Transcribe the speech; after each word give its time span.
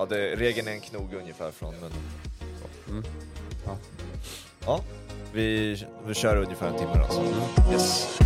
Ja, 0.00 0.06
det, 0.06 0.36
regeln 0.36 0.68
är 0.68 0.72
en 0.72 0.80
knog 0.80 1.14
ungefär 1.14 1.50
från 1.50 1.74
munnen. 1.74 1.92
Mm. 2.88 3.04
Ja. 3.66 3.76
Ja, 4.64 4.80
vi, 5.32 5.76
vi 6.06 6.14
kör 6.14 6.36
ungefär 6.36 6.68
en 6.68 6.78
timme 6.78 6.92
då. 6.94 7.02
alltså. 7.02 7.22
Yes. 7.72 8.18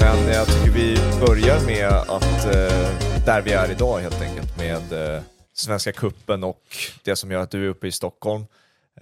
Men 0.00 0.34
jag 0.34 0.46
tycker 0.46 0.70
vi 0.70 0.98
börjar 1.26 1.66
med 1.66 1.88
att, 1.88 2.44
eh, 2.44 3.24
där 3.26 3.42
vi 3.42 3.52
är 3.52 3.70
idag 3.70 3.98
helt 3.98 4.22
enkelt, 4.22 4.58
med 4.58 5.14
eh, 5.14 5.22
Svenska 5.52 5.92
Kuppen 5.92 6.44
och 6.44 6.62
det 7.04 7.16
som 7.16 7.30
gör 7.30 7.40
att 7.40 7.50
du 7.50 7.64
är 7.64 7.68
uppe 7.68 7.86
i 7.86 7.92
Stockholm. 7.92 8.46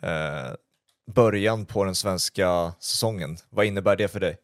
Eh, 0.03 0.55
början 1.15 1.67
på 1.67 1.85
den 1.85 1.95
svenska 1.95 2.73
säsongen, 2.81 3.37
vad 3.51 3.67
innebär 3.67 3.97
det 3.97 4.09
för 4.09 4.21
dig? 4.21 4.37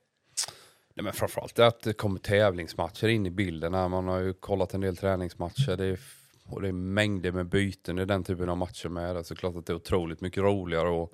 Nej, 1.00 1.04
men 1.04 1.12
framförallt 1.12 1.54
det 1.54 1.66
att 1.66 1.80
det 1.80 1.92
kommer 1.92 2.18
tävlingsmatcher 2.18 3.08
in 3.08 3.26
i 3.26 3.30
bilden. 3.30 3.74
Här. 3.74 3.88
Man 3.88 4.08
har 4.08 4.18
ju 4.18 4.32
kollat 4.32 4.74
en 4.74 4.80
del 4.80 4.96
träningsmatcher. 4.96 5.76
Det 5.76 5.84
är, 5.84 6.00
och 6.46 6.62
det 6.62 6.68
är 6.68 6.72
mängder 6.72 7.32
med 7.32 7.46
byten 7.46 7.98
i 7.98 8.04
den 8.04 8.24
typen 8.24 8.48
av 8.48 8.56
matcher 8.56 8.88
med. 8.88 9.16
Det 9.16 9.18
är 9.18 9.22
såklart 9.22 9.56
att 9.56 9.66
det 9.66 9.72
är 9.72 9.74
otroligt 9.76 10.20
mycket 10.20 10.42
roligare 10.42 11.02
att 11.02 11.10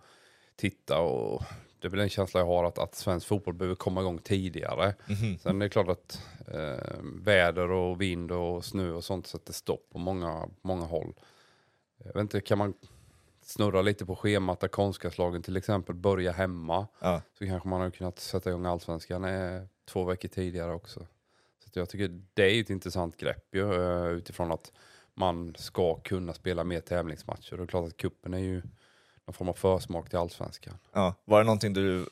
titta. 0.57 1.01
Och 1.01 1.43
det 1.81 1.87
är 1.87 1.91
väl 1.91 2.01
en 2.01 2.09
känsla 2.09 2.41
jag 2.41 2.47
har 2.47 2.65
att, 2.65 2.79
att 2.79 2.95
svensk 2.95 3.27
fotboll 3.27 3.55
behöver 3.55 3.75
komma 3.75 4.01
igång 4.01 4.19
tidigare. 4.19 4.95
Mhm. 5.09 5.39
Sen 5.39 5.63
är 5.63 5.67
det 5.67 5.71
klart 5.71 5.89
att 5.89 6.23
eh, 6.49 7.01
väder 7.23 7.71
och 7.71 8.01
vind 8.01 8.33
och 8.33 8.65
snö 8.65 8.91
och 8.91 9.05
sånt 9.05 9.27
sätter 9.27 9.53
stopp 9.53 9.91
på 9.93 9.99
många, 9.99 10.49
många 10.63 10.85
håll. 10.85 11.15
Jag 12.05 12.15
vet 12.15 12.21
inte, 12.21 12.41
kan 12.41 12.59
man 12.59 12.75
snurra 13.43 13.83
lite 13.83 14.07
på 14.07 14.17
schemat 14.17 14.61
där 14.61 14.69
konstgräslagen 14.69 15.43
till 15.43 15.57
exempel 15.57 15.95
börjar 15.95 16.33
hemma 16.33 16.87
Ja. 17.01 17.23
så 17.39 17.47
kanske 17.47 17.69
man 17.69 17.81
har 17.81 17.91
kunnat 17.91 18.19
sätta 18.19 18.51
igång 18.51 18.67
allsvenskan 18.67 19.25
eh, 19.25 19.63
två 19.87 20.05
veckor 20.05 20.29
tidigare 20.29 20.73
också. 20.73 21.07
Så 21.73 21.79
jag 21.81 21.89
tycker 21.89 22.21
det 22.35 22.43
är 22.43 22.61
ett 22.61 22.71
intressant 22.71 23.17
grepp 23.17 23.55
ju, 23.55 23.75
eh, 23.75 24.07
utifrån 24.09 24.53
att 24.53 24.73
man 25.15 25.55
ska 25.59 25.95
kunna 25.95 26.33
spela 26.33 26.65
mer 26.65 26.81
tävlingsmatcher. 26.81 27.53
Och 27.53 27.59
det 27.59 27.65
är 27.65 27.67
klart 27.67 27.87
att 27.89 27.97
kuppen 27.97 28.35
är 28.35 28.39
ju 28.39 28.63
någon 29.27 29.35
form 29.35 29.49
av 29.49 29.55
försmak 29.55 30.09
till 30.09 30.19
allsvenskan. 30.19 30.79
Ja. 30.93 31.15
Var 31.25 31.39
det 31.39 31.45
någonting 31.45 31.73
du 31.73 32.07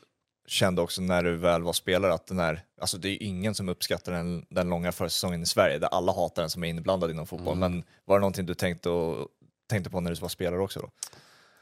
kände 0.46 0.82
också 0.82 1.02
när 1.02 1.22
du 1.22 1.36
väl 1.36 1.62
var 1.62 1.72
spelare 1.72 2.12
att 2.14 2.26
den 2.26 2.38
här, 2.38 2.64
alltså 2.80 2.98
det 2.98 3.08
är 3.08 3.22
ingen 3.22 3.54
som 3.54 3.68
uppskattar 3.68 4.12
den, 4.12 4.46
den 4.48 4.68
långa 4.68 4.92
försäsongen 4.92 5.42
i 5.42 5.46
Sverige, 5.46 5.78
där 5.78 5.88
alla 5.88 6.12
hatar 6.12 6.42
den 6.42 6.50
som 6.50 6.64
är 6.64 6.68
inblandad 6.68 7.10
inom 7.10 7.26
fotboll, 7.26 7.56
Mm. 7.56 7.72
men 7.72 7.84
var 8.04 8.16
det 8.16 8.20
någonting 8.20 8.46
du 8.46 8.54
tänkte, 8.54 8.90
och, 8.90 9.28
tänkte 9.66 9.90
på 9.90 10.00
när 10.00 10.10
du 10.10 10.20
var 10.20 10.28
spelare 10.28 10.60
också 10.60 10.80
då? 10.80 10.90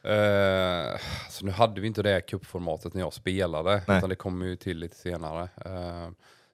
Eh, 0.04 1.00
så 1.30 1.44
nu 1.46 1.50
hade 1.50 1.80
vi 1.80 1.86
inte 1.86 2.02
det 2.02 2.20
kuppformatet 2.20 2.94
när 2.94 3.00
jag 3.00 3.12
spelade, 3.12 3.82
Nej. 3.88 3.98
utan 3.98 4.08
det 4.10 4.16
kom 4.16 4.42
ju 4.42 4.56
till 4.56 4.78
lite 4.78 4.96
senare. 4.96 5.48
Eh, 5.64 6.10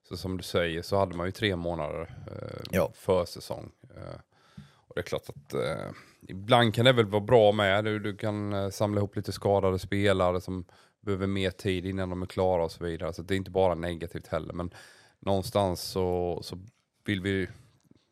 så 0.09 0.17
som 0.17 0.37
du 0.37 0.43
säger 0.43 0.83
så 0.83 0.97
hade 0.99 1.17
man 1.17 1.27
ju 1.27 1.33
tre 1.33 1.57
månader 1.57 2.15
eh, 2.27 2.61
Ja. 2.71 2.91
försäsong. 2.95 3.71
Eh, 3.97 4.21
och 4.61 4.95
det 4.95 5.01
är 5.01 5.03
klart 5.03 5.29
att 5.29 5.55
eh, 5.55 5.91
ibland 6.29 6.75
kan 6.75 6.85
det 6.85 6.93
väl 6.93 7.07
vara 7.07 7.21
bra 7.21 7.53
med. 7.53 7.85
Du, 7.85 7.99
du 7.99 8.17
kan 8.17 8.73
samla 8.73 8.99
ihop 8.99 9.17
lite 9.17 9.33
skadade 9.33 9.79
spelare 9.79 10.41
som 10.41 10.65
behöver 11.01 11.27
mer 11.27 11.51
tid 11.51 11.87
innan 11.87 12.11
de 12.11 12.23
är 12.23 12.27
klara 12.27 12.65
och 12.65 12.73
så 12.73 12.85
vidare. 12.85 13.13
Så 13.13 13.23
det 13.23 13.35
är 13.35 13.37
inte 13.37 13.51
bara 13.51 13.75
negativt 13.75 14.27
heller. 14.27 14.53
Men 14.55 14.71
någonstans 15.21 15.83
så, 15.83 16.39
så 16.43 16.59
vill 17.05 17.21
vi 17.21 17.49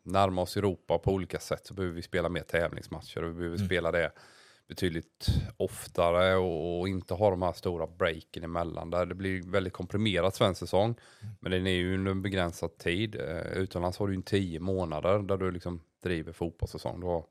närma 0.02 0.42
oss 0.42 0.56
Europa 0.56 0.98
på 0.98 1.12
olika 1.12 1.38
sätt 1.38 1.66
så 1.66 1.74
behöver 1.74 1.94
vi 1.94 2.02
spela 2.02 2.28
mer 2.28 2.42
tävlingsmatcher 2.42 3.22
och 3.24 3.30
vi 3.30 3.34
behöver 3.34 3.56
Mm. 3.56 3.66
spela 3.68 3.92
det 3.92 4.10
betydligt 4.68 5.26
oftare 5.56 6.36
och, 6.36 6.80
och 6.80 6.88
inte 6.88 7.14
ha 7.14 7.30
de 7.30 7.42
här 7.42 7.52
stora 7.52 7.86
breaken 7.86 8.44
emellan. 8.44 8.90
Där 8.90 9.06
det 9.06 9.14
blir 9.14 9.42
väldigt 9.42 9.72
komprimerat 9.72 10.34
svensk 10.34 10.58
säsong. 10.58 10.94
Men 11.40 11.52
den 11.52 11.66
är 11.66 11.70
ju 11.70 11.94
under 11.94 12.10
en 12.10 12.22
begränsad 12.22 12.78
tid. 12.78 13.14
Eh, 13.14 13.52
utomlands 13.52 13.98
har 13.98 14.08
du 14.08 14.14
ju 14.14 14.22
tio 14.22 14.60
månader 14.60 15.18
där 15.18 15.36
du 15.36 15.50
liksom 15.50 15.80
driver 16.02 16.32
fotbollssäsong. 16.32 17.00
Du 17.00 17.06
har 17.06 17.24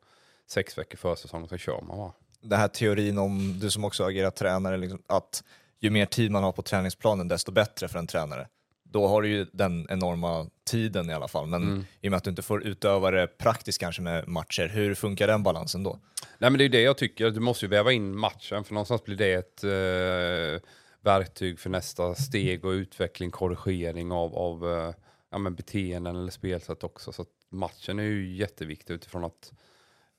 sex 0.48 0.78
veckor 0.78 0.98
försäsong 0.98 1.44
och 1.44 1.50
sen 1.50 1.58
kör 1.58 1.82
man 1.82 1.98
va. 1.98 2.14
Den 2.42 2.60
här 2.60 2.68
teorin 2.68 3.18
om, 3.18 3.60
du 3.60 3.70
som 3.70 3.84
också 3.86 4.04
agerar 4.04 4.32
tränare, 4.32 4.78
liksom, 4.78 5.02
att 5.08 5.44
ju 5.80 5.90
mer 5.90 6.06
tid 6.06 6.32
man 6.32 6.44
har 6.44 6.52
på 6.52 6.62
träningsplanen 6.62 7.28
desto 7.28 7.52
bättre 7.52 7.88
för 7.88 8.00
en 8.00 8.08
tränare. 8.08 8.48
Då 8.84 9.08
har 9.08 9.22
du 9.22 9.30
ju 9.30 9.46
den 9.54 9.88
enorma 9.90 10.50
tiden 10.66 11.10
i 11.10 11.14
alla 11.14 11.28
fall, 11.28 11.48
men 11.48 11.64
Mm. 11.64 11.86
i 12.02 12.08
och 12.08 12.12
med 12.12 12.18
att 12.18 12.24
du 12.24 12.30
inte 12.30 12.42
får 12.42 12.64
utöva 12.64 13.12
det 13.12 13.28
praktiskt 13.28 13.80
kanske 13.80 14.02
med 14.02 14.28
matcher, 14.28 14.68
hur 14.68 14.96
funkar 14.96 15.28
den 15.28 15.44
balansen 15.44 15.84
då? 15.84 16.00
Nej 16.38 16.50
men 16.50 16.58
det 16.58 16.64
är 16.66 16.70
det 16.70 16.82
jag 16.82 16.98
tycker, 16.98 17.30
du 17.32 17.40
måste 17.40 17.66
ju 17.66 17.70
väva 17.70 17.92
in 17.92 18.18
matchen 18.18 18.64
för 18.64 18.74
någonstans 18.74 19.04
blir 19.04 19.16
det 19.16 19.34
ett 19.34 19.64
eh, 19.64 20.70
verktyg 21.02 21.60
för 21.60 21.70
nästa 21.70 22.16
steg 22.16 22.66
och 22.66 22.70
utveckling, 22.72 23.32
korrigering 23.32 24.12
av, 24.12 24.36
av 24.36 24.72
eh, 24.72 24.94
ja, 25.32 25.38
men 25.38 25.56
beteenden 25.56 26.16
eller 26.16 26.32
spelsätt 26.32 26.84
också. 26.84 27.12
Så 27.12 27.26
matchen 27.52 28.00
är 28.00 28.04
ju 28.04 28.36
jätteviktig 28.36 28.94
utifrån 28.94 29.24
att 29.24 29.54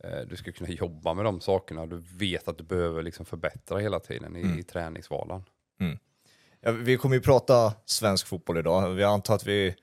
eh, 0.04 0.20
du 0.28 0.36
ska 0.36 0.52
kunna 0.52 0.70
jobba 0.70 1.14
med 1.14 1.24
de 1.24 1.40
sakerna. 1.40 1.86
Du 1.86 2.02
vet 2.18 2.48
att 2.48 2.58
du 2.58 2.64
behöver 2.64 3.02
liksom 3.02 3.26
förbättra 3.26 3.78
hela 3.78 4.00
tiden 4.00 4.36
i, 4.36 4.40
Mm. 4.40 4.58
i 4.58 4.62
träningsvardagen. 4.62 5.44
Ja, 6.60 6.72
vi 6.72 6.96
kommer 6.96 7.16
ju 7.16 7.22
prata 7.22 7.72
svensk 7.86 8.26
fotboll 8.26 8.58
idag. 8.58 8.90
Vi 8.94 9.04
antar 9.04 9.34
att 9.34 9.46
vi 9.46 9.74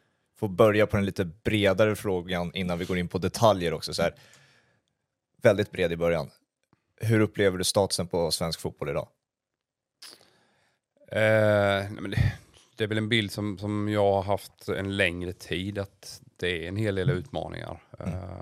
får 0.44 0.50
börja 0.50 0.88
på 0.88 0.98
den 0.98 1.06
lite 1.06 1.26
bredare 1.26 1.96
frågan 1.96 2.52
innan 2.54 2.80
vi 2.80 2.86
går 2.86 2.98
in 2.98 3.08
på 3.08 3.18
detaljer 3.18 3.74
också. 3.74 3.94
Så 3.94 4.02
här, 4.02 4.14
väldigt 5.42 5.72
bred 5.72 5.92
i 5.92 5.98
början. 5.98 6.30
Hur 7.02 7.20
upplever 7.20 7.58
du 7.58 7.64
statusen 7.64 8.08
på 8.08 8.31
svensk 8.31 8.59
fotboll 8.59 8.90
idag? 8.90 9.08
Eh, 11.12 11.90
nej, 11.92 12.02
men 12.02 12.12
det, 12.12 12.34
det 12.76 12.84
är 12.84 12.88
väl 12.88 12.98
en 12.98 13.09
bild 13.09 13.32
som, 13.32 13.58
som 13.58 13.90
jag 13.90 14.12
har 14.12 14.22
haft 14.22 14.70
en 14.70 14.98
längre 14.98 15.34
tid, 15.34 15.78
att 15.78 16.22
det 16.38 16.64
är 16.64 16.68
en 16.68 16.76
hel 16.76 16.96
del 16.96 17.09
utmaningar. 17.09 17.84
Eh, 18.00 18.42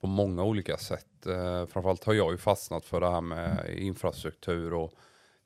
på 0.00 0.06
många 0.06 0.44
olika 0.44 0.76
sätt. 0.76 1.26
Eh, 1.26 1.66
framförallt 1.66 2.04
har 2.04 2.14
jag 2.14 2.32
ju 2.32 2.38
fastnat 2.38 2.84
för 2.84 3.00
det 3.00 3.10
här 3.10 3.20
med 3.20 3.74
infrastruktur 3.78 4.74
och 4.74 4.92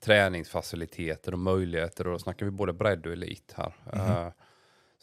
träningsfaciliteter 0.05 1.33
och 1.33 1.39
möjligheter. 1.39 2.07
Och 2.07 2.13
då 2.13 2.19
snackar 2.19 2.47
vi 2.47 2.53
både 2.53 2.73
bredd 2.73 3.07
och 3.07 3.13
elit 3.13 3.55
här. 3.57 3.75
Eh, 3.93 4.29
så 4.29 4.46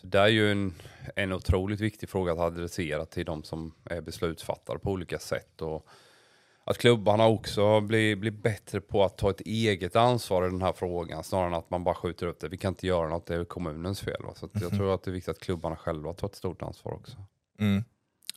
det 0.04 0.20
är 0.20 0.28
ju 0.28 0.52
en, 0.52 0.74
en 1.16 1.34
otroligt 1.34 1.80
viktig 1.80 2.10
fråga 2.10 2.32
att 2.32 2.40
adressera 2.40 3.06
till 3.06 3.26
de 3.26 3.44
som 3.44 3.74
är 3.86 4.02
beslutsfattare 4.02 4.80
på 4.80 4.92
olika 4.92 5.20
sätt. 5.20 5.62
Och 5.62 5.88
att 6.64 6.78
klubbarna 6.78 7.28
också 7.28 7.82
blir, 7.82 8.16
blir 8.16 8.32
bättre 8.32 8.82
på 8.82 9.04
att 9.04 9.18
ta 9.18 9.30
ett 9.30 9.42
eget 9.42 9.96
ansvar 9.96 10.48
i 10.48 10.50
den 10.50 10.62
här 10.62 10.74
frågan 10.74 11.24
snarare 11.24 11.48
än 11.48 11.54
att 11.54 11.70
man 11.70 11.84
bara 11.84 11.96
skjuter 11.96 12.28
upp 12.28 12.40
det. 12.40 12.48
Vi 12.48 12.58
kan 12.58 12.72
inte 12.72 12.88
göra 12.88 13.10
något, 13.10 13.26
det 13.26 13.36
är 13.36 13.46
kommunens 13.46 14.02
fel. 14.02 14.24
Va? 14.24 14.34
Så 14.36 14.46
att 14.46 14.62
jag 14.62 14.72
tror 14.72 14.94
att 14.94 15.04
det 15.04 15.12
är 15.12 15.14
viktigt 15.14 15.32
att 15.32 15.40
klubbarna 15.40 15.76
själva 15.76 16.14
tar 16.14 16.28
ett 16.28 16.36
stort 16.36 16.62
ansvar 16.62 16.94
också. 16.94 17.18
Mm. 17.60 17.84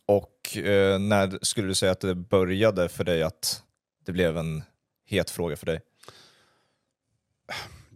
Och 0.07 0.57
eh, 0.57 0.99
när 0.99 1.45
skulle 1.45 1.69
du 1.69 1.75
säga 1.75 1.93
att 1.93 2.01
det 2.01 2.15
började 2.15 2.89
för 2.89 3.05
dig 3.05 3.23
att 3.23 3.63
det 4.05 4.13
blev 4.13 4.37
en 4.37 4.63
het 5.07 5.31
fråga 5.31 5.57
för 5.57 5.67
dig? 5.67 5.81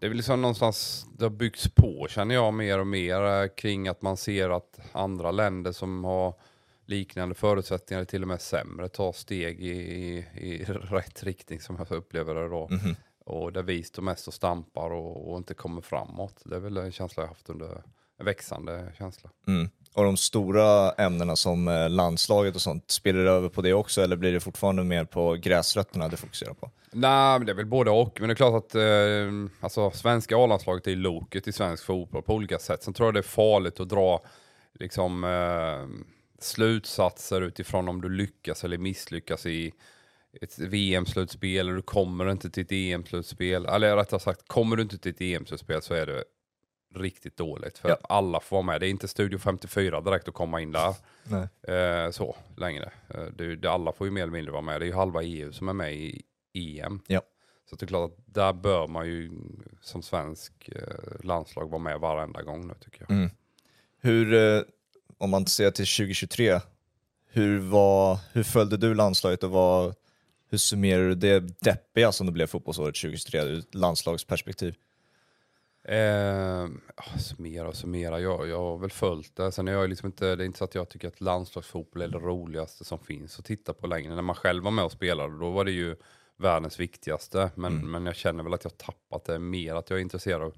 Det 0.01 0.07
är 0.07 0.09
väl 0.09 0.17
liksom 0.17 0.43
någonstans, 0.43 1.07
det 1.19 1.25
har 1.25 1.31
byggts 1.31 1.69
på 1.69 2.07
känner 2.11 2.35
jag 2.35 2.55
mer 2.55 2.79
och 2.79 2.87
mer 2.87 3.43
eh, 3.43 3.49
kring 3.49 3.89
att 3.89 4.03
man 4.03 4.17
ser 4.17 4.51
att 4.51 4.81
andra 4.93 5.31
länder 5.31 5.73
som 5.73 6.05
har 6.05 6.35
liknande 6.85 7.35
förutsättningar, 7.35 8.05
till 8.05 8.23
och 8.23 8.29
med 8.29 8.41
sämre, 8.41 8.89
tar 8.89 9.13
steg 9.13 9.61
i, 9.61 9.71
i, 9.71 10.27
i 10.35 10.65
rätt 10.65 11.23
riktning 11.23 11.61
som 11.61 11.77
jag 11.77 11.93
upplever 11.93 12.35
det 12.35 12.49
då. 12.49 12.69
Mhm. 12.71 12.97
Och 13.25 13.53
där 13.53 13.63
vi 13.63 13.83
står 13.83 14.03
mest 14.03 14.29
och 14.29 14.35
stampar 14.35 14.91
och, 14.91 15.31
och 15.31 15.37
inte 15.37 15.55
kommer 15.55 15.83
framåt. 15.83 16.43
Det 16.45 16.57
är 16.57 16.61
väl 16.61 16.77
en 16.77 16.93
känsla 16.93 17.23
jag 17.23 17.29
haft 17.29 17.51
under 17.51 17.83
en 18.19 18.25
växande 18.25 18.93
känsla. 18.99 19.31
Mm. 19.47 19.69
Och 19.95 20.05
de 20.05 20.17
stora 20.17 20.91
ämnena 20.91 21.37
som 21.37 21.69
eh, 21.69 21.91
landslaget 21.91 22.55
och 22.55 22.61
sånt, 22.61 22.91
spelar 22.91 23.25
det 23.25 23.31
över 23.31 23.49
på 23.49 23.63
det 23.63 23.73
också 23.73 24.03
eller 24.03 24.17
blir 24.17 24.33
det 24.33 24.41
fortfarande 24.41 24.85
mer 24.85 25.05
på 25.05 25.35
gräsrötterna 25.35 26.09
du 26.09 26.17
fokuserar 26.17 26.55
på? 26.55 26.71
Nej, 26.93 27.39
men 27.39 27.47
det 27.47 27.53
är 27.53 27.57
väl 27.57 27.67
både 27.67 27.91
och. 27.91 28.21
Men 28.21 28.29
det 28.29 28.33
är 28.33 28.37
klart 28.37 28.65
att 28.65 28.75
eh, 28.75 29.51
alltså, 29.61 29.91
svenska 29.91 30.37
A-landslaget 30.37 30.87
är 30.87 30.97
loket 30.97 31.49
i 31.49 31.53
svensk 31.53 31.85
fotboll 31.85 32.23
på 32.23 32.35
olika 32.35 32.59
sätt. 32.59 32.83
Sen 32.83 32.95
tror 32.95 33.07
jag 33.07 33.15
det 33.15 33.21
är 33.21 33.23
farligt 33.23 33.81
att 33.81 33.89
dra 33.89 34.23
liksom, 34.79 35.25
eh, 35.25 36.11
slutsatser 36.39 37.41
utifrån 37.41 37.89
om 37.89 38.01
du 38.01 38.09
lyckas 38.09 38.65
eller 38.65 38.79
misslyckas 38.79 39.47
i 39.47 39.73
ett 40.41 40.59
VM-slutspel 40.59 41.69
eller 41.69 41.77
du 41.77 41.83
kommer 41.83 42.31
inte 42.31 42.51
till 42.51 42.63
ett 42.63 42.73
EM-slutspel. 42.73 43.67
Eller 43.67 43.97
rättare 43.97 44.21
sagt, 44.21 44.49
kommer 44.49 44.77
du 44.77 44.83
inte 44.83 44.99
till 44.99 45.11
ett 45.11 45.21
EM-slutspel 45.21 45.83
så 45.83 45.95
är 45.95 46.07
det 46.07 46.25
riktigt 46.95 47.37
dåligt. 47.37 47.79
För 47.79 47.89
Ja. 47.89 47.95
att 47.95 48.11
alla 48.11 48.41
får 48.41 48.57
vara 48.57 48.63
med. 48.67 48.81
Det 48.81 48.87
är 48.87 48.91
inte 48.91 49.09
Studio 49.09 49.39
54 49.39 50.01
direkt 50.01 50.29
att 50.29 50.35
komma 50.35 50.61
in 50.61 50.73
där. 50.73 50.95
Eh, 52.07 52.11
så 52.11 52.37
längre. 52.57 52.93
Eh, 53.09 53.25
det, 53.25 53.57
det, 53.57 53.71
alla 53.71 53.93
får 53.93 54.07
ju 54.07 54.11
mer 54.11 54.23
eller 54.23 54.33
mindre 54.33 54.53
vara 54.53 54.63
med. 54.63 54.81
Det 54.81 54.85
är 54.85 54.89
ju 54.89 54.95
halva 54.95 55.23
EU 55.23 55.53
som 55.53 55.69
är 55.69 55.73
med 55.73 55.95
i 55.95 56.23
EM. 56.53 57.01
Ja. 57.07 57.23
Så 57.71 57.77
det 57.77 57.85
är 57.85 57.87
klart 57.87 58.11
att 58.11 58.35
där 58.35 58.53
bör 58.53 58.87
man 58.89 59.07
ju 59.07 59.31
som 59.81 60.03
svensk 60.03 60.69
eh, 60.69 61.23
landslag 61.25 61.71
vara 61.71 61.83
med 61.83 62.01
varenda 62.01 62.43
gång 62.43 62.67
nu 62.67 62.75
tycker 62.81 63.01
jag. 63.09 63.11
Mm. 63.11 63.31
Hur, 64.01 64.35
eh, 64.35 64.63
om 65.19 65.31
man 65.31 65.47
ser 65.47 65.71
till 65.71 65.87
2023, 65.87 66.61
hur, 67.33 67.59
var, 67.59 68.19
hur 68.33 68.43
följde 68.43 68.77
du 68.77 68.95
landslaget 68.95 69.43
och 69.43 69.51
vad, 69.51 69.95
hur 70.51 70.59
summerar 70.59 71.03
du 71.03 71.15
det 71.15 71.41
deppiga 71.61 72.13
som 72.13 72.27
det 72.27 72.33
blev 72.33 72.47
fotbollsåret 72.47 72.95
2023 72.95 73.41
ur 73.41 73.63
landslagsperspektiv? 73.73 74.75
Eh, 75.83 76.69
ja, 76.97 77.19
summera 77.19 77.69
och 77.69 77.77
summera, 77.77 78.21
jag, 78.21 78.49
jag 78.49 78.59
har 78.59 78.79
väl 78.79 78.91
följt 78.91 79.37
det. 79.37 79.53
Sen 79.53 79.69
är 79.69 79.73
jag 79.73 79.89
liksom 79.91 80.07
inte, 80.07 80.37
det 80.37 80.45
är 80.45 80.47
inte 80.47 80.59
så 80.59 80.65
att 80.65 80.75
jag 80.75 80.89
tycker 80.89 81.09
att 81.09 81.21
landslagsfotboll 81.21 82.03
är 82.03 82.09
det 82.09 82.19
roligaste 82.19 82.85
som 82.85 82.99
finns 82.99 83.39
att 83.39 83.45
titta 83.45 83.75
på 83.75 83.87
längre. 83.87 84.15
När 84.15 84.23
man 84.23 84.35
själv 84.37 84.65
var 84.65 84.71
med 84.71 84.85
och 84.85 84.93
spelade, 84.93 85.39
då 85.39 85.51
var 85.51 85.65
det 85.65 85.71
ju 85.71 85.97
världens 86.37 86.81
viktigaste. 86.81 87.51
Men, 87.55 87.73
Mm. 87.73 87.91
men 87.91 88.07
jag 88.07 88.17
känner 88.17 88.45
väl 88.45 88.55
att 88.55 88.65
jag 88.65 88.79
tappat 88.79 89.25
det 89.25 89.39
mer, 89.39 89.75
att 89.75 89.91
jag 89.91 89.99
är 89.99 90.03
intresserad 90.03 90.43
av 90.43 90.55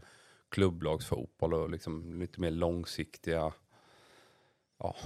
klubblagsfotboll 0.49 1.55
och 1.55 1.71
liksom 1.71 2.21
lite 2.21 2.41
mer 2.41 2.51
långsiktiga, 2.51 3.53
ja, 4.79 4.97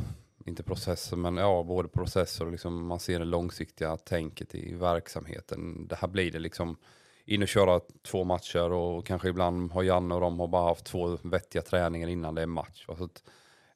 inte 0.47 0.63
processer, 0.63 1.17
men 1.17 1.37
ja, 1.37 1.63
både 1.63 1.89
processer 1.89 2.45
och 2.45 2.53
liksom 2.53 2.87
man 2.87 3.01
ser 3.01 3.19
det 3.19 3.25
långsiktiga 3.25 3.97
tänket 3.97 4.55
i 4.55 4.75
verksamheten. 4.75 5.87
Det 5.89 5.97
här 5.97 6.09
blir 6.09 6.33
det 6.33 6.39
liksom 6.39 6.77
in 7.27 7.43
och 7.43 7.49
köra 7.49 7.81
två 8.03 8.25
matcher 8.25 8.73
och 8.73 9.07
kanske 9.07 9.29
ibland 9.29 9.73
har 9.73 9.83
Janne 9.83 10.15
och 10.15 10.21
de 10.21 10.41
har 10.41 10.47
bara 10.49 10.69
haft 10.69 10.85
två 10.85 11.19
vettiga 11.23 11.63
träningar 11.63 12.09
innan 12.09 12.35
det 12.35 12.43
är 12.43 12.47
match. 12.47 12.85
Så 12.87 13.05
att, 13.05 13.23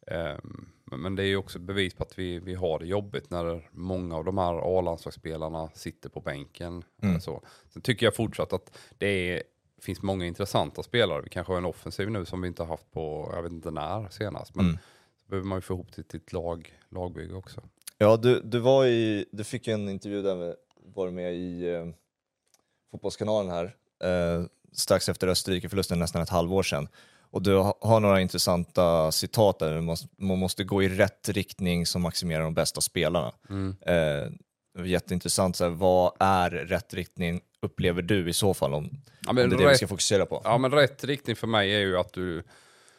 ehm, 0.07 0.69
men 0.85 1.17
det 1.17 1.23
är 1.23 1.27
ju 1.27 1.37
också 1.37 1.59
bevis 1.59 1.95
på 1.95 2.03
att 2.03 2.19
vi, 2.19 2.39
vi 2.39 2.55
har 2.55 2.79
det 2.79 2.87
jobbigt 2.87 3.31
när 3.31 3.69
många 3.73 4.17
av 4.17 4.25
de 4.25 4.39
här 4.39 4.79
A-landslagsspelarna 4.79 5.71
sitter 5.75 6.09
på 6.09 6.21
bänken. 6.21 6.73
Mm. 7.03 7.11
eller 7.11 7.19
Så. 7.21 7.43
Sen 7.69 7.83
tycker 7.83 8.07
jag 8.07 8.15
fortsatt 8.17 8.53
att 8.53 8.79
det 8.99 9.07
är, 9.07 9.43
finns 9.83 10.03
många 10.03 10.27
intressanta 10.27 10.83
spelare. 10.83 11.23
Vi 11.23 11.29
kanske 11.29 11.53
har 11.53 11.59
en 11.59 11.65
offensiv 11.65 12.11
nu 12.11 12.25
som 12.25 12.41
vi 12.43 12.49
inte 12.49 12.63
har 12.63 12.69
haft 12.69 12.91
på, 12.93 13.31
jag 13.35 13.43
vet 13.43 13.53
inte 13.53 13.71
när 13.71 14.09
senast. 14.09 14.55
Men 14.55 14.65
Mm. 14.67 14.79
så 15.23 15.29
behöver 15.29 15.49
man 15.49 15.59
ju 15.59 15.63
få 15.63 15.75
ihop 15.75 15.97
det 15.97 16.03
till 16.03 16.21
ett 16.21 16.33
lag, 16.33 16.73
lagbygge 16.89 17.35
också. 17.35 17.61
Ja, 17.99 18.17
du, 18.17 18.41
du 18.41 18.59
var 18.59 18.87
i, 18.87 19.27
du 19.33 19.45
fick 19.45 19.69
en 19.69 19.89
intervju 19.89 20.23
där 20.23 20.37
med, 20.37 20.57
var 20.95 21.11
med 21.11 21.35
i 21.35 21.69
eh, 21.75 21.87
Fotbollskanalen 22.91 23.51
här, 23.53 23.65
eh, 24.05 24.45
strax 24.73 25.09
efter 25.09 25.29
Österrike-förlusten, 25.29 25.99
nästan 25.99 26.23
ett 26.23 26.29
halvår 26.29 26.63
sedan. 26.63 26.89
Och 27.33 27.43
du 27.43 27.57
ha- 27.57 27.79
har 27.81 28.01
några 28.01 28.21
intressanta 28.21 29.13
citat 29.13 29.59
där, 29.59 29.75
man 29.75 29.85
måste, 29.85 30.09
man 30.19 30.39
måste 30.39 30.65
gå 30.65 30.83
i 30.83 30.89
rätt 30.89 31.29
riktning 31.29 31.87
som 31.87 32.03
maximerar 32.03 32.43
de 32.43 32.55
bästa 32.55 32.81
spelarna. 32.81 33.33
Mm. 33.51 33.77
Eh, 33.87 34.29
jätteintressant, 34.87 35.57
så 35.57 35.65
här, 35.65 35.71
vad 35.71 36.13
är 36.21 36.51
rätt 36.51 36.95
riktning 36.95 37.41
upplever 37.63 38.03
du 38.03 38.29
i 38.29 38.33
så 38.33 38.55
fall, 38.55 38.75
om, 38.75 38.91
Ja, 39.21 39.31
om 39.31 39.37
det 39.37 39.43
är 39.43 39.49
det 39.49 39.69
vi 39.69 39.75
ska 39.75 39.87
fokusera 39.89 40.27
på? 40.27 40.41
Ja 40.45 40.59
men 40.59 40.71
rätt 40.71 41.05
riktning 41.05 41.37
för 41.37 41.47
mig 41.47 41.75
är 41.75 41.79
ju 41.81 41.97
att 41.99 42.13
du 42.13 42.43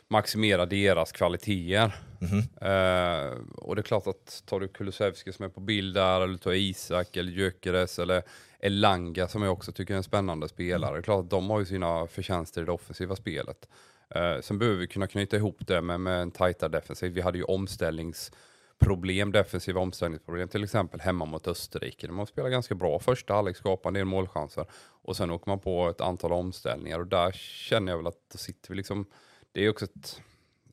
maximerar 0.09 0.65
deras 0.65 1.11
kvaliteter. 1.11 1.95
Mhm. 2.19 2.39
Eh, 2.39 3.37
och 3.57 3.75
det 3.75 3.81
är 3.81 3.83
klart 3.83 4.07
att 4.07 4.43
tar 4.45 4.59
du 4.59 4.67
Kulusevski 4.67 5.33
som 5.33 5.45
är 5.45 5.49
på 5.49 5.59
bild 5.59 5.95
där, 5.95 6.21
eller 6.21 6.37
tar 6.37 6.53
Isak 6.53 7.17
eller 7.17 7.31
Gyökeres 7.31 7.99
eller 7.99 8.23
Elanga 8.61 9.27
som 9.27 9.41
jag 9.41 9.53
också 9.53 9.71
tycker 9.71 9.93
är 9.93 9.97
en 9.97 10.03
spännande 10.03 10.47
spelare. 10.47 10.93
Det 10.93 10.99
är 10.99 11.01
klart 11.01 11.29
de 11.29 11.49
har 11.49 11.59
ju 11.59 11.65
sina 11.65 12.07
förtjänster 12.07 12.61
i 12.61 12.65
det 12.65 12.71
offensiva 12.71 13.15
spelet. 13.15 13.69
Eh, 14.09 14.41
sen 14.41 14.59
behöver 14.59 14.79
vi 14.79 14.87
kunna 14.87 15.07
knyta 15.07 15.37
ihop 15.37 15.57
det 15.67 15.81
med, 15.81 15.99
med 15.99 16.21
en 16.21 16.31
tajtare 16.31 16.69
defensiv. 16.69 17.11
Vi 17.11 17.21
hade 17.21 17.37
ju 17.37 17.43
omställningsproblem, 17.43 19.31
defensiva 19.31 19.79
omställningsproblem, 19.79 20.47
till 20.47 20.63
exempel 20.63 20.99
hemma 20.99 21.25
mot 21.25 21.47
Österrike. 21.47 22.07
Där 22.07 22.13
man 22.13 22.27
spelar 22.27 22.49
ganska 22.49 22.75
bra 22.75 22.99
första 22.99 23.33
halvlek, 23.33 23.57
skapar 23.57 23.89
en 23.89 23.93
del 23.93 24.05
målchanser 24.05 24.65
och 25.03 25.15
sen 25.15 25.31
åker 25.31 25.49
man 25.49 25.59
på 25.59 25.89
ett 25.89 26.01
antal 26.01 26.33
omställningar 26.33 26.99
och 26.99 27.07
där 27.07 27.31
känner 27.31 27.91
jag 27.91 27.97
väl 27.97 28.07
att 28.07 28.29
då 28.31 28.37
sitter 28.37 28.69
vi 28.69 28.75
liksom, 28.75 29.05
det 29.51 29.65
är 29.65 29.69
också 29.69 29.85
ett 29.85 30.21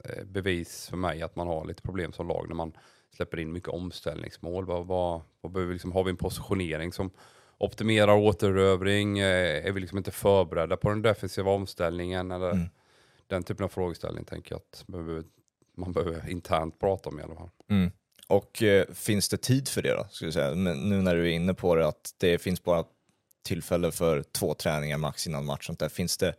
eh, 0.05 0.25
bevis 0.25 0.89
för 0.89 0.97
mig 0.97 1.23
att 1.23 1.37
man 1.37 1.47
har 1.47 1.65
lite 1.65 1.83
problem 1.83 2.13
som 2.13 2.29
lag 2.29 2.49
när 2.49 2.57
man 2.57 2.73
släpper 3.17 3.39
in 3.39 3.53
mycket 3.53 3.69
omställningsmål. 3.69 4.67
Vad, 4.67 4.87
vad, 4.87 5.21
vad 5.41 5.53
behöver 5.53 5.73
liksom, 5.73 5.93
har 5.93 6.05
vi 6.05 6.11
en 6.11 6.17
positionering 6.17 6.93
som 6.93 7.11
optimerar 7.59 8.17
återövring? 8.17 9.19
Eh, 9.19 9.67
Är 9.67 9.73
vi 9.73 9.81
liksom 9.81 9.99
inte 9.99 10.11
förberedda 10.11 10.77
på 10.77 10.89
den 10.89 11.03
defensiva 11.03 11.51
omställningen? 11.51 12.31
Eller 12.33 12.51
Mm. 12.51 12.69
Den 13.27 13.43
typen 13.43 13.65
av 13.65 13.69
frågeställning 13.69 14.25
tänker 14.25 14.53
jag 14.53 14.59
att 14.59 14.85
man 15.77 15.93
behöver 15.93 16.29
internt 16.31 16.81
prata 16.81 17.09
om 17.09 17.21
i 17.21 17.23
alla 17.23 17.35
fall. 17.35 17.51
Mm. 17.71 17.91
Och 18.29 18.63
eh, 18.63 18.87
finns 18.95 19.29
det 19.29 19.37
tid 19.37 19.69
för 19.69 19.83
det 19.83 19.95
då? 19.95 20.07
Skulle 20.11 20.27
jag 20.27 20.35
säga? 20.35 20.55
Men 20.55 20.89
nu 20.89 21.03
när 21.03 21.15
du 21.15 21.23
är 21.31 21.33
inne 21.33 21.55
på 21.55 21.75
det, 21.75 21.89
att 21.89 22.15
det 22.19 22.39
finns 22.39 22.63
bara 22.63 22.85
tillfälle 23.43 23.91
för 23.93 24.23
två 24.23 24.55
träningar 24.55 24.99
max 24.99 25.27
innan 25.27 25.45
match. 25.45 25.67
Sånt 25.67 25.79
där. 25.79 25.89
Finns, 25.89 26.17
det, 26.17 26.35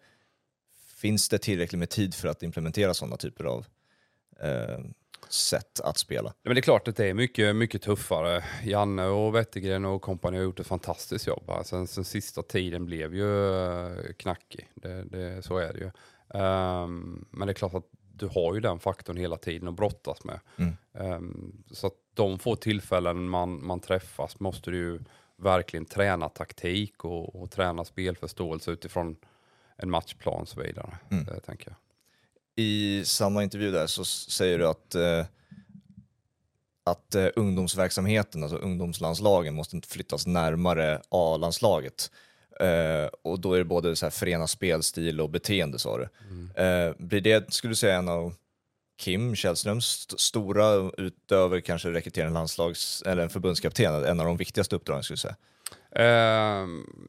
finns 0.95 1.29
det 1.29 1.37
tillräckligt 1.37 1.79
med 1.79 1.89
tid 1.89 2.13
för 2.15 2.27
att 2.27 2.43
implementera 2.43 2.93
sådana 2.93 3.17
typer 3.17 3.43
av 3.43 3.65
eh, 4.39 4.79
sätt 5.29 5.79
att 5.79 5.97
spela? 5.97 6.33
Men 6.43 6.55
det 6.55 6.59
är 6.59 6.61
klart 6.61 6.87
att 6.87 6.95
det 6.95 7.05
är 7.05 7.13
mycket, 7.13 7.55
mycket 7.55 7.81
tuffare. 7.81 8.43
Janne 8.63 9.05
och 9.05 9.35
Wettergren 9.35 9.85
och 9.85 10.01
kompani 10.01 10.37
har 10.37 10.43
gjort 10.43 10.59
ett 10.59 10.67
fantastiskt 10.67 11.27
jobb. 11.27 11.43
här. 11.47 11.63
Sen, 11.63 11.87
sen 11.87 12.03
sista 12.03 12.41
tiden 12.43 12.85
blev 12.85 13.15
ju 13.15 13.55
eh, 13.55 14.13
knackig. 14.17 14.69
Det, 14.75 15.03
det, 15.03 15.45
så 15.45 15.57
är 15.57 15.73
det 15.73 15.79
ju. 15.79 15.91
Ehm, 16.39 17.25
men 17.31 17.47
det 17.47 17.51
är 17.51 17.55
klart 17.55 17.73
att 17.73 17.85
du 18.13 18.27
har 18.27 18.53
ju 18.53 18.59
den 18.59 18.79
faktorn 18.79 19.17
hela 19.17 19.37
tiden 19.37 19.67
att 19.67 19.75
brottas 19.75 20.23
med. 20.23 20.39
Mm. 20.55 20.77
Ehm, 20.93 21.63
så 21.71 21.87
att 21.87 21.93
de 22.13 22.39
få 22.39 22.55
tillfällen 22.55 23.29
man, 23.29 23.65
man 23.65 23.79
träffas 23.79 24.39
måste 24.39 24.71
du 24.71 24.77
ju 24.77 24.99
verkligen 25.37 25.85
träna 25.85 26.29
taktik 26.29 27.05
och, 27.05 27.41
och 27.41 27.51
träna 27.51 27.85
spelförståelse 27.85 28.71
utifrån 28.71 29.15
en 29.75 29.89
matchplan 29.89 30.41
och 30.41 30.47
så 30.47 30.61
vidare. 30.61 30.97
Mm. 31.11 31.23
Det 31.23 31.39
tänker 31.39 31.67
jag. 31.67 31.75
I 32.59 33.05
samma 33.05 33.43
intervju 33.43 33.71
där 33.71 33.87
så 33.87 34.05
säger 34.05 34.59
du 34.59 34.67
att, 34.67 34.95
eh, 34.95 35.25
att 36.85 37.15
eh, 37.15 37.27
ungdomsverksamheten, 37.35 38.43
alltså 38.43 38.57
ungdomslandslagen, 38.57 39.55
måste 39.55 39.81
flyttas 39.87 40.27
närmare 40.27 41.01
A-landslaget. 41.09 42.11
Eh, 42.59 43.09
och 43.21 43.39
då 43.39 43.53
är 43.53 43.57
det 43.57 43.65
både 43.65 43.95
så 43.95 44.05
här 44.05 44.11
förena 44.11 44.47
spelstil 44.47 45.21
och 45.21 45.29
beteende 45.29 45.79
sa 45.79 45.97
du. 45.97 46.03
Eh, 46.63 46.93
blir 46.97 47.21
det, 47.21 47.53
skulle 47.53 47.71
du 47.71 47.75
säga, 47.75 47.95
en 47.95 48.09
av 48.09 48.33
Kim 48.99 49.35
Källströms 49.35 49.85
st- 49.85 50.17
stora, 50.17 50.91
utöver 50.97 51.59
kanske 51.59 51.89
rekrytera 51.91 52.27
en 52.27 52.33
landslags 52.33 53.01
eller 53.05 53.23
en 53.23 53.29
förbundskapten, 53.29 54.03
en 54.05 54.19
av 54.19 54.25
de 54.25 54.37
viktigaste 54.37 54.75
uppdragen 54.75 55.03
skulle 55.03 55.13
jag 55.13 55.19
säga? 55.19 55.35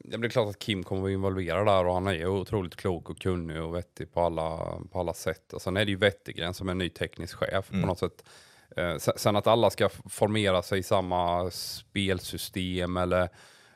Men 0.03 0.21
det 0.21 0.27
är 0.27 0.29
klart 0.29 0.49
att 0.49 0.59
Kim 0.59 0.83
kommer 0.83 0.99
att 0.99 1.03
vara 1.03 1.11
involverad 1.11 1.65
där 1.67 1.85
och 1.85 1.93
han 1.93 2.07
är 2.07 2.25
otroligt 2.27 2.75
klok 2.75 3.09
och 3.09 3.19
kunnig 3.19 3.61
och 3.61 3.75
vettig 3.75 4.13
på 4.13 4.21
alla, 4.21 4.57
på 4.91 4.99
alla 4.99 5.13
sätt. 5.13 5.53
Och 5.53 5.61
sen 5.61 5.77
är 5.77 5.85
det 5.85 5.91
ju 5.91 5.97
Wettergren 5.97 6.53
som 6.53 6.69
är 6.69 6.73
ny 6.73 6.89
teknisk 6.89 7.35
chef 7.37 7.69
Mm. 7.71 7.81
på 7.81 7.87
något 7.87 7.99
sätt. 7.99 8.23
Eh, 8.77 8.97
sen- 8.97 9.35
att 9.35 9.47
alla 9.47 9.69
ska 9.69 9.89
formera 10.09 10.61
sig 10.61 10.79
i 10.79 10.83
samma 10.83 11.49
spelsystem 11.51 12.97
eller, 12.97 13.29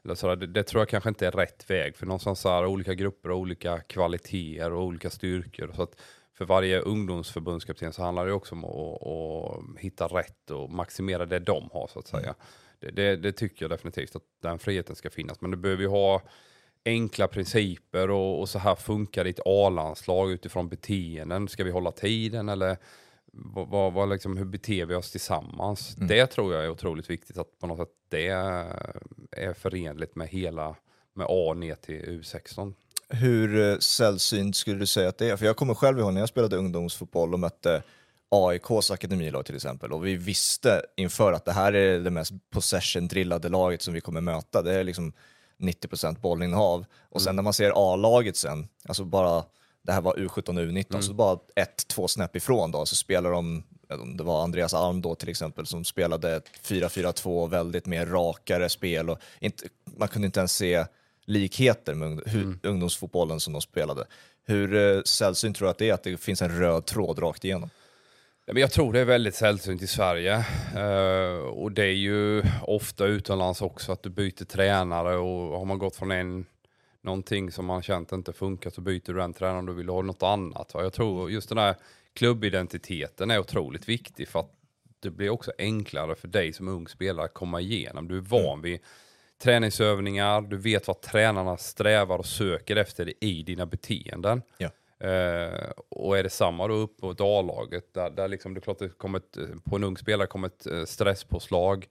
eller 0.03 0.15
sådär, 0.15 0.35
det, 0.35 0.47
det 0.47 0.63
tror 0.63 0.81
jag 0.81 0.89
kanske 0.89 1.09
inte 1.09 1.27
är 1.27 1.31
rätt 1.31 1.69
väg. 1.69 1.97
För 1.97 2.05
någonstans 2.05 2.39
så 2.39 2.49
här, 2.49 2.65
olika 2.65 2.93
grupper 2.93 3.31
och 3.31 3.37
olika 3.37 3.79
kvaliteter 3.79 4.73
och 4.73 4.83
olika 4.83 5.09
styrkor. 5.09 5.71
Så 5.75 5.83
att 5.83 5.95
för 6.37 6.45
varje 6.45 6.79
ungdomsförbundskapten 6.79 7.93
så 7.93 8.03
handlar 8.03 8.25
det 8.25 8.33
också 8.33 8.55
om 8.55 8.65
att, 8.65 9.07
att 9.07 9.79
hitta 9.79 10.07
rätt 10.07 10.51
och 10.51 10.69
maximera 10.69 11.25
det 11.25 11.39
de 11.39 11.69
har 11.73 11.87
så 11.87 11.99
att 11.99 12.07
säga. 12.07 12.35
Det, 12.79 12.91
det, 12.91 13.15
det 13.15 13.31
tycker 13.31 13.63
jag 13.63 13.69
definitivt 13.69 14.15
att 14.15 14.23
den 14.41 14.59
friheten 14.59 14.95
ska 14.95 15.09
finnas. 15.09 15.41
Men 15.41 15.51
du 15.51 15.57
behöver 15.57 15.83
ju 15.83 15.89
ha 15.89 16.21
enkla 16.85 17.27
principer 17.27 18.09
och, 18.09 18.39
och 18.39 18.49
så 18.49 18.59
här 18.59 18.75
funkar 18.75 19.25
ett 19.25 19.39
A-landslag 19.45 20.31
utifrån 20.31 20.69
beteenden. 20.69 21.47
Ska 21.47 21.63
vi 21.63 21.71
hålla 21.71 21.91
tiden 21.91 22.49
eller 22.49 22.77
vad, 23.33 23.93
vad 23.93 24.09
liksom, 24.09 24.37
hur 24.37 24.45
beter 24.45 24.85
vi 24.85 24.95
oss 24.95 25.11
tillsammans? 25.11 25.95
Mm. 25.97 26.07
Det 26.07 26.27
tror 26.27 26.53
jag 26.53 26.63
är 26.63 26.69
otroligt 26.69 27.09
viktigt 27.09 27.37
att 27.37 27.59
på 27.59 27.67
något 27.67 27.79
sätt 27.79 27.95
det 28.09 28.27
är 29.31 29.53
förenligt 29.53 30.15
med 30.15 30.27
hela 30.27 30.75
med 31.13 31.27
A 31.29 31.53
ner 31.53 31.75
till 31.75 32.01
U16. 32.05 32.73
Hur 33.09 33.71
eh, 33.71 33.77
sällsynt 33.79 34.55
skulle 34.55 34.79
du 34.79 34.85
säga 34.85 35.09
att 35.09 35.17
det 35.17 35.29
är? 35.29 35.37
För 35.37 35.45
jag 35.45 35.57
kommer 35.57 35.73
själv 35.73 35.99
ihåg 35.99 36.13
när 36.13 36.19
jag 36.19 36.29
spelade 36.29 36.57
ungdomsfotboll 36.57 37.33
och 37.33 37.39
mötte 37.39 37.83
AIKs 38.29 38.91
akademilag 38.91 39.45
till 39.45 39.55
exempel 39.55 39.93
och 39.93 40.05
vi 40.05 40.15
visste 40.15 40.81
inför 40.95 41.33
att 41.33 41.45
det 41.45 41.51
här 41.51 41.73
är 41.73 41.99
det 41.99 42.09
mest 42.09 42.33
possession-drillade 42.49 43.49
laget 43.49 43.81
som 43.81 43.93
vi 43.93 44.01
kommer 44.01 44.21
möta. 44.21 44.61
Det 44.61 44.73
är 44.73 44.83
liksom 44.83 45.13
90% 45.59 46.19
bollinnehav. 46.19 46.85
Och 47.09 47.21
sen 47.21 47.35
när 47.35 47.43
man 47.43 47.53
ser 47.53 47.93
A-laget 47.93 48.37
sen, 48.37 48.67
alltså 48.87 49.05
bara, 49.05 49.43
det 49.81 49.91
här 49.91 50.01
var 50.01 50.13
U17 50.13 50.49
och 50.49 50.53
U19, 50.53 51.01
så 51.01 51.13
bara 51.13 51.39
ett, 51.55 51.87
två 51.87 52.07
snäpp 52.07 52.35
ifrån 52.35 52.71
då, 52.71 52.85
så 52.85 52.95
spelar 52.95 53.31
de, 53.31 53.63
det 54.17 54.23
var 54.23 54.43
Andreas 54.43 54.73
Alm 54.73 55.01
då 55.01 55.15
till 55.15 55.29
exempel, 55.29 55.65
som 55.65 55.85
spelade 55.85 56.35
ett 56.35 56.49
4-4-2, 56.63 57.49
väldigt 57.49 57.85
mer 57.85 58.05
rakare 58.05 58.69
spel 58.69 59.09
och 59.09 59.19
inte, 59.39 59.67
man 59.97 60.07
kunde 60.07 60.25
inte 60.25 60.39
ens 60.39 60.55
se 60.55 60.85
likheter 61.25 61.93
med 61.93 62.21
hu, 62.25 62.53
ungdomsfotbollen 62.63 63.39
som 63.39 63.53
de 63.53 63.61
spelade. 63.61 64.05
Hur 64.45 64.75
eh, 64.75 65.01
sällsynt 65.01 65.57
tror 65.57 65.65
du 65.65 65.69
att 65.69 65.77
det 65.77 65.89
är 65.89 65.93
att 65.93 66.03
det 66.03 66.17
finns 66.17 66.41
en 66.41 66.59
röd 66.59 66.85
tråd 66.85 67.19
rakt 67.19 67.45
igenom? 67.45 67.69
Ja, 68.45 68.53
men 68.53 68.61
jag 68.61 68.71
tror 68.71 68.93
det 68.93 68.99
är 68.99 69.05
väldigt 69.05 69.35
sällsynt 69.35 69.81
i 69.81 69.87
Sverige. 69.87 70.45
Eh, 70.75 71.37
och 71.37 71.71
det 71.71 71.83
är 71.83 71.95
ju 71.95 72.43
ofta 72.61 73.05
utomlands 73.05 73.61
också 73.61 73.91
att 73.91 74.03
du 74.03 74.09
byter 74.09 74.45
tränare 74.45 75.17
och 75.17 75.57
har 75.57 75.65
man 75.65 75.77
gått 75.77 75.95
från 75.95 76.11
en 76.11 76.45
någonting 77.01 77.51
som 77.51 77.65
man 77.65 77.81
känt 77.81 78.11
inte 78.11 78.33
funkar 78.33 78.69
så 78.69 78.81
byter 78.81 79.01
du 79.05 79.13
den 79.13 79.33
tränaren 79.33 79.69
och 79.69 79.79
vill 79.79 79.89
ha 79.89 80.01
något 80.01 80.23
annat. 80.23 80.73
Va? 80.73 80.83
Jag 80.83 80.93
tror 80.93 81.31
just 81.31 81.49
den 81.49 81.57
här 81.57 81.75
klubbidentiteten 82.13 83.31
är 83.31 83.39
otroligt 83.39 83.89
viktig 83.89 84.27
för 84.27 84.39
att 84.39 84.51
det 84.99 85.09
blir 85.09 85.29
också 85.29 85.51
enklare 85.57 86.15
för 86.15 86.27
dig 86.27 86.53
som 86.53 86.67
ung 86.67 86.87
spelare 86.87 87.25
att 87.25 87.33
komma 87.33 87.61
igenom. 87.61 88.07
Du 88.07 88.17
är 88.17 88.21
van 88.21 88.61
vid 88.61 88.79
träningsövningar, 89.43 90.41
du 90.41 90.57
vet 90.57 90.87
vad 90.87 91.01
tränarna 91.01 91.57
strävar 91.57 92.17
och 92.17 92.25
söker 92.25 92.75
efter 92.75 93.23
i 93.23 93.43
dina 93.43 93.65
beteenden. 93.65 94.41
Ja. 94.57 94.69
Eh, 95.07 95.69
och 95.89 96.17
är 96.17 96.23
det 96.23 96.29
samma 96.29 96.67
då 96.67 96.73
upp 96.73 96.97
på 96.97 97.15
A-laget, 97.19 97.93
där, 97.93 98.09
där 98.09 98.27
liksom 98.27 98.53
det 98.53 98.59
är 98.59 98.61
klart 98.61 98.79
det 98.79 98.89
kommer 98.89 99.19
ett, 99.19 99.37
på 99.63 99.75
en 99.75 99.83
ung 99.83 99.97
spelare 99.97 100.27
kommer 100.27 100.47
ett 100.47 100.67
eh, 100.67 100.83
stresspåslag 100.85 101.87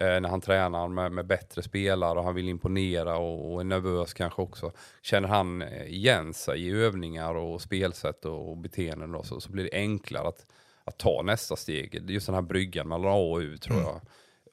eh, 0.00 0.20
när 0.20 0.28
han 0.28 0.40
tränar 0.40 0.88
med, 0.88 1.12
med 1.12 1.26
bättre 1.26 1.62
spelare 1.62 2.18
och 2.18 2.24
han 2.24 2.34
vill 2.34 2.48
imponera 2.48 3.16
och, 3.16 3.52
och 3.52 3.60
är 3.60 3.64
nervös 3.64 4.14
kanske 4.14 4.42
också. 4.42 4.72
Känner 5.02 5.28
han 5.28 5.62
igen 5.86 6.34
sig 6.34 6.66
i 6.66 6.70
övningar 6.70 7.34
och 7.34 7.62
spelsätt 7.62 8.24
och, 8.24 8.50
och 8.50 8.56
beteenden 8.56 9.12
då, 9.12 9.22
så, 9.22 9.40
så 9.40 9.52
blir 9.52 9.64
det 9.64 9.72
enklare 9.72 10.28
att, 10.28 10.46
att 10.84 10.98
ta 10.98 11.22
nästa 11.22 11.56
steg. 11.56 12.10
Just 12.10 12.26
den 12.26 12.34
här 12.34 12.42
bryggan 12.42 12.88
mellan 12.88 13.12
A 13.12 13.14
och 13.14 13.38
U 13.38 13.58
tror 13.58 13.76
Mm. 13.76 13.86
jag 13.86 14.00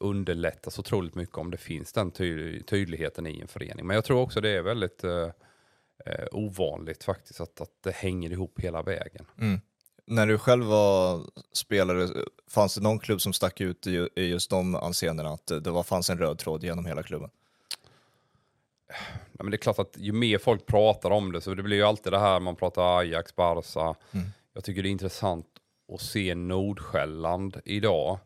underlättas 0.04 0.80
otroligt 0.80 1.16
mycket 1.16 1.38
om 1.38 1.52
det 1.52 1.58
finns 1.58 1.94
den 1.94 2.12
ty 2.12 2.62
tydligheten 2.62 3.28
i 3.28 3.42
en 3.42 3.48
förening. 3.48 3.88
Men 3.88 3.96
jag 3.96 4.06
tror 4.06 4.22
också 4.22 4.42
det 4.42 4.50
är 4.50 4.62
väldigt 4.62 5.04
eh, 5.04 5.30
eh, 6.06 6.26
ovanligt 6.32 7.04
faktiskt 7.04 7.42
att, 7.42 7.62
att 7.62 7.84
det 7.84 7.92
hänger 7.96 8.32
ihop 8.32 8.60
hela 8.60 8.82
vägen. 8.82 9.26
Mm. 9.40 9.62
När 10.06 10.28
du 10.28 10.38
själv 10.38 10.66
var 10.66 11.22
spelare, 11.54 12.08
fanns 12.48 12.76
det 12.76 12.82
någon 12.82 13.00
klubb 13.00 13.22
som 13.22 13.34
stack 13.34 13.62
ut 13.62 13.88
i 13.88 14.10
i 14.16 14.24
just 14.24 14.50
de 14.50 14.76
anseendena? 14.76 15.30
Att 15.30 15.48
det 15.48 15.72
var, 15.72 15.84
fanns 15.84 16.10
en 16.10 16.18
röd 16.18 16.38
tråd 16.38 16.64
genom 16.64 16.86
hela 16.86 17.04
klubben? 17.04 17.30
Ja, 19.32 19.44
men 19.44 19.52
det 19.52 19.56
är 19.56 19.60
klart 19.60 19.80
att 19.80 19.98
ju 19.98 20.12
mer 20.12 20.38
folk 20.38 20.66
pratar 20.66 21.12
om 21.12 21.32
det 21.32 21.42
så 21.42 21.54
det 21.54 21.64
blir 21.64 21.78
ju 21.78 21.84
alltid 21.84 22.14
det 22.14 22.20
här 22.20 22.40
man 22.40 22.56
pratar 22.56 23.00
Ajax, 23.00 23.36
Barca. 23.36 23.96
Mm. 24.12 24.26
Jag 24.54 24.64
tycker 24.64 24.84
det 24.84 24.90
är 24.90 24.92
intressant 24.92 25.48
att 25.94 26.02
se 26.02 26.36
Nordsjälland 26.36 27.62
idag. 27.66 28.20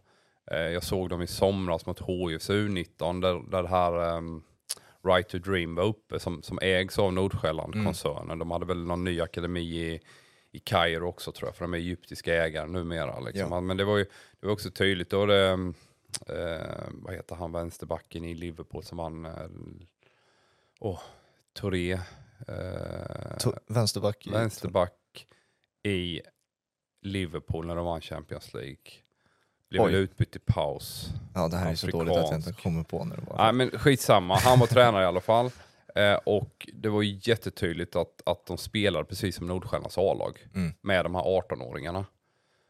Eh, 0.51 0.57
jag 0.59 0.83
såg 0.83 1.09
dem 1.09 1.21
i 1.21 1.27
somras 1.27 1.85
mot 1.85 1.99
HIFs 1.99 2.49
U19 2.49 3.21
där, 3.21 3.51
där 3.51 3.63
det 3.63 3.69
här 3.69 4.17
um, 4.17 4.43
Right 5.03 5.27
to 5.29 5.37
Dream 5.37 5.75
var 5.75 5.83
uppe 5.83 6.19
som, 6.19 6.43
som 6.43 6.59
ägs 6.61 6.99
av 6.99 7.13
Nordsjälland-koncernen. 7.13 8.39
De 8.39 8.51
hade 8.51 8.65
väl 8.65 8.83
någon 8.85 9.03
ny 9.03 9.21
akademi 9.21 9.61
i, 9.61 10.01
i 10.51 10.59
Kairo 10.59 11.07
också 11.07 11.31
tror 11.31 11.47
jag, 11.47 11.55
för 11.55 11.63
de 11.63 11.73
är 11.73 11.77
egyptiska 11.77 12.43
ägare 12.45 12.67
numera. 12.67 13.19
Liksom. 13.19 13.51
Ja. 13.51 13.61
Men 13.61 13.77
det 13.77 13.83
var 13.85 13.97
ju 13.97 14.03
det 14.39 14.45
var 14.47 14.53
också 14.53 14.71
tydligt. 14.71 15.09
Då 15.09 15.25
det, 15.25 15.51
um, 15.51 15.73
eh, 16.27 16.83
vad 16.91 17.13
heter 17.13 17.35
han, 17.35 17.51
vänsterbacken 17.51 18.25
i 18.25 18.35
Liverpool 18.35 18.83
som 18.83 18.97
vann 18.97 19.25
eh, 19.25 19.31
Åh, 20.79 20.99
Touré. 21.53 21.91
Eh, 22.47 23.37
To- 23.39 23.59
vänsterback? 23.67 24.27
i- 24.27 24.31
vänsterback 24.31 25.27
i 25.83 26.21
Liverpool 27.01 27.67
när 27.67 27.75
de 27.75 27.85
vann 27.85 28.01
Champions 28.01 28.53
League. 28.53 28.77
Blev 29.69 29.85
väl 29.85 29.95
utbytt 29.95 30.35
i 30.35 30.39
paus. 30.39 31.09
Ja, 31.35 31.47
det 31.47 31.57
här 31.57 31.71
är 31.71 31.75
så 31.75 31.87
dåligt 31.87 32.11
att 32.11 32.15
jag 32.17 32.23
inte 32.25 32.35
Afrikansk. 32.35 32.63
kommer 32.63 32.83
på 32.83 32.97
det 32.97 33.21
var. 33.27 33.37
Nej 33.37 33.53
men 33.53 33.69
skitsamma, 33.79 34.35
han 34.37 34.59
var 34.59 34.67
tränare 34.67 35.03
i 35.03 35.05
alla 35.05 35.21
fall. 35.21 35.49
Eh, 35.95 36.13
och 36.13 36.69
det 36.73 36.89
var 36.89 37.01
ju 37.01 37.19
jättetydligt 37.23 37.95
att, 37.95 38.21
att 38.25 38.45
de 38.45 38.57
spelade 38.57 39.05
precis 39.05 39.35
som 39.35 39.47
Nordsjällands 39.47 39.97
A-lag. 39.97 40.47
Mm. 40.55 40.73
Med 40.81 41.05
de 41.05 41.15
här 41.15 41.21
18-åringarna. 41.23 42.05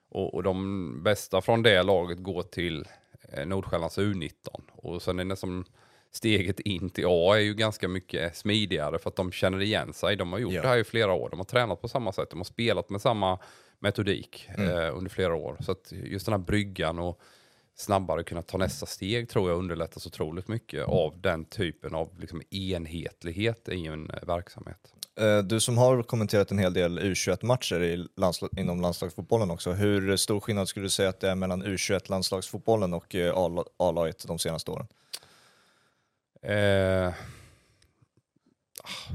Och, 0.10 0.34
och 0.34 0.44
de 0.44 1.04
bästa 1.04 1.42
från 1.42 1.64
det 1.64 1.84
laget 1.84 2.24
går 2.24 2.44
till 2.44 2.86
eh, 3.34 3.46
Nordsjällands 3.46 3.98
U19. 3.98 4.32
Och 4.74 5.02
sen 5.02 5.20
är 5.20 5.24
det 5.24 5.28
nästan 5.28 5.66
steget 6.12 6.60
in 6.60 6.90
till 6.90 7.06
A 7.08 7.36
är 7.36 7.40
ju 7.42 7.54
ganska 7.54 7.88
mycket 7.88 8.36
smidigare 8.38 9.00
för 9.00 9.10
att 9.10 9.16
de 9.16 9.32
känner 9.32 9.62
igen 9.62 9.94
sig. 9.94 10.16
De 10.16 10.32
har 10.32 10.40
gjort 10.40 10.54
Ja. 10.54 10.62
det 10.62 10.68
här 10.68 10.78
i 10.78 10.84
flera 10.84 11.14
år. 11.14 11.30
De 11.30 11.40
har 11.40 11.46
tränat 11.46 11.82
på 11.82 11.88
samma 11.88 12.12
sätt. 12.12 12.30
De 12.30 12.40
har 12.40 12.44
spelat 12.44 12.90
med 12.90 13.02
samma 13.02 13.40
metodik 13.80 14.50
Mm. 14.58 14.70
eh, 14.78 14.98
under 14.98 15.10
flera 15.10 15.36
år. 15.36 15.58
Så 15.60 15.72
att 15.72 15.92
just 15.92 16.26
den 16.26 16.34
här 16.34 16.40
bryggan 16.40 17.00
och 17.00 17.22
snabbare 17.76 18.24
kunna 18.24 18.42
ta 18.42 18.58
nästa 18.58 18.86
steg 18.86 19.30
tror 19.30 19.50
jag 19.50 19.60
underlättas 19.60 20.06
otroligt 20.08 20.48
mycket 20.48 20.86
av 20.86 21.22
den 21.22 21.46
typen 21.46 21.96
av 21.96 22.20
liksom, 22.20 22.42
enhetlighet 22.50 23.70
i 23.70 23.86
en 23.88 24.12
verksamhet. 24.22 24.94
Eh, 25.20 25.38
Du 25.40 25.60
som 25.60 25.78
har 25.78 26.04
kommenterat 26.04 26.52
en 26.52 26.60
hel 26.60 26.74
del 26.74 27.00
U21-matcher 27.00 27.84
i 27.84 27.96
landsla- 28.16 28.60
inom 28.60 28.82
landslagsfotbollen 28.82 29.52
också, 29.52 29.72
hur 29.72 30.18
stor 30.18 30.40
skillnad 30.40 30.68
skulle 30.68 30.86
du 30.86 30.90
säga 30.90 31.10
att 31.10 31.20
det 31.20 31.30
är 31.30 31.36
mellan 31.36 31.64
U21-landslagsfotbollen 31.64 32.94
och 32.94 33.16
eh, 33.16 33.34
A-laget 33.78 34.28
de 34.28 34.40
senaste 34.40 34.72
åren? 34.72 34.88
Eh, 36.42 37.08
ah, 38.84 39.14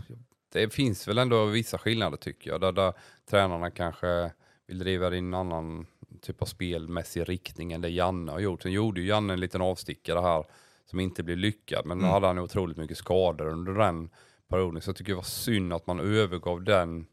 det 0.53 0.71
finns 0.75 1.09
väl 1.09 1.19
ändå 1.19 1.45
vissa 1.45 1.79
skillnader 1.79 2.17
tycker 2.17 2.51
jag. 2.51 2.61
Där, 2.61 2.73
där 2.73 2.93
tränarna 3.31 3.71
kanske 3.71 4.33
vill 4.67 4.79
driva 4.79 5.11
det 5.11 5.17
i 5.17 5.19
en 5.19 5.35
annan 5.35 5.87
typ 6.21 6.43
av 6.43 6.47
spelmässig 6.47 7.29
riktning 7.29 7.73
än 7.73 7.81
det 7.81 7.89
Janne 7.89 8.33
har 8.33 8.39
gjort. 8.41 8.63
Sen 8.63 8.73
gjorde 8.73 9.01
ju 9.01 9.07
Janne 9.07 9.33
en 9.33 9.41
liten 9.41 9.61
avstickare 9.63 10.21
här 10.21 10.45
som 10.85 11.01
inte 11.01 11.23
blev 11.23 11.37
lyckad. 11.39 11.87
Men 11.87 11.99
Mm. 11.99 12.11
hade 12.11 12.27
han 12.27 12.39
otroligt 12.39 12.77
mycket 12.77 12.97
skador 12.99 13.47
under 13.49 13.73
den 13.73 14.11
perioden. 14.49 14.83
Så 14.83 14.89
jag 14.89 14.97
tycker 14.97 15.13
det 15.13 15.17
var 15.17 15.23
synd 15.23 15.73
att 15.73 15.87
man 15.87 16.01
övergav 16.01 16.63
den 16.65 17.07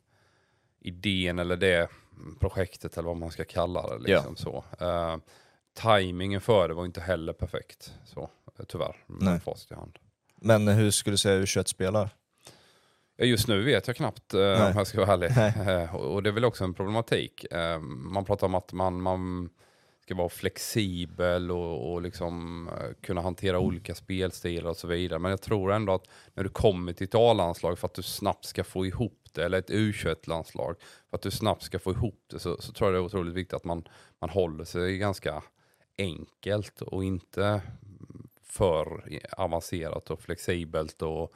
idén 0.80 1.40
eller 1.40 1.58
det 1.58 1.90
projektet 2.40 2.98
eller 2.98 3.08
vad 3.08 3.18
man 3.18 3.32
ska 3.32 3.46
kalla 3.46 3.88
det. 3.98 4.04
Liksom 4.04 4.36
så. 4.36 4.64
Eh, 4.80 5.18
timingen 5.74 6.42
för 6.42 6.68
det 6.68 6.74
var 6.74 6.86
inte 6.86 7.02
heller 7.02 7.34
perfekt. 7.34 7.94
Så, 8.06 8.30
eh, 8.60 8.66
tyvärr, 8.68 8.96
Nej. 9.08 9.32
med 9.34 9.44
facit 9.44 9.72
i 9.72 9.76
hand. 9.76 10.00
Men 10.42 10.68
hur 10.68 10.92
skulle 10.92 11.14
du 11.14 11.18
säga 11.18 11.42
U21 11.42 11.64
spelar? 11.68 12.10
Just 13.22 13.48
nu 13.48 13.64
vet 13.64 13.88
jag 13.88 13.96
knappt 13.96 14.34
eh, 14.34 14.40
Nej. 14.40 14.72
om 14.72 14.78
jag 14.78 14.88
ska 14.88 15.06
vara 15.06 15.14
ärlig. 15.14 15.30
Eh, 15.70 15.96
och 15.96 16.24
det 16.24 16.30
är 16.30 16.34
väl 16.34 16.46
också 16.46 16.64
en 16.64 16.74
problematik. 16.74 17.46
Eh, 17.52 17.80
man 17.80 18.26
pratar 18.26 18.48
om 18.48 18.56
att 18.56 18.74
man, 18.74 19.02
man 19.02 19.50
ska 20.04 20.16
vara 20.16 20.30
flexibel 20.30 21.52
och, 21.52 21.92
och 21.92 22.02
liksom, 22.02 22.70
kunna 23.02 23.22
hantera 23.22 23.60
olika 23.60 23.96
spelstilar 23.96 24.70
och 24.70 24.78
så 24.78 24.88
vidare. 24.88 25.20
Men 25.20 25.32
jag 25.32 25.42
tror 25.42 25.72
ändå 25.72 25.94
att 25.94 26.10
när 26.34 26.44
du 26.44 26.50
kommer 26.50 26.94
till 26.94 27.08
ett 27.08 27.16
A-landslag 27.16 27.80
för 27.80 27.86
att 27.86 27.94
du 27.94 28.02
snabbt 28.02 28.46
ska 28.46 28.64
få 28.64 28.86
ihop 28.86 29.28
det, 29.34 29.46
eller 29.46 29.60
ett 29.60 29.70
U21-landslag, 29.70 30.76
för 31.10 31.18
att 31.18 31.22
du 31.22 31.32
snabbt 31.32 31.64
ska 31.64 31.80
få 31.80 31.92
ihop 31.92 32.24
det, 32.32 32.40
så, 32.40 32.62
så 32.62 32.72
tror 32.72 32.88
jag 32.88 32.94
det 32.94 33.00
är 33.04 33.06
otroligt 33.06 33.34
viktigt 33.34 33.54
att 33.54 33.64
man, 33.64 33.88
man 34.20 34.30
håller 34.30 34.64
sig 34.64 34.98
ganska 34.98 35.44
enkelt 35.98 36.82
och 36.82 37.04
inte 37.04 37.62
för 38.44 39.04
avancerat 39.38 40.10
och 40.10 40.22
flexibelt 40.22 41.02
och 41.02 41.34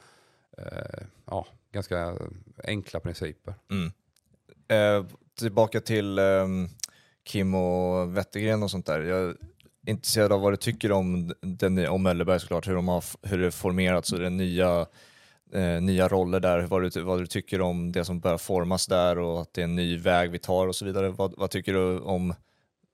eh, 0.58 1.06
ja, 1.26 1.46
ganska 1.74 2.18
enkla 2.64 3.00
principer. 3.00 3.54
Mm. 3.70 3.92
Eh, 4.68 5.06
tillbaka 5.38 5.80
till 5.80 6.18
eh, 6.18 6.46
Kim 7.24 7.54
och 7.54 8.16
Wettergren 8.16 8.62
och 8.62 8.70
sånt 8.70 8.86
där. 8.86 9.00
Jag 9.00 9.20
är 9.20 9.36
intresserad 9.86 10.32
av 10.32 10.40
vad 10.40 10.52
du 10.52 10.56
tycker 10.56 10.92
om, 10.92 11.32
den, 11.40 11.88
om 11.88 12.02
Möllerberg 12.02 12.40
såklart, 12.40 12.68
hur, 12.68 12.74
de 12.74 12.88
har, 12.88 13.04
hur 13.22 13.38
det 13.38 13.50
formerats 13.50 14.12
och 14.12 14.18
det 14.18 14.26
är 14.26 14.30
nya, 14.30 14.86
eh, 15.52 15.82
nya 15.82 16.08
roller 16.08 16.40
där, 16.40 16.60
vad 16.60 16.82
du, 16.82 17.00
vad 17.00 17.18
du 17.18 17.26
tycker 17.26 17.60
om 17.60 17.92
det 17.92 18.04
som 18.04 18.20
börjar 18.20 18.38
formas 18.38 18.86
där 18.86 19.18
och 19.18 19.40
att 19.40 19.54
det 19.54 19.60
är 19.60 19.64
en 19.64 19.76
ny 19.76 19.96
väg 19.98 20.30
vi 20.30 20.38
tar 20.38 20.66
och 20.66 20.76
så 20.76 20.84
vidare. 20.84 21.08
Vad, 21.08 21.34
vad 21.36 21.50
tycker 21.50 21.72
du 21.72 21.98
om, 21.98 22.30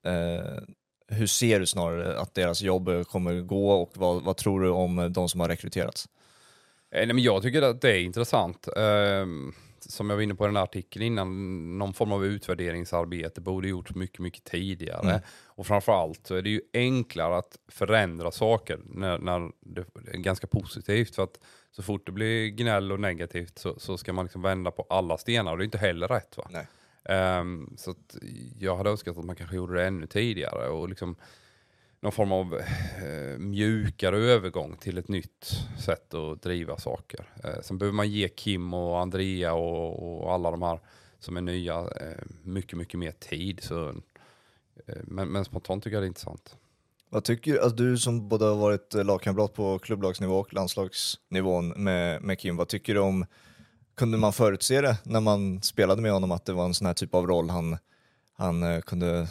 eh, 0.06 0.62
hur 1.08 1.26
ser 1.26 1.60
du 1.60 1.66
snarare 1.66 2.20
att 2.20 2.34
deras 2.34 2.62
jobb 2.62 3.06
kommer 3.06 3.40
gå 3.40 3.72
och 3.72 3.90
vad, 3.94 4.22
vad 4.22 4.36
tror 4.36 4.60
du 4.60 4.68
om 4.68 5.12
de 5.12 5.28
som 5.28 5.40
har 5.40 5.48
rekryterats? 5.48 6.08
Eh, 6.90 7.06
nej, 7.06 7.14
men 7.14 7.18
jag 7.18 7.42
tycker 7.42 7.62
att 7.62 7.80
det 7.80 7.90
är 7.90 8.00
intressant. 8.00 8.68
Ehm, 8.76 9.52
som 9.80 10.10
jag 10.10 10.16
var 10.16 10.22
inne 10.22 10.34
på 10.34 10.44
i 10.44 10.48
den 10.48 10.56
här 10.56 10.62
artikeln 10.62 11.04
innan, 11.04 11.78
någon 11.78 11.94
form 11.94 12.12
av 12.12 12.24
utvärderingsarbete 12.24 13.40
borde 13.40 13.68
gjorts 13.68 13.94
mycket, 13.94 14.18
mycket 14.18 14.44
tidigare. 14.44 15.10
Mm. 15.10 15.20
Och 15.44 15.66
framförallt 15.66 16.26
så 16.26 16.34
är 16.34 16.42
det 16.42 16.50
ju 16.50 16.60
enklare 16.74 17.36
att 17.36 17.58
förändra 17.68 18.30
saker 18.30 18.80
när, 18.84 19.18
när 19.18 19.50
det 19.60 19.80
är 20.12 20.18
ganska 20.18 20.46
positivt. 20.46 21.14
För 21.14 21.22
att 21.22 21.40
så 21.70 21.82
fort 21.82 22.06
det 22.06 22.12
blir 22.12 22.48
gnäll 22.48 22.92
och 22.92 23.00
negativt 23.00 23.58
så, 23.58 23.78
så 23.78 23.98
ska 23.98 24.12
man 24.12 24.24
liksom 24.24 24.42
vända 24.42 24.70
på 24.70 24.86
alla 24.90 25.18
stenar 25.18 25.52
och 25.52 25.58
det 25.58 25.62
är 25.62 25.66
inte 25.66 25.78
heller 25.78 26.08
rätt. 26.08 26.36
Va? 26.36 26.48
Nej. 26.50 26.66
Ehm, 27.04 27.74
så 27.76 27.94
jag 28.58 28.76
hade 28.76 28.90
önskat 28.90 29.18
att 29.18 29.24
man 29.24 29.36
kanske 29.36 29.56
gjorde 29.56 29.74
det 29.74 29.86
ännu 29.86 30.06
tidigare 30.06 30.68
och 30.68 30.88
liksom 30.88 31.16
någon 32.00 32.12
form 32.12 32.32
av 32.32 32.54
eh, 32.54 33.38
mjukare 33.38 34.18
övergång 34.18 34.76
till 34.76 34.98
ett 34.98 35.08
nytt 35.08 35.50
sätt 35.84 36.14
att 36.14 36.42
driva 36.42 36.76
saker. 36.76 37.28
Eh, 37.44 37.60
sen 37.62 37.78
behöver 37.78 37.96
man 37.96 38.10
ge 38.10 38.28
Kim 38.28 38.74
och 38.74 39.00
Andrea 39.00 39.54
och, 39.54 40.22
och 40.22 40.32
alla 40.32 40.50
de 40.50 40.62
här 40.62 40.80
som 41.18 41.36
är 41.36 41.40
nya 41.40 41.78
eh, 41.78 42.24
mycket, 42.42 42.78
mycket 42.78 43.00
mer 43.00 43.12
tid. 43.12 43.60
Så, 43.62 43.88
eh, 44.86 44.98
men, 45.04 45.28
men 45.28 45.44
spontant 45.44 45.84
tycker 45.84 45.96
jag 45.96 46.02
det 46.02 46.06
är 46.06 46.08
intressant. 46.08 46.56
Vad 47.08 47.24
tycker 47.24 47.56
alltså 47.56 47.76
du 47.76 47.98
som 47.98 48.28
både 48.28 48.44
har 48.44 48.56
varit 48.56 48.94
eh, 48.94 49.04
lagkamrat 49.04 49.54
på 49.54 49.78
klubblagsnivå 49.78 50.34
och 50.34 50.54
landslagsnivån 50.54 51.68
med, 51.68 52.22
med 52.22 52.38
Kim, 52.38 52.56
vad 52.56 52.68
tycker 52.68 52.94
du 52.94 53.00
om, 53.00 53.26
kunde 53.94 54.18
man 54.18 54.32
förutse 54.32 54.80
det 54.80 54.98
när 55.04 55.20
man 55.20 55.62
spelade 55.62 56.02
med 56.02 56.12
honom 56.12 56.32
att 56.32 56.44
det 56.44 56.52
var 56.52 56.64
en 56.64 56.74
sån 56.74 56.86
här 56.86 56.94
typ 56.94 57.14
av 57.14 57.26
roll 57.26 57.50
han, 57.50 57.78
han 58.36 58.62
eh, 58.62 58.80
kunde 58.80 59.28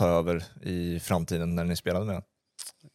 ta 0.00 0.08
över 0.08 0.44
i 0.62 1.00
framtiden 1.00 1.54
när 1.54 1.64
ni 1.64 1.76
spelade 1.76 2.04
med 2.06 2.14
honom? 2.14 2.26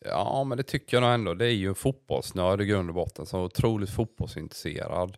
Ja, 0.05 0.43
men 0.43 0.57
det 0.57 0.63
tycker 0.63 0.97
jag 0.97 1.01
nog 1.01 1.11
ändå. 1.13 1.33
Det 1.33 1.45
är 1.45 1.51
ju 1.51 1.67
en 1.69 1.75
fotbollsnörd 1.75 2.61
i 2.61 2.65
grund 2.65 2.89
och 2.89 2.95
botten 2.95 3.25
är 3.33 3.37
otroligt 3.43 3.89
fotbollsintresserad. 3.89 5.17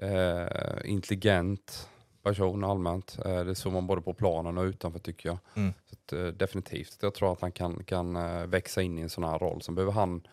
Eh, 0.00 0.46
intelligent 0.84 1.88
person 2.22 2.64
allmänt. 2.64 3.18
Eh, 3.24 3.44
det 3.44 3.54
såg 3.54 3.72
man 3.72 3.86
både 3.86 4.02
på 4.02 4.14
planen 4.14 4.58
och 4.58 4.64
utanför 4.64 4.98
tycker 4.98 5.28
jag. 5.28 5.38
Mm. 5.56 5.72
Så 5.86 5.94
att, 5.94 6.12
eh, 6.12 6.26
definitivt. 6.26 6.98
Jag 7.00 7.14
tror 7.14 7.32
att 7.32 7.40
han 7.40 7.52
kan, 7.52 7.84
kan 7.84 8.16
eh, 8.16 8.46
växa 8.46 8.82
in 8.82 8.98
i 8.98 9.02
en 9.02 9.10
sån 9.10 9.24
här 9.24 9.38
roll. 9.38 9.62
Sen 9.62 9.74
behöver 9.74 9.92
han 9.92 10.26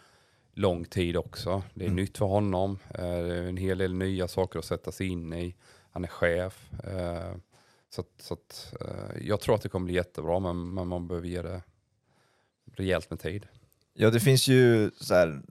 lång 0.54 0.86
tid 0.86 1.18
också. 1.18 1.64
Det 1.74 1.84
är 1.84 1.88
Mm. 1.90 1.96
nytt 1.96 2.18
för 2.18 2.26
honom. 2.26 2.80
Eh, 2.90 3.02
det 3.02 3.36
är 3.36 3.44
en 3.48 3.58
hel 3.58 3.78
del 3.78 3.94
nya 3.94 4.28
saker 4.28 4.60
att 4.60 4.66
sätta 4.66 4.92
sig 4.92 5.08
in 5.08 5.34
i. 5.34 5.56
han 5.94 6.04
är 6.04 6.08
chef. 6.08 6.70
Så 7.96 8.02
att, 8.02 8.08
så 8.22 8.34
att, 8.34 8.74
eh, 8.82 9.28
jag 9.28 9.40
tror 9.40 9.56
att 9.56 9.62
det 9.62 9.70
kommer 9.70 9.86
bli 9.86 9.94
jättebra, 9.96 10.40
men, 10.40 10.74
men 10.74 10.88
man 10.88 11.08
behöver 11.08 11.28
ge 11.28 11.42
det 11.42 11.62
rejält 12.76 13.10
med 13.10 13.20
tid. 13.20 13.48
Ja, 13.94 14.10
det 14.10 14.20
finns 14.20 14.48
ju 14.48 14.92
så 15.00 15.14
här, 15.14 15.42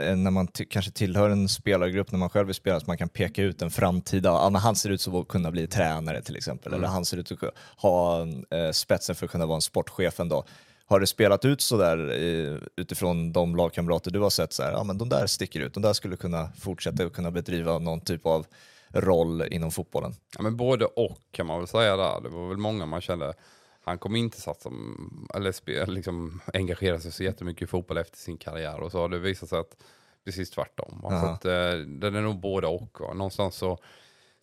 eh, 0.00 0.16
när 0.16 0.30
man 0.30 0.46
kanske 0.46 0.90
tillhör 0.90 1.30
en 1.30 1.48
spelargrupp, 1.48 2.12
när 2.12 2.18
man 2.18 2.30
själv 2.30 2.48
är 2.48 2.52
spelare, 2.52 2.80
så 2.80 2.86
man 2.86 2.98
kan 2.98 3.08
peka 3.08 3.42
ut 3.42 3.62
en 3.62 3.70
framtida, 3.70 4.28
ja, 4.28 4.50
men 4.50 4.60
han 4.60 4.76
ser 4.76 4.90
ut 4.90 5.00
som 5.00 5.14
att 5.14 5.28
kunna 5.28 5.50
bli 5.50 5.66
tränare 5.66 6.22
till 6.22 6.36
exempel, 6.36 6.72
Mm. 6.72 6.80
eller 6.80 6.92
han 6.92 7.04
ser 7.04 7.16
ut 7.16 7.32
att 7.32 7.54
ha 7.76 8.26
eh, 8.50 8.70
spetsen 8.72 9.14
för 9.16 9.24
att 9.26 9.32
kunna 9.32 9.46
vara 9.46 9.56
en 9.56 9.62
sportchef 9.62 10.20
en 10.20 10.28
dag. 10.28 10.44
Har 10.86 11.00
det 11.00 11.06
spelat 11.06 11.44
ut 11.44 11.60
sådär 11.60 11.98
eh, 12.22 12.58
utifrån 12.76 13.32
de 13.32 13.56
lagkamrater 13.56 14.10
du 14.10 14.20
har 14.20 14.30
sett, 14.30 14.52
så 14.52 14.62
här, 14.62 14.72
ja 14.72 14.84
men 14.84 14.98
de 14.98 15.08
där 15.08 15.26
sticker 15.26 15.60
ut, 15.60 15.74
de 15.74 15.82
där 15.82 15.92
skulle 15.92 16.16
kunna 16.16 16.52
fortsätta 16.58 17.06
och 17.06 17.12
kunna 17.12 17.30
bedriva 17.30 17.78
någon 17.78 18.00
typ 18.00 18.26
av 18.26 18.46
roll 18.90 19.42
inom 19.50 19.70
fotbollen? 19.70 20.14
Ja, 20.36 20.42
men 20.42 20.56
både 20.56 20.84
och 20.84 21.18
kan 21.30 21.46
man 21.46 21.58
väl 21.58 21.68
säga 21.68 21.96
där. 21.96 22.20
Det 22.20 22.28
var 22.28 22.48
väl 22.48 22.56
många 22.56 22.86
man 22.86 23.00
kände, 23.00 23.34
han 23.84 23.98
kommer 23.98 24.18
inte 24.18 24.40
satsa, 24.40 24.70
eller 25.34 25.86
liksom 25.86 26.40
engagera 26.54 27.00
sig 27.00 27.12
så 27.12 27.22
jättemycket 27.22 27.62
i 27.62 27.66
fotboll 27.66 27.98
efter 27.98 28.18
sin 28.18 28.38
karriär 28.38 28.80
och 28.80 28.92
så 28.92 28.98
har 28.98 29.08
det 29.08 29.18
visat 29.18 29.48
sig 29.48 29.58
att 29.58 29.76
precis 30.24 30.50
tvärtom. 30.50 31.00
va. 31.02 31.10
Så 31.10 31.16
Aha. 31.16 31.28
att, 31.28 31.44
eh, 31.44 31.72
den 31.86 32.14
är 32.14 32.22
nog 32.22 32.40
både 32.40 32.66
och. 32.66 33.00
Va. 33.00 33.14
Någonstans 33.14 33.54
så 33.54 33.78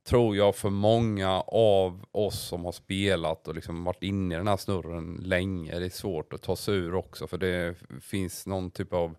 tror 0.08 0.36
jag 0.36 0.56
för 0.56 0.70
många 0.70 1.42
av 1.48 2.06
oss 2.12 2.40
som 2.40 2.66
har 2.66 2.72
spelat 2.72 3.48
och 3.48 3.56
liksom 3.56 3.84
varit 3.84 4.04
inne 4.04 4.36
i 4.36 4.38
den 4.38 4.48
här 4.48 4.58
snurren 4.58 5.16
länge, 5.24 5.80
det 5.80 5.86
är 5.86 5.90
svårt 5.90 6.34
att 6.34 6.42
ta 6.42 6.56
sig 6.56 6.76
ur 6.76 6.96
också 6.96 7.28
för 7.28 7.38
det 7.38 7.76
finns 8.02 8.48
någon 8.48 8.72
typ 8.72 8.94
av 8.94 9.16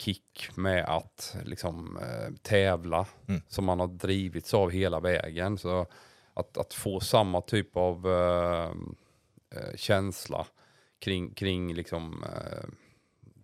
kick 0.00 0.48
med 0.56 0.84
att 0.84 1.36
liksom, 1.44 1.96
eh, 1.96 2.34
tävla 2.42 3.06
Mm. 3.28 3.42
som 3.48 3.64
man 3.64 3.80
har 3.80 3.86
drivits 3.86 4.54
av 4.54 4.70
hela 4.70 5.00
vägen. 5.00 5.58
Så 5.58 5.86
att, 6.34 6.58
att 6.58 6.74
få 6.74 7.00
samma 7.00 7.40
typ 7.40 7.76
av 7.76 8.06
eh, 8.06 8.70
eh, 9.60 9.76
känsla 9.76 10.46
kring, 10.98 11.34
kring 11.34 11.74
liksom, 11.74 12.24
eh, 12.24 12.68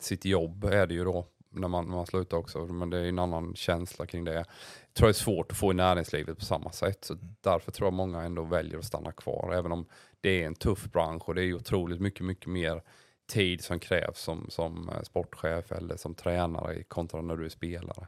sitt 0.01 0.25
jobb 0.25 0.65
är 0.65 0.87
det 0.87 0.95
ju 0.95 1.05
då 1.05 1.27
när 1.51 1.69
man, 1.69 1.85
när 1.85 1.97
man 1.97 2.07
slutar 2.07 2.37
också. 2.37 2.59
Men 2.67 2.91
det 2.91 2.99
är 2.99 3.05
en 3.05 3.19
annan 3.19 3.55
känsla 3.55 4.07
kring 4.07 4.25
det. 4.25 4.35
Jag 4.35 4.47
tror 4.95 5.07
det 5.07 5.11
är 5.11 5.13
svårt 5.13 5.53
att 5.53 5.59
få 5.59 5.71
i 5.71 5.75
näringslivet 5.75 6.39
på 6.39 6.45
samma 6.45 6.73
sätt. 6.73 7.05
Så 7.05 7.17
därför 7.41 7.73
tror 7.73 7.87
jag 7.87 7.93
många 7.95 8.23
ändå 8.23 8.45
väljer 8.45 8.79
att 8.79 8.85
stanna 8.85 9.13
kvar. 9.13 9.53
Även 9.55 9.73
om 9.73 9.87
det 10.21 10.43
är 10.43 10.47
en 10.47 10.55
tuff 10.55 10.85
bransch 10.93 11.29
och 11.29 11.35
det 11.35 11.43
är 11.43 11.55
otroligt 11.55 12.01
mycket, 12.01 12.27
mycket 12.27 12.47
mer 12.47 12.83
tid 13.27 13.65
som 13.65 13.81
krävs 13.81 14.21
som, 14.21 14.47
som 14.51 14.89
eh, 14.89 15.03
sportchef 15.03 15.73
eller 15.73 15.97
som 15.97 16.15
tränare 16.15 16.83
kontra 16.83 17.23
när 17.23 17.37
du 17.37 17.45
är 17.45 17.49
spelare. 17.49 18.07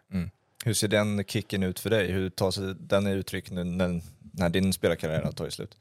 Hur 0.64 0.74
ser 0.74 0.88
den 0.88 1.24
kicken 1.24 1.62
ut 1.62 1.80
för 1.80 1.90
dig? 1.90 2.12
Hur 2.12 2.30
tar 2.30 2.50
sig 2.50 2.74
den 2.78 3.06
i 3.06 3.10
uttryck 3.10 3.50
nu 3.50 3.64
när, 3.64 4.00
när 4.32 4.48
din 4.48 4.72
spelarkarriär 4.72 5.22
har 5.22 5.32
tagit 5.32 5.52
slut? 5.54 5.76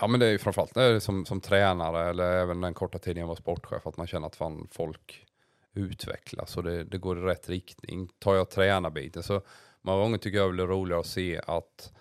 Ja 0.00 0.06
men 0.06 0.20
det 0.20 0.26
är 0.26 0.30
ju 0.30 0.38
framförallt 0.38 0.74
när 0.74 0.92
det 0.92 1.00
som, 1.00 1.26
som 1.26 1.40
tränare 1.40 2.10
eller 2.10 2.32
även 2.32 2.60
den 2.60 2.74
korta 2.74 2.98
tiden 2.98 3.20
jag 3.20 3.26
var 3.26 3.36
sportchef 3.36 3.86
att 3.86 3.96
man 3.96 4.06
känner 4.06 4.26
att 4.26 4.36
fan 4.36 4.68
folk 4.70 5.26
utvecklas 5.74 6.56
och 6.56 6.62
det, 6.62 6.84
det 6.84 6.98
går 6.98 7.18
i 7.18 7.22
rätt 7.22 7.48
riktning. 7.48 8.08
Tar 8.18 8.34
jag 8.34 8.50
tränarbiten 8.50 9.22
så 9.22 9.42
många 9.82 9.98
gånger 9.98 10.18
tycker 10.18 10.38
jag 10.38 10.56
det 10.56 10.62
är 10.62 10.66
roligare 10.66 11.00
att 11.00 11.06
se 11.06 11.40
att 11.46 11.92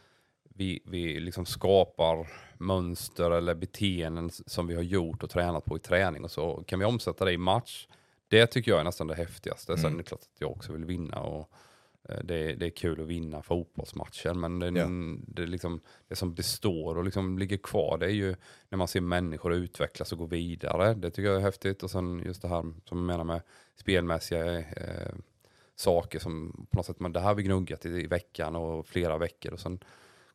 vi, 0.44 0.80
vi 0.86 1.20
liksom 1.20 1.46
skapar 1.46 2.28
mönster 2.60 3.32
eller 3.32 3.56
beteenden 3.56 4.30
som 4.30 4.68
vi 4.68 4.76
har 4.76 4.84
gjort 4.84 5.24
och 5.24 5.30
tränat 5.30 5.66
på 5.66 5.76
i 5.78 5.80
träning 5.80 6.24
och 6.24 6.32
så 6.32 6.64
kan 6.68 6.80
vi 6.80 6.86
omsätta 6.86 7.26
det 7.26 7.32
i 7.32 7.38
match. 7.38 7.88
Det 8.28 8.48
tycker 8.48 8.72
jag 8.72 8.80
är 8.80 8.84
nästan 8.84 9.08
det 9.08 9.16
häftigaste. 9.16 9.78
Sen 9.78 9.94
är 9.94 9.98
det 9.98 10.04
klart 10.04 10.22
att 10.22 10.30
jag 10.42 10.52
också 10.52 10.74
vill 10.74 10.86
vinna 10.86 11.20
och 11.20 11.50
eh, 12.10 12.20
det, 12.24 12.36
är- 12.36 12.56
det 12.56 12.66
är 12.66 12.70
kul 12.70 13.02
att 13.02 13.08
vinna 13.08 13.42
fotbollsmatcher 13.42 14.34
men 14.34 14.60
det, 14.60 14.68
Ja. 14.80 14.88
det, 15.28 15.46
liksom, 15.46 15.80
det 16.08 16.16
som 16.16 16.34
består 16.34 16.98
och 16.98 17.04
liksom 17.04 17.38
ligger 17.40 17.58
kvar 17.58 17.98
det 17.98 18.06
är 18.06 18.10
ju 18.10 18.36
när 18.70 18.78
man 18.78 18.88
ser 18.88 19.02
människor 19.02 19.54
utvecklas 19.54 20.12
och 20.12 20.18
gå 20.18 20.26
vidare. 20.26 20.94
Det 20.94 21.10
tycker 21.12 21.28
jag 21.30 21.38
är 21.38 21.42
häftigt 21.42 21.84
och 21.84 21.92
sen 21.92 22.20
just 22.26 22.42
det 22.42 22.48
här 22.48 22.62
som 22.62 22.98
jag 22.98 22.98
menar 22.98 23.24
med 23.24 23.42
spelmässiga 23.76 24.58
eh, 24.60 25.14
saker 25.76 26.20
som 26.20 26.68
på 26.72 26.78
något 26.78 26.86
sätt, 26.86 27.00
men 27.00 27.14
det 27.14 27.20
här 27.20 27.28
har 27.28 27.36
vi 27.36 27.44
gnuggat 27.44 27.86
i, 27.86 27.90
i 27.90 28.08
veckan 28.08 28.56
och 28.56 28.88
flera 28.88 29.18
veckor 29.18 29.54
och 29.54 29.60
sen 29.60 29.80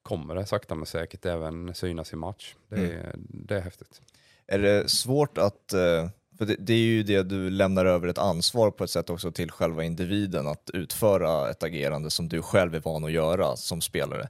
kommer 0.02 0.34
det 0.34 0.46
sakta 0.46 0.74
men 0.74 0.86
säkert 0.86 1.26
även 1.26 1.74
synas 1.74 2.12
i 2.12 2.16
match. 2.16 2.54
Det 2.68 2.76
är, 2.76 3.14
det 3.16 3.56
är 3.56 3.60
häftigt. 3.60 4.00
Är 4.46 4.58
det 4.58 4.90
svårt 4.90 5.38
att, 5.38 5.72
eh, 5.72 6.08
för 6.38 6.46
det, 6.46 6.56
det 6.58 6.72
är 6.72 6.78
ju 6.78 7.02
det 7.02 7.22
du 7.22 7.50
lämnar 7.50 7.84
över 7.84 8.08
ett 8.08 8.18
ansvar 8.18 8.70
på 8.70 8.84
ett 8.84 8.90
sätt 8.90 9.10
också 9.10 9.32
till 9.32 9.50
själva 9.50 9.84
individen 9.84 10.46
att 10.46 10.70
utföra 10.74 11.50
ett 11.50 11.62
agerande 11.62 12.10
som 12.10 12.28
du 12.28 12.42
själv 12.42 12.74
är 12.74 12.80
van 12.80 13.04
att 13.04 13.12
göra 13.12 13.56
som 13.56 13.80
spelare. 13.80 14.28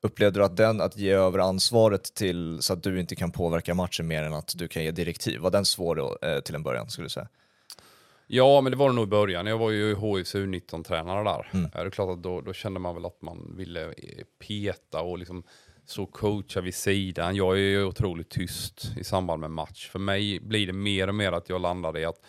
Upplevde 0.00 0.40
du 0.40 0.44
att 0.44 0.56
den, 0.56 0.80
att 0.80 0.96
ge 0.96 1.10
över 1.12 1.38
ansvaret 1.38 2.14
till 2.14 2.58
så 2.62 2.72
att 2.72 2.82
du 2.82 3.00
inte 3.00 3.16
kan 3.16 3.32
påverka 3.32 3.74
matchen 3.74 4.06
mer 4.06 4.22
än 4.22 4.34
att 4.34 4.52
du 4.56 4.68
kan 4.68 4.84
ge 4.84 4.90
direktiv, 4.90 5.40
var 5.40 5.50
den 5.50 5.64
svår 5.64 5.94
då, 5.96 6.18
eh, 6.22 6.40
till 6.40 6.54
en 6.54 6.62
början 6.62 6.90
skulle 6.90 7.04
du 7.04 7.10
säga? 7.10 7.28
Ja, 8.26 8.60
men 8.60 8.72
det 8.72 8.78
var 8.78 8.88
det 8.88 8.94
nog 8.94 9.04
i 9.04 9.10
början. 9.10 9.46
Jag 9.46 9.58
var 9.58 9.70
ju 9.70 9.96
HIFs 9.96 10.34
U19-tränare 10.34 11.24
där. 11.24 11.50
Mm. 11.52 11.70
Det 11.72 11.78
är 11.78 11.90
klart 11.90 12.10
att 12.10 12.22
då, 12.22 12.40
då 12.40 12.52
kände 12.52 12.80
man 12.80 12.94
väl 12.94 13.06
att 13.06 13.22
man 13.22 13.54
ville 13.56 13.84
eh, 13.84 14.24
peta 14.38 15.02
och 15.02 15.18
liksom 15.18 15.42
så 15.84 16.06
coacha 16.06 16.60
vid 16.60 16.74
sidan. 16.74 17.36
Jag 17.36 17.52
är 17.54 17.60
ju 17.60 17.84
otroligt 17.84 18.28
tyst 18.28 18.92
i 18.96 19.04
samband 19.04 19.40
med 19.40 19.50
match. 19.50 19.88
För 19.88 19.98
mig 19.98 20.40
blir 20.40 20.66
det 20.66 20.72
mer 20.72 21.08
och 21.08 21.14
mer 21.14 21.32
att 21.32 21.48
jag 21.48 21.60
landar 21.60 21.98
i 21.98 22.04
att 22.04 22.20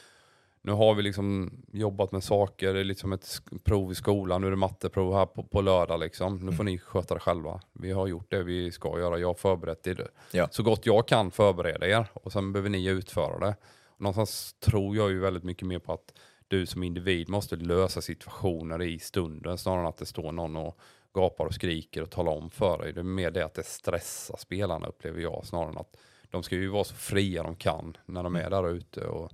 nu 0.62 0.72
har 0.72 0.96
vi 0.96 1.02
liksom 1.02 1.52
jobbat 1.74 2.12
med 2.12 2.24
saker, 2.24 2.74
det 2.74 2.80
är 2.80 2.84
liksom 2.84 3.14
ett 3.14 3.42
prov 3.64 3.92
i 3.92 3.96
skolan, 3.96 4.42
nu 4.42 4.48
är 4.48 4.52
det 4.52 4.58
matteprov 4.58 5.14
här 5.14 5.26
på, 5.26 5.44
på 5.44 5.62
lördag 5.62 6.00
liksom. 6.00 6.36
Nu 6.36 6.52
får 6.52 6.64
ni 6.64 6.78
sköta 6.78 7.14
det 7.14 7.20
själva. 7.20 7.62
Vi 7.74 7.92
har 7.92 8.08
gjort 8.08 8.32
det 8.32 8.44
vi 8.44 8.72
ska 8.72 9.00
göra, 9.00 9.20
jag 9.20 9.28
har 9.28 9.34
förberett 9.34 9.84
det. 9.84 10.08
Ja. 10.32 10.48
Så 10.52 10.64
gott 10.64 10.86
jag 10.86 11.08
kan 11.08 11.32
förbereda 11.32 11.88
er 11.88 12.08
och 12.14 12.32
sen 12.32 12.54
behöver 12.54 12.70
ni 12.70 12.86
utföra 12.86 13.40
det. 13.40 13.56
Någonstans 13.98 14.54
tror 14.60 14.96
jag 14.96 15.10
ju 15.12 15.20
väldigt 15.20 15.44
mycket 15.44 15.68
mer 15.68 15.80
på 15.80 15.94
att 15.94 16.14
du 16.48 16.66
som 16.66 16.84
individ 16.84 17.30
måste 17.30 17.56
lösa 17.56 18.02
situationer 18.02 18.82
i 18.82 19.00
stunden 19.00 19.58
snarare 19.58 19.82
än 19.82 19.88
att 19.88 19.98
det 19.98 20.06
står 20.06 20.32
någon 20.32 20.56
och 20.56 20.80
gapar 21.14 21.46
och 21.46 21.54
skriker 21.54 22.02
och 22.02 22.10
talar 22.10 22.32
om 22.32 22.50
för 22.50 22.78
dig. 22.78 22.94
Det 22.94 23.02
är 23.02 23.04
mer 23.04 23.32
det 23.32 23.46
att 23.46 23.54
det 23.54 23.66
stressar 23.66 24.38
spelarna 24.38 24.88
upplever 24.88 25.22
jag 25.22 25.46
snarare 25.46 25.70
än 25.70 25.78
att 25.78 25.98
de 26.32 26.44
ska 26.44 26.56
ju 26.56 26.68
vara 26.68 26.84
så 26.84 26.96
fria 26.96 27.44
de 27.44 27.56
kan 27.56 27.98
när 28.06 28.24
de 28.24 28.36
är 28.36 28.50
där 28.50 28.70
ute. 28.70 29.06
Och 29.06 29.32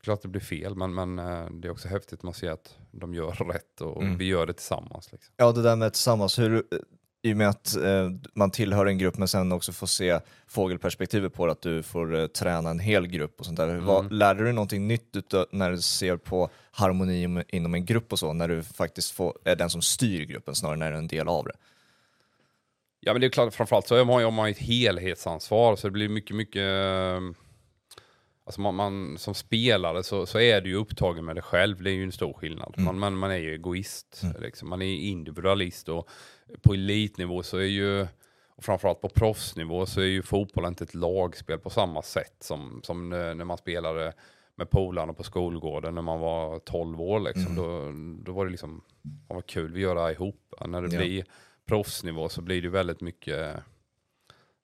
klart 0.00 0.22
det 0.22 0.28
blir 0.28 0.40
fel 0.40 0.74
men, 0.74 0.94
men 0.94 1.18
eh, 1.18 1.50
det 1.50 1.68
är 1.68 1.72
också 1.72 1.88
häftigt 1.88 2.12
att 2.12 2.22
man 2.22 2.34
ser 2.34 2.50
att 2.50 2.78
de 2.90 3.14
gör 3.14 3.32
rätt 3.52 3.80
och 3.80 4.02
Mm. 4.02 4.18
vi 4.18 4.24
gör 4.24 4.46
det 4.46 4.52
tillsammans. 4.52 5.12
Liksom. 5.12 5.34
Ja, 5.36 5.52
det 5.52 5.62
där 5.62 5.76
med 5.76 5.92
tillsammans, 5.92 6.38
hur, 6.38 6.64
i 7.26 7.32
och 7.32 7.36
med 7.36 7.48
att 7.48 7.76
eh, 7.76 8.10
man 8.34 8.50
tillhör 8.50 8.86
en 8.86 8.98
grupp 8.98 9.18
men 9.18 9.28
sen 9.28 9.52
också 9.52 9.72
får 9.72 9.86
se 9.86 10.20
fågelperspektivet 10.46 11.34
på 11.34 11.46
det, 11.46 11.52
att 11.52 11.62
du 11.62 11.82
får 11.82 12.14
eh, 12.14 12.26
träna 12.26 12.70
en 12.70 12.78
hel 12.78 13.06
grupp 13.06 13.40
och 13.40 13.46
sånt 13.46 13.56
där. 13.56 13.76
Vad, 13.76 14.12
lärde 14.12 14.40
du 14.40 14.44
dig 14.44 14.52
någonting 14.52 14.88
nytt 14.88 15.16
när 15.50 15.70
du 15.70 15.78
ser 15.78 16.16
på 16.16 16.50
harmoni 16.70 17.44
inom 17.48 17.74
en 17.74 17.84
grupp 17.84 18.12
och 18.12 18.18
så, 18.18 18.32
när 18.32 18.48
du 18.48 18.62
faktiskt 18.62 19.10
får, 19.10 19.38
är 19.44 19.56
den 19.56 19.70
som 19.70 19.82
styr 19.82 20.24
gruppen 20.24 20.54
snarare 20.54 20.78
du 20.78 20.84
är 20.84 20.92
en 20.92 21.06
del 21.06 21.28
av 21.28 21.44
det? 21.44 21.54
Ja 23.00 23.12
men 23.12 23.20
det 23.20 23.26
är 23.26 23.30
klart, 23.30 23.54
framförallt 23.54 23.88
så 23.88 23.96
har 24.04 24.30
man 24.30 24.46
ju 24.46 24.50
ett 24.50 24.58
helhetsansvar 24.58 25.76
så 25.76 25.86
det 25.86 25.92
blir 25.92 26.08
mycket, 26.08 26.36
mycket 26.36 26.66
Alltså 28.46 28.60
man, 28.60 28.74
man, 28.74 29.18
som 29.18 29.34
spelare 29.34 30.02
så, 30.02 30.26
så 30.26 30.40
är 30.40 30.60
du 30.60 30.70
ju 30.70 30.76
upptagen 30.76 31.24
med 31.24 31.36
det 31.36 31.42
själv, 31.42 31.82
det 31.82 31.90
är 31.90 31.94
ju 31.94 32.02
en 32.02 32.12
stor 32.12 32.32
skillnad. 32.32 32.74
Man, 32.78 32.98
man, 32.98 33.16
man 33.16 33.30
är 33.30 33.36
ju 33.36 33.54
egoist, 33.54 34.22
liksom. 34.38 34.68
man 34.68 34.82
är 34.82 34.94
individualist 34.94 35.88
och 35.88 36.08
på 36.62 36.74
elitnivå 36.74 37.42
så 37.42 37.56
är 37.58 37.62
ju, 37.64 38.02
och 38.48 38.64
framförallt 38.64 39.00
på 39.00 39.08
proffsnivå 39.08 39.86
så 39.86 40.00
är 40.00 40.04
ju 40.04 40.22
fotboll 40.22 40.64
inte 40.66 40.84
ett 40.84 40.94
lagspel 40.94 41.58
på 41.58 41.70
samma 41.70 42.02
sätt 42.02 42.36
som, 42.40 42.80
som 42.84 43.08
när 43.08 43.44
man 43.44 43.58
spelade 43.58 44.12
med 44.54 44.70
polarna 44.70 45.12
på 45.12 45.22
skolgården 45.22 45.94
när 45.94 46.02
man 46.02 46.20
var 46.20 46.58
12 46.58 47.00
år. 47.00 47.20
Liksom. 47.20 47.54
Då, 47.54 47.92
då 48.24 48.32
var 48.32 48.44
det 48.44 48.50
liksom, 48.50 48.82
"Fan, 49.28 49.36
vad 49.36 49.46
kul 49.46 49.72
vi 49.72 49.80
gör 49.80 49.94
det 49.94 50.00
här 50.00 50.10
ihop. 50.12 50.54
När 50.66 50.82
det 50.82 50.94
Ja. 50.94 51.00
blir 51.00 51.24
proffsnivå 51.66 52.28
så 52.28 52.42
blir 52.42 52.62
det 52.62 52.68
väldigt 52.68 53.00
mycket 53.00 53.56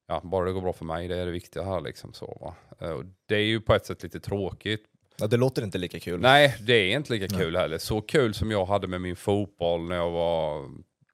ja, 0.08 0.20
bara 0.24 0.46
det 0.46 0.52
går 0.52 0.60
bra 0.60 0.72
för 0.72 0.84
mig, 0.84 1.08
det 1.08 1.16
är 1.16 1.26
det 1.26 1.32
viktiga 1.32 1.62
här 1.62 1.80
liksom 1.80 2.12
så. 2.12 2.54
Eh, 2.80 2.90
Och 2.90 3.04
det 3.26 3.34
är 3.36 3.40
ju 3.44 3.60
på 3.60 3.74
ett 3.74 3.86
sätt 3.86 4.02
lite 4.02 4.20
tråkigt. 4.20 4.84
Ja, 5.16 5.26
det 5.26 5.36
låter 5.36 5.62
inte 5.64 5.78
lika 5.78 6.00
kul. 6.00 6.20
Nej, 6.20 6.56
det 6.60 6.72
är 6.92 6.96
inte 6.96 7.12
lika 7.12 7.28
kul 7.38 7.56
heller. 7.56 7.78
Så 7.78 8.00
kul 8.00 8.34
som 8.34 8.50
jag 8.50 8.64
hade 8.66 8.88
med 8.88 9.00
min 9.00 9.16
fotboll 9.16 9.80
när 9.88 9.96
jag 9.96 10.10
var 10.10 10.70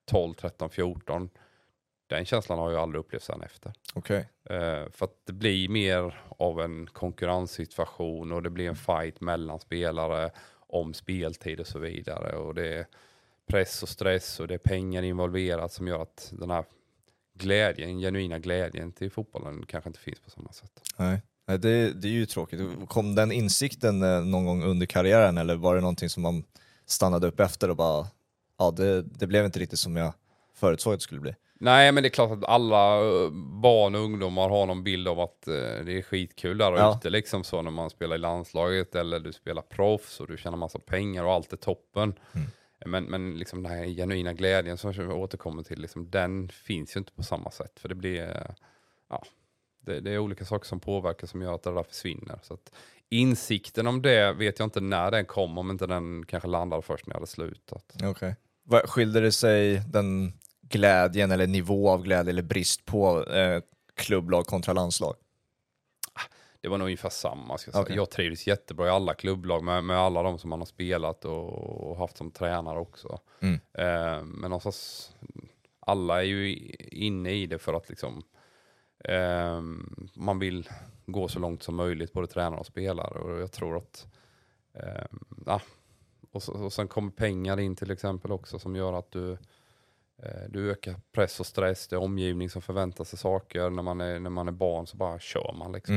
12, 0.09 0.33
13, 0.33 0.69
14. 0.69 1.29
Den 2.07 2.25
känslan 2.25 2.59
har 2.59 2.71
jag 2.71 2.81
aldrig 2.81 2.99
upplevt 2.99 3.23
sen 3.23 3.41
efter. 3.41 3.73
Okej. 3.93 4.29
Eh, 4.43 4.89
för 4.91 5.05
att 5.05 5.25
det 5.25 5.33
blir 5.33 5.69
mer 5.69 6.21
av 6.27 6.61
en 6.61 6.87
konkurrenssituation 6.87 8.31
och 8.31 8.43
det 8.43 8.49
blir 8.49 8.69
en 8.69 8.75
fight 8.75 9.21
mellan 9.21 9.59
spelare 9.59 10.31
om 10.67 10.93
speltid 10.93 11.59
och 11.59 11.67
så 11.67 11.79
vidare. 11.79 12.37
Och 12.37 12.55
det 12.55 12.73
är 12.73 12.85
press 13.47 13.83
och 13.83 13.89
stress 13.89 14.39
och 14.39 14.47
det 14.47 14.53
är 14.53 14.57
pengar 14.57 15.03
involverat 15.03 15.73
som 15.73 15.87
gör 15.87 16.01
att 16.01 16.33
den 16.39 16.51
här 16.51 16.65
glädjen, 17.33 17.99
genuina 17.99 18.39
glädjen 18.39 18.91
till 18.91 19.11
fotbollen 19.11 19.65
kanske 19.65 19.89
inte 19.89 19.99
finns 19.99 20.19
på 20.19 20.29
samma 20.29 20.51
sätt. 20.51 20.81
Nej. 20.97 21.21
Nej, 21.47 21.57
Det, 21.59 21.93
det 21.93 22.07
är 22.07 22.11
ju 22.11 22.25
tråkigt. 22.25 22.59
Kom 22.87 23.15
den 23.15 23.31
insikten 23.31 24.03
eh, 24.03 24.21
någon 24.21 24.45
gång 24.45 24.63
under 24.63 24.85
karriären 24.85 25.37
eller 25.37 25.55
var 25.55 25.75
det 25.75 25.81
någonting 25.81 26.09
som 26.09 26.23
man 26.23 26.43
stannade 26.85 27.27
upp 27.27 27.39
efter 27.39 27.69
och 27.69 27.75
bara, 27.75 28.07
ja 28.59 28.71
det, 28.71 29.01
det 29.01 29.27
blev 29.27 29.45
inte 29.45 29.59
riktigt 29.59 29.79
som 29.79 29.95
jag 29.95 30.13
förutsåg 30.55 30.93
att 30.93 30.99
det 30.99 31.03
skulle 31.03 31.21
bli? 31.21 31.35
Nej, 31.61 31.91
men 31.91 32.03
det 32.03 32.07
är 32.07 32.11
klart 32.11 32.31
att 32.31 32.43
alla 32.43 32.95
eh, 32.99 33.29
barn 33.61 33.95
och 33.95 34.01
ungdomar 34.01 34.49
har 34.49 34.65
någon 34.65 34.83
bild 34.83 35.07
av 35.07 35.19
att 35.19 35.47
eh, 35.47 35.53
det 35.53 35.97
är 35.97 36.01
skitkul 36.01 36.57
där 36.57 36.71
Ja. 36.77 36.95
ute 36.97 37.09
liksom 37.09 37.43
så 37.43 37.61
när 37.61 37.71
man 37.71 37.89
spelar 37.89 38.15
i 38.15 38.19
landslaget 38.19 38.95
eller 38.95 39.19
du 39.19 39.33
spelar 39.33 39.61
proffs 39.61 40.19
och 40.19 40.27
du 40.27 40.37
tjänar 40.37 40.57
massa 40.57 40.79
pengar 40.79 41.23
och 41.23 41.31
allt 41.33 41.53
är 41.53 41.57
toppen. 41.57 42.13
Mm. 42.33 42.47
Men, 42.85 43.03
men 43.03 43.37
liksom 43.39 43.63
den 43.63 43.71
här 43.71 43.85
genuina 43.85 44.33
glädjen 44.33 44.77
som 44.77 44.93
jag 44.93 45.17
återkommer 45.17 45.63
till, 45.63 45.81
liksom, 45.81 46.09
den 46.09 46.49
finns 46.49 46.95
ju 46.95 46.99
inte 46.99 47.11
på 47.11 47.23
samma 47.23 47.51
sätt. 47.51 47.79
För 47.79 47.89
det 47.89 47.95
blir, 47.95 48.21
eh, 48.21 48.51
ja, 49.09 49.23
det, 49.85 49.99
det 49.99 50.11
är 50.11 50.17
olika 50.17 50.45
saker 50.45 50.67
som 50.67 50.79
påverkar 50.79 51.27
som 51.27 51.41
gör 51.41 51.55
att 51.55 51.63
det 51.63 51.73
där 51.73 51.83
försvinner. 51.83 52.39
Så 52.43 52.53
att 52.53 52.71
insikten 53.09 53.87
om 53.87 54.01
det 54.01 54.33
vet 54.33 54.59
jag 54.59 54.65
inte 54.65 54.81
när 54.81 55.11
den 55.11 55.25
kom, 55.25 55.57
om 55.57 55.71
inte 55.71 55.87
den 55.87 56.25
kanske 56.25 56.49
landade 56.49 56.81
först 56.81 57.07
när 57.07 57.13
jag 57.13 57.19
hade 57.19 57.27
slutat. 57.31 57.95
Okej. 58.03 58.35
Skilde 58.69 59.19
det 59.19 59.31
sig 59.31 59.81
den 59.87 60.33
glädjen 60.61 61.31
eller 61.31 61.47
nivå 61.47 61.89
av 61.89 62.03
glädje 62.03 62.29
eller 62.29 62.43
brist 62.43 62.85
på 62.85 63.23
eh, 63.25 63.61
klubblag 63.95 64.45
kontra 64.45 64.73
landslag? 64.73 65.15
Det 66.61 66.67
var 66.67 66.77
nog 66.77 66.85
ungefär 66.85 67.09
samma. 67.09 67.57
Ska 67.57 67.69
jag, 67.69 67.73
säga. 67.73 67.83
Okej. 67.83 67.95
jag 67.95 68.09
trivdes 68.09 68.47
jättebra 68.47 68.87
i 68.87 68.89
alla 68.89 69.13
klubblag 69.13 69.63
med, 69.63 69.83
med 69.83 69.97
alla 69.97 70.23
de 70.23 70.37
som 70.37 70.49
man 70.49 70.59
har 70.59 70.65
spelat 70.65 71.25
och, 71.25 71.89
och 71.89 71.97
haft 71.97 72.17
som 72.17 72.31
tränare 72.31 72.79
också. 72.79 73.19
Mm. 73.39 73.59
Eh, 73.73 74.23
men 74.23 74.49
någonstans, 74.49 75.11
alla 75.79 76.19
är 76.21 76.25
ju 76.25 76.57
inne 76.91 77.31
i 77.31 77.45
det 77.45 77.59
för 77.59 77.73
att 77.73 77.89
liksom, 77.89 78.23
eh, 79.03 79.61
man 80.13 80.39
vill 80.39 80.69
gå 81.05 81.27
så 81.27 81.39
långt 81.39 81.63
som 81.63 81.75
möjligt, 81.75 82.13
både 82.13 82.27
tränare 82.27 82.59
och 82.59 82.65
spelare. 82.65 83.19
Och 83.19 83.41
jag 83.41 83.51
tror 83.51 83.77
att, 83.77 84.07
eh, 84.73 85.05
ja, 85.45 85.61
och, 86.31 86.43
så, 86.43 86.53
och 86.53 86.73
sen 86.73 86.87
kommer 86.87 87.11
pengar 87.11 87.59
in 87.59 87.75
till 87.75 87.91
exempel 87.91 88.31
också 88.31 88.59
som 88.59 88.75
gör 88.75 88.93
att 88.93 89.11
du 89.11 89.31
eh, 90.23 90.43
du 90.49 90.71
ökar 90.71 90.95
press 91.11 91.39
och 91.39 91.45
stress, 91.45 91.87
det 91.87 91.95
är 91.95 91.99
omgivning 91.99 92.49
som 92.49 92.61
förväntar 92.61 93.03
sig 93.03 93.19
saker. 93.19 93.69
När 93.69 93.83
man 93.83 94.01
är, 94.01 94.19
när 94.19 94.29
man 94.29 94.47
är 94.47 94.51
barn 94.51 94.87
så 94.87 94.97
bara 94.97 95.19
kör 95.19 95.53
man 95.57 95.71
liksom. 95.71 95.95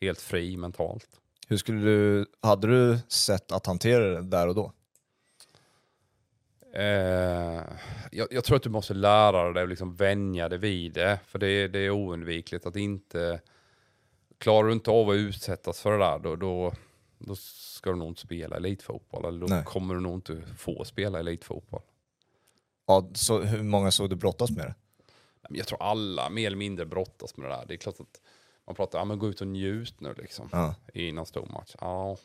Är 0.00 0.06
helt 0.06 0.20
fri 0.20 0.56
mentalt. 0.56 1.08
Hur 1.48 1.56
skulle 1.56 1.80
du, 1.80 2.26
hade 2.40 2.66
du 2.66 2.98
sett 3.08 3.52
att 3.52 3.66
hantera 3.66 4.04
det 4.04 4.22
där 4.22 4.48
och 4.48 4.54
då? 4.54 4.72
Eh, 6.74 7.62
jag, 8.12 8.28
jag 8.30 8.44
tror 8.44 8.56
att 8.56 8.62
du 8.62 8.70
måste 8.70 8.94
lära 8.94 9.52
dig 9.52 9.62
att 9.62 9.68
liksom 9.68 9.94
vänja 9.96 10.48
dig 10.48 10.58
vid 10.58 10.92
det. 10.92 11.18
För 11.26 11.38
det, 11.38 11.48
är- 11.48 11.68
det 11.68 11.78
är 11.78 11.90
oundvikligt 11.90 12.66
att 12.66 12.76
inte... 12.76 13.40
Klarar 14.38 14.66
du 14.66 14.72
inte 14.72 14.90
av 14.90 15.10
att 15.10 15.14
utsättas 15.14 15.80
för 15.80 15.92
det 15.92 15.98
där, 15.98 16.18
då, 16.18 16.36
då, 16.36 16.72
då 17.26 17.36
ska 17.36 17.90
du 17.90 17.96
nog 17.96 18.08
inte 18.08 18.20
spela 18.20 18.56
elitfotboll. 18.56 19.24
Eller 19.24 19.40
då 19.40 19.46
Nej. 19.46 19.64
kommer 19.64 19.94
du 19.94 20.00
nog 20.00 20.14
inte 20.14 20.42
få 20.58 20.84
spela 20.84 21.20
elitfotboll. 21.20 21.82
Ja, 22.86 23.10
så 23.14 23.40
hur 23.40 23.62
många 23.62 23.90
såg 23.90 24.10
du 24.10 24.16
brottas 24.16 24.50
med 24.50 24.66
det? 24.66 24.74
Jag 25.50 25.66
tror 25.66 25.82
alla 25.82 26.30
mer 26.30 26.46
eller 26.46 26.56
mindre 26.56 26.86
brottas 26.86 27.36
med 27.36 27.50
det 27.50 27.56
där. 27.56 27.64
Det 27.66 27.74
är 27.74 27.78
klart 27.78 28.00
att 28.00 28.20
man 28.66 28.74
pratar, 28.74 28.98
ja 28.98 29.04
men 29.04 29.18
gå 29.18 29.28
ut 29.28 29.40
och 29.40 29.46
njut 29.46 30.00
nu 30.00 30.14
liksom. 30.18 30.48
Ja, 30.52 30.74
I 30.94 31.12
någon 31.12 31.26
stor 31.26 31.46
match. 31.46 31.74
Ja, 31.80 32.16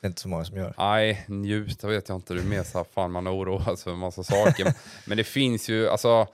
det 0.00 0.06
är 0.06 0.08
inte 0.08 0.20
så 0.20 0.28
många 0.28 0.44
som 0.44 0.56
gör. 0.56 0.74
Nej, 0.78 1.24
njuta 1.28 1.88
vet 1.88 2.08
jag 2.08 2.18
inte. 2.18 2.34
Det 2.34 2.40
är 2.40 2.44
mer 2.44 2.62
så 2.62 2.78
här, 2.78 2.84
fan 2.84 3.12
man 3.12 3.28
oroar 3.28 3.64
sig 3.64 3.84
för 3.84 3.90
en 3.90 3.98
massa 3.98 4.22
saker. 4.22 4.74
Men 5.06 5.16
det 5.16 5.24
finns 5.24 5.68
ju, 5.68 5.88
alltså. 5.88 6.26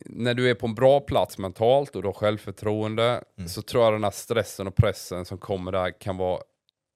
När 0.00 0.34
du 0.34 0.50
är 0.50 0.54
på 0.54 0.66
en 0.66 0.74
bra 0.74 1.00
plats 1.00 1.38
mentalt 1.38 1.96
och 1.96 2.02
du 2.02 2.08
har 2.08 2.12
självförtroende 2.12 3.24
så 3.48 3.62
tror 3.62 3.84
jag 3.84 3.92
den 3.92 4.04
här 4.04 4.10
stressen 4.10 4.66
och 4.66 4.76
pressen 4.76 5.24
som 5.24 5.38
kommer 5.38 5.72
där 5.72 6.00
kan 6.00 6.16
vara 6.16 6.42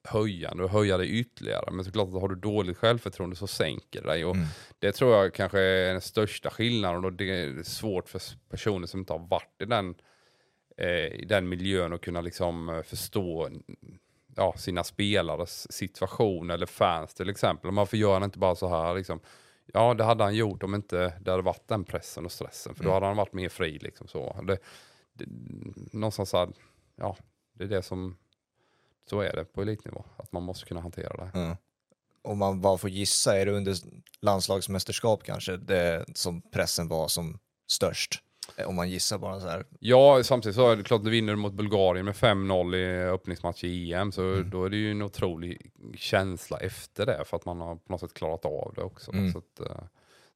höjande 0.07 0.65
och 0.65 0.71
höja 0.71 0.97
dig 0.97 1.11
ytterligare. 1.11 1.71
Men 1.71 1.85
såklart 1.85 2.09
att 2.09 2.21
har 2.21 2.29
du 2.29 2.35
dåligt 2.35 2.77
självförtroende 2.77 3.37
så 3.37 3.47
sänker 3.47 4.03
det 4.03 4.09
dig. 4.09 4.25
Och 4.25 4.35
Mm. 4.37 4.49
Det 4.79 4.93
tror 4.93 5.15
jag 5.15 5.35
kanske 5.35 5.61
är 5.61 5.93
den 5.93 6.01
största 6.01 6.51
skillnaden 6.51 7.05
och 7.05 7.13
det 7.13 7.31
är 7.31 7.63
svårt 7.63 8.09
för 8.09 8.23
personer 8.51 8.87
som 8.87 9.01
inte 9.01 9.13
har 9.13 9.29
varit 9.29 9.63
i 9.63 9.65
den, 9.65 9.95
eh, 10.79 11.07
i 11.07 11.25
den 11.29 11.49
miljön 11.49 11.93
och 11.93 12.03
kunna 12.03 12.21
liksom 12.21 12.69
eh, 12.69 12.83
förstå 12.83 13.49
ja, 14.37 14.55
sina 14.57 14.85
spelares 14.85 15.73
situation 15.73 16.51
eller 16.51 16.67
fans 16.67 17.15
till 17.15 17.31
exempel. 17.31 17.71
Varför 17.71 17.97
gör 17.97 18.13
han 18.13 18.23
inte 18.23 18.39
bara 18.39 18.55
så 18.55 18.69
här 18.69 18.95
liksom? 18.95 19.21
Ja, 19.73 19.95
det 19.95 20.05
hade 20.05 20.25
han 20.25 20.35
gjort 20.35 20.63
om 20.63 20.75
inte 20.75 21.13
det 21.21 21.31
hade 21.31 21.43
varit 21.43 21.69
den 21.69 21.85
pressen 21.85 22.25
och 22.25 22.33
stressen. 22.33 22.75
För 22.75 22.85
då 22.85 22.89
Mm. 22.91 22.95
hade 22.95 23.07
han 23.07 23.17
varit 23.17 23.33
mer 23.33 23.49
fri 23.49 23.79
liksom 23.79 24.09
så. 24.09 24.41
Det, 24.47 24.59
det, 25.13 25.27
någonstans 25.93 26.31
så 26.31 26.39
här, 26.39 26.49
ja, 26.97 27.17
det 27.53 27.65
är 27.65 27.69
det 27.69 27.83
som, 27.83 28.17
så 29.11 29.21
är 29.21 29.37
det 29.37 29.45
på 29.45 29.63
elitnivå. 29.63 30.05
Att 30.17 30.33
man 30.33 30.43
måste 30.43 30.67
kunna 30.67 30.81
hantera 30.81 31.17
det. 31.25 31.31
Ja. 31.35 31.57
Om 32.23 32.39
man 32.39 32.61
bara 32.61 32.79
får 32.79 32.91
gissa, 32.91 33.39
är 33.39 33.47
det 33.47 33.53
under 33.53 33.77
landslagsmästerskap 34.21 35.23
kanske 35.23 35.57
det 35.57 36.05
som 36.15 36.43
pressen 36.43 36.89
var 36.89 37.09
som 37.09 37.39
störst? 37.71 38.23
Eh, 38.57 38.69
Om 38.69 38.75
man 38.75 38.91
gissar 38.91 39.19
bara 39.19 39.41
så 39.41 39.47
här. 39.49 39.65
Ja, 39.81 40.23
samtidigt 40.25 40.57
så 40.57 40.71
är 40.71 40.77
det 40.77 40.83
klart 40.83 41.05
du 41.05 41.11
vinner 41.11 41.37
mot 41.37 41.53
Bulgarien 41.53 42.05
med 42.05 42.15
5-0 42.15 42.75
i 42.77 43.03
öppningsmatch 43.09 43.65
i 43.65 43.93
EM. 43.93 44.13
Så 44.13 44.23
Mm. 44.23 44.51
då 44.51 44.65
är 44.65 44.71
det 44.71 44.77
ju 44.77 44.91
en 44.91 45.03
otrolig 45.03 45.71
känsla 45.97 46.57
efter 46.59 47.07
det. 47.07 47.25
För 47.27 47.37
att 47.37 47.45
man 47.45 47.61
har 47.61 47.75
på 47.77 47.93
något 47.93 48.01
sätt 48.01 48.15
klarat 48.15 48.45
av 48.45 48.73
det 48.77 48.83
också. 48.83 49.13
Mm. 49.13 49.33
Så 49.33 49.39
att, 49.39 49.61
eh, 49.61 49.85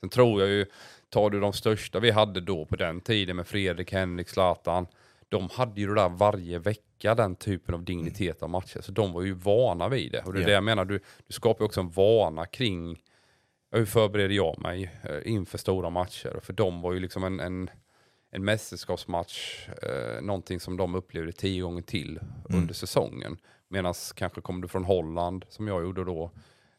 sen 0.01 0.09
tror 0.09 0.41
jag 0.41 0.51
ju, 0.51 0.67
tar 1.09 1.31
du 1.31 1.41
de 1.41 1.53
största 1.53 2.01
vi 2.01 2.11
hade 2.11 2.41
då 2.41 2.65
på 2.65 2.77
den 2.77 3.01
tiden 3.01 3.37
med 3.37 3.47
Fredrik, 3.47 3.93
Henrik, 3.93 4.29
Zlatan. 4.29 4.87
De 5.29 5.49
hade 5.53 5.81
ju 5.81 5.87
det 5.87 5.95
där 5.95 6.09
varje 6.09 6.59
vecka, 6.59 7.15
den 7.15 7.37
typen 7.37 7.75
av 7.75 7.85
dignitet 7.85 8.43
av 8.43 8.51
matcher. 8.51 8.81
Så 8.81 8.93
de 8.93 9.13
var 9.13 9.23
ju 9.23 9.33
vana 9.33 9.89
vid 9.89 10.13
det. 10.13 10.23
Och 10.23 10.33
det 10.33 10.39
är 10.39 10.41
Ja. 10.41 10.47
det 10.47 10.53
jag 10.53 10.65
menar, 10.65 10.85
du, 10.85 11.01
du 11.27 11.33
skapar 11.33 11.65
ju 11.65 11.67
också 11.67 11.81
en 11.81 11.91
vana 11.91 12.47
kring 12.47 13.03
hur 13.73 13.85
förbereder 13.85 14.35
jag 14.35 14.59
mig 14.59 14.91
eh, 15.03 15.33
inför 15.33 15.59
stora 15.59 15.91
matcher? 15.91 16.41
För 16.43 16.53
de 16.53 16.81
var 16.83 16.93
ju 16.93 17.01
liksom 17.01 17.25
en, 17.25 17.41
en, 17.41 17.71
en 18.31 18.45
mästerskapsmatch, 18.45 19.69
eh, 19.69 20.23
någonting 20.23 20.61
som 20.61 20.77
de 20.77 20.95
upplevde 20.95 21.33
tio 21.33 21.63
gånger 21.63 21.83
till 21.83 22.21
under 22.45 22.75
säsongen. 22.75 23.39
Medan 23.69 23.95
kanske 24.15 24.41
kom 24.41 24.61
du 24.61 24.69
från 24.69 24.85
Holland, 24.85 25.45
som 25.49 25.69
jag 25.69 25.83
gjorde 25.83 26.05
då, 26.05 26.31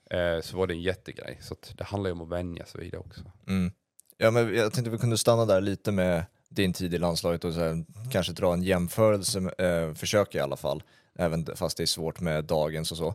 eh, 0.10 0.42
så 0.42 0.58
var 0.58 0.68
det 0.68 0.74
en 0.74 0.82
jättegrej. 0.82 1.38
Så 1.42 1.54
att 1.54 1.74
det 1.78 1.84
handlar 1.84 2.10
ju 2.10 2.12
om 2.12 2.22
att 2.22 2.30
vänja 2.30 2.66
sig 2.66 2.82
vid 2.82 2.92
det 2.92 2.98
också. 2.98 3.22
Mm. 3.48 3.72
Ja, 4.18 4.32
men 4.32 4.56
jag 4.56 4.74
tänkte 4.74 4.92
vi 4.92 4.98
kunde 4.98 5.18
stanna 5.18 5.46
där 5.46 5.62
lite 5.62 5.92
med 5.92 6.26
din 6.50 6.74
tid 6.74 6.94
i 6.94 6.98
landslaget 6.98 7.46
och 7.46 7.54
så 7.54 7.60
här, 7.60 7.86
kanske 8.12 8.34
dra 8.34 8.54
en 8.54 8.64
jämförelse, 8.64 9.40
eh, 9.58 9.94
försöka 9.94 10.38
i 10.38 10.42
alla 10.42 10.58
fall, 10.58 10.84
även 11.16 11.46
fast 11.56 11.78
det 11.78 11.84
är 11.84 11.88
svårt 11.88 12.20
med 12.20 12.46
dagens 12.46 12.92
och 12.92 12.98
så. 12.98 13.08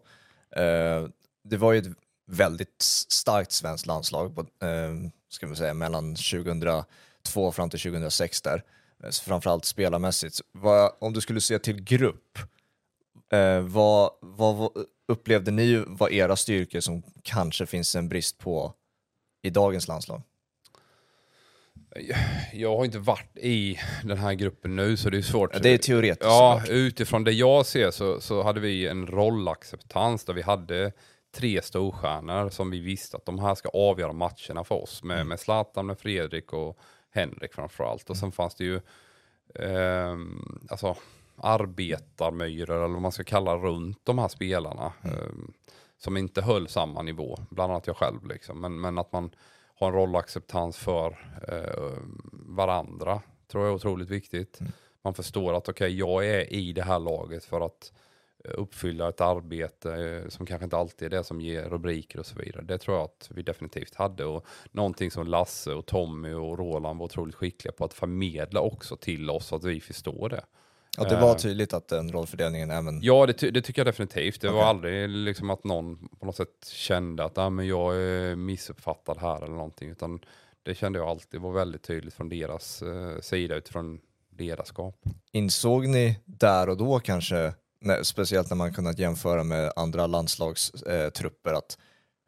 Eh, 0.61 1.09
det 1.45 1.57
var 1.57 1.73
ju 1.73 1.79
ett 1.79 1.97
väldigt 2.27 2.83
starkt 3.09 3.53
svenskt 3.53 3.87
landslag, 3.87 4.35
på, 4.35 4.41
eh, 4.41 4.95
ska 5.29 5.47
man 5.47 5.57
säga, 5.57 5.75
mellan 5.75 6.17
2002 7.27 7.53
fram 7.53 7.71
till 7.71 7.81
2006 7.81 8.43
där, 8.43 8.63
eh, 9.05 9.11
framförallt 9.11 9.65
spelarmässigt. 9.65 10.41
Vad, 10.53 10.93
om 10.99 11.13
du 11.13 11.21
skulle 11.21 11.41
se 11.41 11.59
till 11.59 11.83
grupp, 11.85 12.39
eh, 13.33 13.61
vad, 13.61 14.11
vad, 14.21 14.71
upplevde 15.09 15.51
ni 15.51 15.85
var 15.87 16.13
era 16.13 16.37
styrkor 16.37 16.81
som 16.81 17.03
kanske 17.23 17.67
finns 17.67 17.97
en 17.97 18.09
brist 18.09 18.39
på 18.39 18.73
i 19.43 19.51
dagens 19.51 19.89
landslag? 19.89 20.23
Jag 22.53 22.77
har 22.77 22.85
inte 22.85 22.99
varit 22.99 23.37
i 23.37 23.79
den 24.05 24.19
här 24.19 24.35
gruppen 24.35 24.77
nu 24.77 24.97
så 24.97 25.11
det 25.11 25.19
är 25.19 25.23
svårt. 25.23 25.63
Det 25.63 25.71
är 25.71 25.79
teoretiskt 25.79 26.25
Ja, 26.25 26.63
utifrån 26.69 27.25
det 27.25 27.33
jag 27.33 27.67
ser 27.67 27.91
så, 27.91 28.21
så 28.21 28.43
hade 28.43 28.61
vi 28.61 28.87
en 28.87 29.07
rollacceptans 29.07 30.25
där 30.25 30.35
vi 30.35 30.43
hade 30.43 30.93
tre 31.35 31.63
storstjärnor 31.63 32.51
som 32.51 32.71
vi 32.71 32.81
visste 32.81 33.17
att 33.17 33.27
de 33.27 33.39
här 33.39 33.55
ska 33.55 33.69
avgöra 33.69 34.13
matcherna 34.13 34.65
för 34.65 34.75
oss. 34.83 35.03
Med, 35.03 35.17
Mm. 35.17 35.29
med 35.29 35.41
Zlatan, 35.41 35.87
med 35.87 35.99
Fredrik 35.99 36.53
och 36.53 36.79
Henrik 37.17 37.55
framförallt. 37.55 38.11
Och 38.11 38.17
sen 38.17 38.33
fanns 38.33 38.55
det 38.55 38.65
ju 38.65 38.81
ehm, 39.55 40.59
alltså, 40.71 40.97
arbetarmyror 41.37 42.77
eller 42.77 42.93
vad 42.95 43.03
man 43.03 43.13
ska 43.13 43.25
kalla 43.25 43.57
runt 43.57 44.01
de 44.05 44.19
här 44.19 44.29
spelarna. 44.29 44.93
ehm, 45.05 45.53
som 45.99 46.17
inte 46.17 46.43
höll 46.43 46.69
samma 46.69 47.03
nivå, 47.03 47.39
bland 47.51 47.73
annat 47.73 47.87
jag 47.87 47.97
själv. 47.97 48.27
Liksom. 48.27 48.61
Men, 48.61 48.81
men 48.81 48.99
att 48.99 49.13
man 49.13 49.31
har 49.79 49.89
en 49.89 49.95
rollacceptans 49.95 50.77
för 50.77 51.11
eh, 51.49 51.93
varandra 52.33 53.23
tror 53.49 53.65
jag 53.65 53.71
är 53.71 53.77
otroligt 53.77 54.11
viktigt. 54.11 54.59
Man 55.03 55.15
förstår 55.15 55.55
att 55.55 55.69
okej, 55.69 55.99
jag 55.99 56.27
är 56.27 56.53
i 56.53 56.73
det 56.73 56.83
här 56.83 56.99
laget 56.99 57.45
för 57.45 57.61
att 57.61 57.93
eh, 57.93 58.01
uppfylla 58.55 59.09
ett 59.09 59.21
arbete 59.21 59.95
eh, 59.95 60.29
som 60.29 60.47
kanske 60.47 60.65
inte 60.65 60.77
alltid 60.77 61.07
är 61.13 61.17
det 61.19 61.25
som 61.25 61.41
ger 61.41 61.63
rubriker 61.63 62.19
och 62.19 62.27
så 62.27 62.39
vidare. 62.39 62.63
Det 62.65 62.79
tror 62.79 62.97
jag 62.97 63.05
att 63.05 63.31
vi 63.35 63.43
definitivt 63.43 63.95
hade 63.95 64.25
och 64.25 64.47
någonting 64.73 65.11
som 65.11 65.27
Lasse 65.27 65.73
och 65.73 65.87
Tommy 65.87 66.33
och 66.33 66.59
Roland 66.59 66.99
var 66.99 67.07
otroligt 67.07 67.35
skickliga 67.35 67.73
på 67.73 67.85
att 67.85 67.95
förmedla 67.95 68.61
också 68.61 68.97
till 68.97 69.31
oss 69.31 69.47
så 69.47 69.57
att 69.57 69.65
vi 69.65 69.81
förstår 69.81 70.29
det. 70.29 70.45
Att 70.99 71.09
det 71.09 71.17
var 71.21 71.31
Eh, 71.31 71.37
tydligt 71.37 71.73
att 71.73 71.89
den 71.89 72.13
rollfördelningen 72.13 72.71
även... 72.71 73.01
Ja, 73.03 73.27
det, 73.27 73.33
ty- 73.33 73.51
det 73.51 73.63
tycker 73.63 73.81
jag 73.81 73.87
definitivt. 73.87 74.41
Det 74.41 74.49
var 74.49 74.55
Okej. 74.57 74.69
aldrig 74.69 75.09
liksom 75.09 75.51
att 75.51 75.65
någon 75.65 76.09
på 76.21 76.27
något 76.27 76.37
sätt 76.37 76.69
kände 76.73 77.25
att 77.25 77.39
ah, 77.39 77.51
men 77.51 77.67
jag 77.67 77.97
är 77.97 78.37
missuppfattad 78.37 79.19
här 79.21 79.37
eller 79.37 79.55
någonting. 79.55 79.91
Utan 79.91 80.21
det 80.63 80.75
kände 80.75 80.99
jag 80.99 81.09
alltid 81.09 81.41
var 81.41 81.53
väldigt 81.53 81.83
tydligt 81.83 82.15
från 82.15 82.29
deras 82.29 82.83
eh, 82.83 83.21
sida 83.21 83.55
utifrån 83.57 84.01
ledarskap. 84.39 85.01
Insåg 85.33 85.89
ni 85.89 86.21
där 86.25 86.69
och 86.69 86.77
då 86.77 87.01
kanske, 87.01 87.55
när, 87.81 88.03
speciellt 88.03 88.51
när 88.51 88.57
man 88.57 88.73
kunnat 88.73 88.99
jämföra 88.99 89.45
med 89.45 89.73
andra 89.77 90.07
landslagstrupper, 90.07 91.53
att 91.53 91.79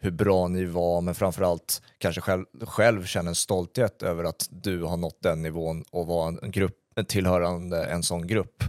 hur 0.01 0.11
bra 0.11 0.49
ni 0.49 0.65
var, 0.65 1.01
men 1.01 1.15
framförallt 1.15 1.83
kanske 1.99 2.21
själv, 2.21 2.45
själv 2.61 3.05
känner 3.05 3.29
en 3.29 3.35
stolthet 3.35 4.03
över 4.03 4.25
att 4.25 4.49
du 4.51 4.83
har 4.83 4.97
nått 4.97 5.23
den 5.23 5.43
nivån 5.43 5.85
och 5.91 6.07
var 6.07 6.29
en 6.29 6.51
grupp, 6.51 6.77
tillhörande 7.09 7.85
en 7.85 8.03
sån 8.03 8.27
grupp 8.27 8.63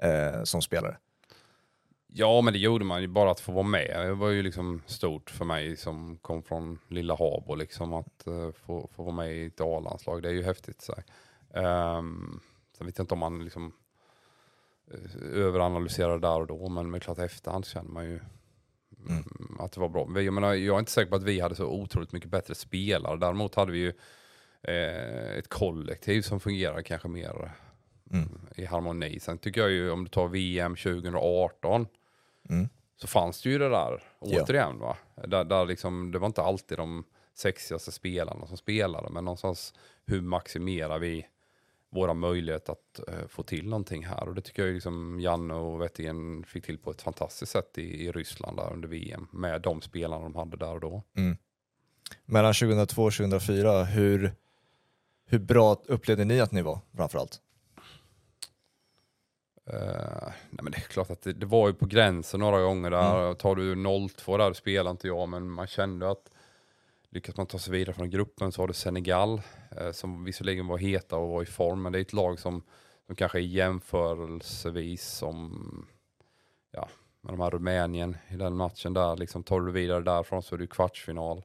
eh, 0.00 0.42
som 0.44 0.62
spelare? 0.62 0.96
Ja, 2.14 2.40
men 2.40 2.52
det 2.52 2.58
gjorde 2.58 2.84
man 2.84 3.00
ju 3.00 3.08
bara 3.08 3.30
att 3.30 3.40
få 3.40 3.52
vara 3.52 3.66
med. 3.66 4.06
Det 4.06 4.14
var 4.14 4.28
ju 4.28 4.42
liksom 4.42 4.82
stort 4.86 5.30
för 5.30 5.44
mig 5.44 5.76
som 5.76 6.18
kom 6.22 6.42
från 6.42 6.78
lilla 6.88 7.14
Habo, 7.14 7.54
liksom 7.54 7.94
att 7.94 8.24
uh, 8.28 8.50
få, 8.52 8.90
få 8.96 9.02
vara 9.02 9.14
med 9.14 9.36
i 9.36 9.46
ett 9.46 9.60
A-landslag. 9.60 10.22
Det 10.22 10.28
är 10.28 10.32
ju 10.32 10.42
häftigt. 10.42 10.82
Så. 10.82 10.92
Um, 11.60 12.40
sen 12.76 12.86
vet 12.86 12.98
jag 12.98 13.04
inte 13.04 13.14
om 13.14 13.20
man 13.20 13.44
liksom 13.44 13.72
uh, 14.94 15.38
överanalyserar 15.46 16.18
där 16.18 16.40
och 16.40 16.46
då, 16.46 16.68
men 16.68 16.90
med 16.90 17.02
klart 17.02 17.18
efterhand 17.18 17.66
känner 17.66 17.90
man 17.90 18.04
ju 18.04 18.20
mm. 19.08 19.56
att 19.58 19.72
det 19.72 19.80
var 19.80 19.88
bra. 19.88 20.20
Jag, 20.20 20.34
menar, 20.34 20.54
jag 20.54 20.74
är 20.74 20.78
inte 20.78 20.92
säker 20.92 21.10
på 21.10 21.16
att 21.16 21.22
vi 21.22 21.40
hade 21.40 21.54
så 21.54 21.66
otroligt 21.66 22.12
mycket 22.12 22.30
bättre 22.30 22.54
spelare. 22.54 23.16
Däremot 23.16 23.54
hade 23.54 23.72
vi 23.72 23.78
ju 23.78 23.92
uh, 24.68 25.38
ett 25.38 25.48
kollektiv 25.48 26.22
som 26.22 26.40
fungerar 26.40 26.82
kanske 26.82 27.08
mer 27.08 27.52
mm. 28.12 28.40
i 28.56 28.64
harmoni. 28.64 29.20
Sen 29.20 29.38
tycker 29.38 29.60
jag 29.60 29.70
ju 29.70 29.90
om 29.90 30.04
du 30.04 30.10
tar 30.10 30.28
VM 30.28 30.76
2018 30.76 31.86
mm. 32.48 32.68
så 32.96 33.06
fanns 33.06 33.42
det 33.42 33.50
ju 33.50 33.58
det 33.58 33.68
där 33.68 34.02
återigen. 34.18 34.78
Va? 34.78 34.96
Där, 35.26 35.44
där 35.44 35.66
liksom, 35.66 36.12
det 36.12 36.18
var 36.18 36.26
inte 36.26 36.42
alltid 36.42 36.78
de 36.78 37.04
sexigaste 37.34 37.92
spelarna 37.92 38.46
som 38.46 38.56
spelade, 38.56 39.10
men 39.10 39.24
någonstans 39.24 39.74
hur 40.06 40.20
maximerar 40.20 40.98
vi 40.98 41.26
våra 41.92 42.14
möjligheter 42.14 42.72
att 42.72 43.00
uh, 43.08 43.28
få 43.28 43.42
till 43.42 43.68
någonting 43.68 44.06
här. 44.06 44.28
Och 44.28 44.34
det 44.34 44.40
tycker 44.40 44.64
jag 44.66 44.74
liksom 44.74 45.20
Janne 45.20 45.54
och 45.54 45.82
Wettingen 45.82 46.44
fick 46.44 46.64
till 46.64 46.78
på 46.78 46.90
ett 46.90 47.02
fantastiskt 47.02 47.52
sätt 47.52 47.78
i, 47.78 48.04
i 48.04 48.12
Ryssland 48.12 48.56
där 48.56 48.72
under 48.72 48.88
VM 48.88 49.28
med 49.32 49.62
de 49.62 49.80
spelarna 49.80 50.22
de 50.22 50.34
hade 50.36 50.56
där 50.56 50.74
och 50.74 50.80
då. 50.80 51.02
Mm. 51.16 51.36
Mellan 52.24 52.54
2002 52.54 53.02
och 53.02 53.12
2004, 53.12 53.84
hur, 53.84 54.32
hur 55.26 55.38
bra 55.38 55.82
upplevde 55.86 56.24
ni 56.24 56.40
att 56.40 56.52
ni 56.52 56.62
var 56.62 56.80
framförallt? 56.96 57.40
Uh, 59.72 60.32
nej 60.50 60.60
men 60.62 60.72
det 60.72 60.78
är 60.78 60.80
klart 60.80 61.10
att 61.10 61.22
det, 61.22 61.32
det, 61.32 61.46
var 61.46 61.68
ju 61.68 61.74
på 61.74 61.86
gränsen 61.86 62.40
några 62.40 62.60
gånger 62.60 62.90
där. 62.90 63.24
Mm. 63.24 63.36
Tar 63.36 63.54
du 63.54 63.74
0-2 63.74 64.38
där 64.38 64.52
spelar 64.52 64.90
inte 64.90 65.06
jag, 65.06 65.28
men 65.28 65.50
man 65.50 65.66
kände 65.66 66.10
att 66.10 66.30
lyckas 67.12 67.36
man 67.36 67.46
ta 67.46 67.58
sig 67.58 67.72
vidare 67.72 67.94
från 67.94 68.10
gruppen 68.10 68.52
så 68.52 68.62
har 68.62 68.68
du 68.68 68.74
Senegal 68.74 69.42
uh, 69.80 69.92
som 69.92 70.24
visserligen 70.24 70.66
var 70.66 70.78
heta 70.78 71.16
och 71.16 71.28
var 71.28 71.42
i 71.42 71.46
form, 71.46 71.82
men 71.82 71.92
det 71.92 71.98
är 71.98 72.00
ett 72.00 72.12
lag 72.12 72.38
som, 72.38 72.62
som 73.06 73.16
kanske 73.16 73.38
är 73.38 73.42
jämförelsevis 73.42 75.08
som 75.08 75.86
ja, 76.70 76.88
med 77.20 77.32
de 77.32 77.40
här 77.40 77.50
Rumänien 77.50 78.16
i 78.28 78.36
den 78.36 78.56
matchen 78.56 78.94
där. 78.94 79.16
Liksom, 79.16 79.42
tar 79.42 79.60
du 79.60 79.72
vidare 79.72 80.00
därifrån 80.00 80.42
så 80.42 80.54
är 80.54 80.58
du 80.58 80.66
kvartsfinal. 80.66 81.44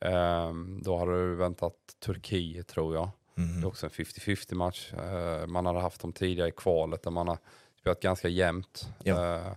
Um, 0.00 0.82
då 0.82 0.98
har 0.98 1.06
du 1.06 1.34
väntat 1.34 1.74
Turkiet 2.00 2.68
tror 2.68 2.94
jag. 2.94 3.10
Mm. 3.36 3.60
Det 3.60 3.64
är 3.64 3.68
också 3.68 3.86
en 3.86 3.90
50-50 3.90 4.54
match. 4.54 4.92
Uh, 4.92 5.46
man 5.46 5.66
hade 5.66 5.80
haft 5.80 6.00
dem 6.00 6.12
tidigare 6.12 6.48
i 6.48 6.52
kvalet 6.52 7.02
där 7.02 7.10
man 7.10 7.28
har 7.28 7.38
spelat 7.80 8.00
ganska 8.00 8.28
jämnt. 8.28 8.88
Ja. 9.02 9.36
Uh, 9.36 9.52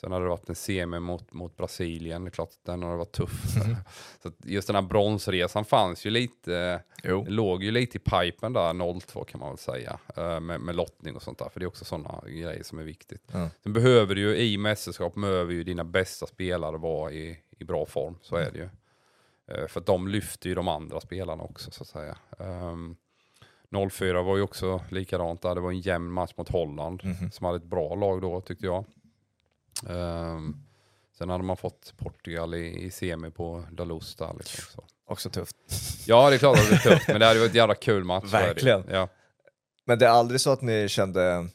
sen 0.00 0.12
hade 0.12 0.24
det 0.24 0.28
varit 0.28 0.48
en 0.48 0.54
semi 0.54 1.00
mot, 1.00 1.32
mot 1.32 1.56
Brasilien, 1.56 2.24
det 2.24 2.28
är 2.28 2.30
klart 2.30 2.48
att 2.48 2.64
den 2.64 2.82
har 2.82 2.96
varit 2.96 3.12
tuff. 3.12 3.56
Mm. 3.64 3.76
så 4.22 4.32
just 4.44 4.66
den 4.66 4.76
här 4.76 4.82
bronsresan 4.82 5.64
fanns 5.64 6.06
ju 6.06 6.10
lite, 6.10 6.82
jo. 7.04 7.24
låg 7.28 7.64
ju 7.64 7.70
lite 7.70 7.96
i 7.96 8.00
pipen 8.00 8.52
där 8.52 8.72
0-2 8.72 9.24
kan 9.24 9.40
man 9.40 9.48
väl 9.48 9.58
säga. 9.58 9.98
Uh, 10.18 10.40
med, 10.40 10.60
med 10.60 10.76
lottning 10.76 11.16
och 11.16 11.22
sånt 11.22 11.38
där, 11.38 11.48
för 11.48 11.60
det 11.60 11.64
är 11.64 11.68
också 11.68 11.84
sådana 11.84 12.22
grejer 12.26 12.62
som 12.62 12.78
är 12.78 12.82
viktigt. 12.82 13.34
Mm. 13.34 13.48
Sen 13.62 13.72
behöver 13.72 14.14
du 14.14 14.20
ju 14.20 14.36
i 14.36 14.58
mästerskap, 14.58 15.14
behöver 15.14 15.52
ju 15.52 15.64
dina 15.64 15.84
bästa 15.84 16.26
spelare 16.26 16.78
vara 16.78 17.12
i, 17.12 17.38
i 17.58 17.64
bra 17.64 17.86
form, 17.86 18.18
så 18.22 18.36
är 18.36 18.50
det 18.50 18.58
ju. 18.58 18.68
För 19.68 19.80
de 19.80 20.08
lyfter 20.08 20.48
ju 20.48 20.54
de 20.54 20.68
andra 20.68 21.00
spelarna 21.00 21.42
också 21.42 21.70
så 21.70 21.82
att 21.82 21.88
säga. 21.88 22.16
Um, 22.38 22.96
04 23.90 24.22
var 24.22 24.36
ju 24.36 24.42
också 24.42 24.80
likadant 24.88 25.42
där. 25.42 25.54
Det 25.54 25.60
var 25.60 25.70
en 25.70 25.80
jämn 25.80 26.12
match 26.12 26.32
mot 26.36 26.48
Holland 26.48 27.00
mm 27.04 27.30
som 27.30 27.46
hade 27.46 27.56
ett 27.56 27.64
bra 27.64 27.94
lag 27.94 28.22
då 28.22 28.40
tyckte 28.40 28.66
jag. 28.66 28.84
Um, 29.86 30.66
sen 31.18 31.30
hade 31.30 31.44
man 31.44 31.56
fått 31.56 31.94
Portugal 31.96 32.54
i, 32.54 32.84
i 32.84 32.90
semi 32.90 33.30
på 33.30 33.64
Dalus 33.72 34.14
där. 34.14 34.34
Liksom, 34.38 34.64
så. 34.74 34.84
Också 35.04 35.30
tufft. 35.30 35.56
Ja, 36.06 36.30
det 36.30 36.36
är 36.36 36.38
klart 36.38 36.58
att 36.58 36.68
det 36.68 36.74
är 36.74 36.90
tufft, 36.90 37.08
men 37.08 37.20
det 37.20 37.26
hade 37.26 37.40
varit 37.40 37.50
en 37.50 37.56
jävla 37.56 37.74
kul 37.74 38.04
match. 38.04 38.32
Verkligen. 38.32 38.84
Ja. 38.90 39.08
Men 39.84 39.98
det 39.98 40.06
är 40.06 40.10
aldrig 40.10 40.40
så 40.40 40.50
att 40.50 40.62
ni 40.62 40.88
kände 40.88 41.48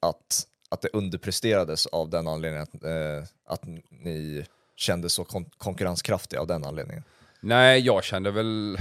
att, 0.00 0.46
att 0.68 0.80
det 0.80 0.88
underpresterades 0.92 1.86
av 1.86 2.10
den 2.10 2.28
anledningen, 2.28 2.62
att, 2.62 2.84
eh, 2.84 3.28
att 3.46 3.64
ni 3.90 4.46
kände 4.76 5.08
så 5.08 5.24
kon 5.24 5.44
konkurrenskraftiga 5.58 6.40
av 6.40 6.46
den 6.46 6.64
anledningen? 6.64 7.04
Nej, 7.40 7.80
jag 7.80 8.04
kände 8.04 8.30
väl 8.30 8.78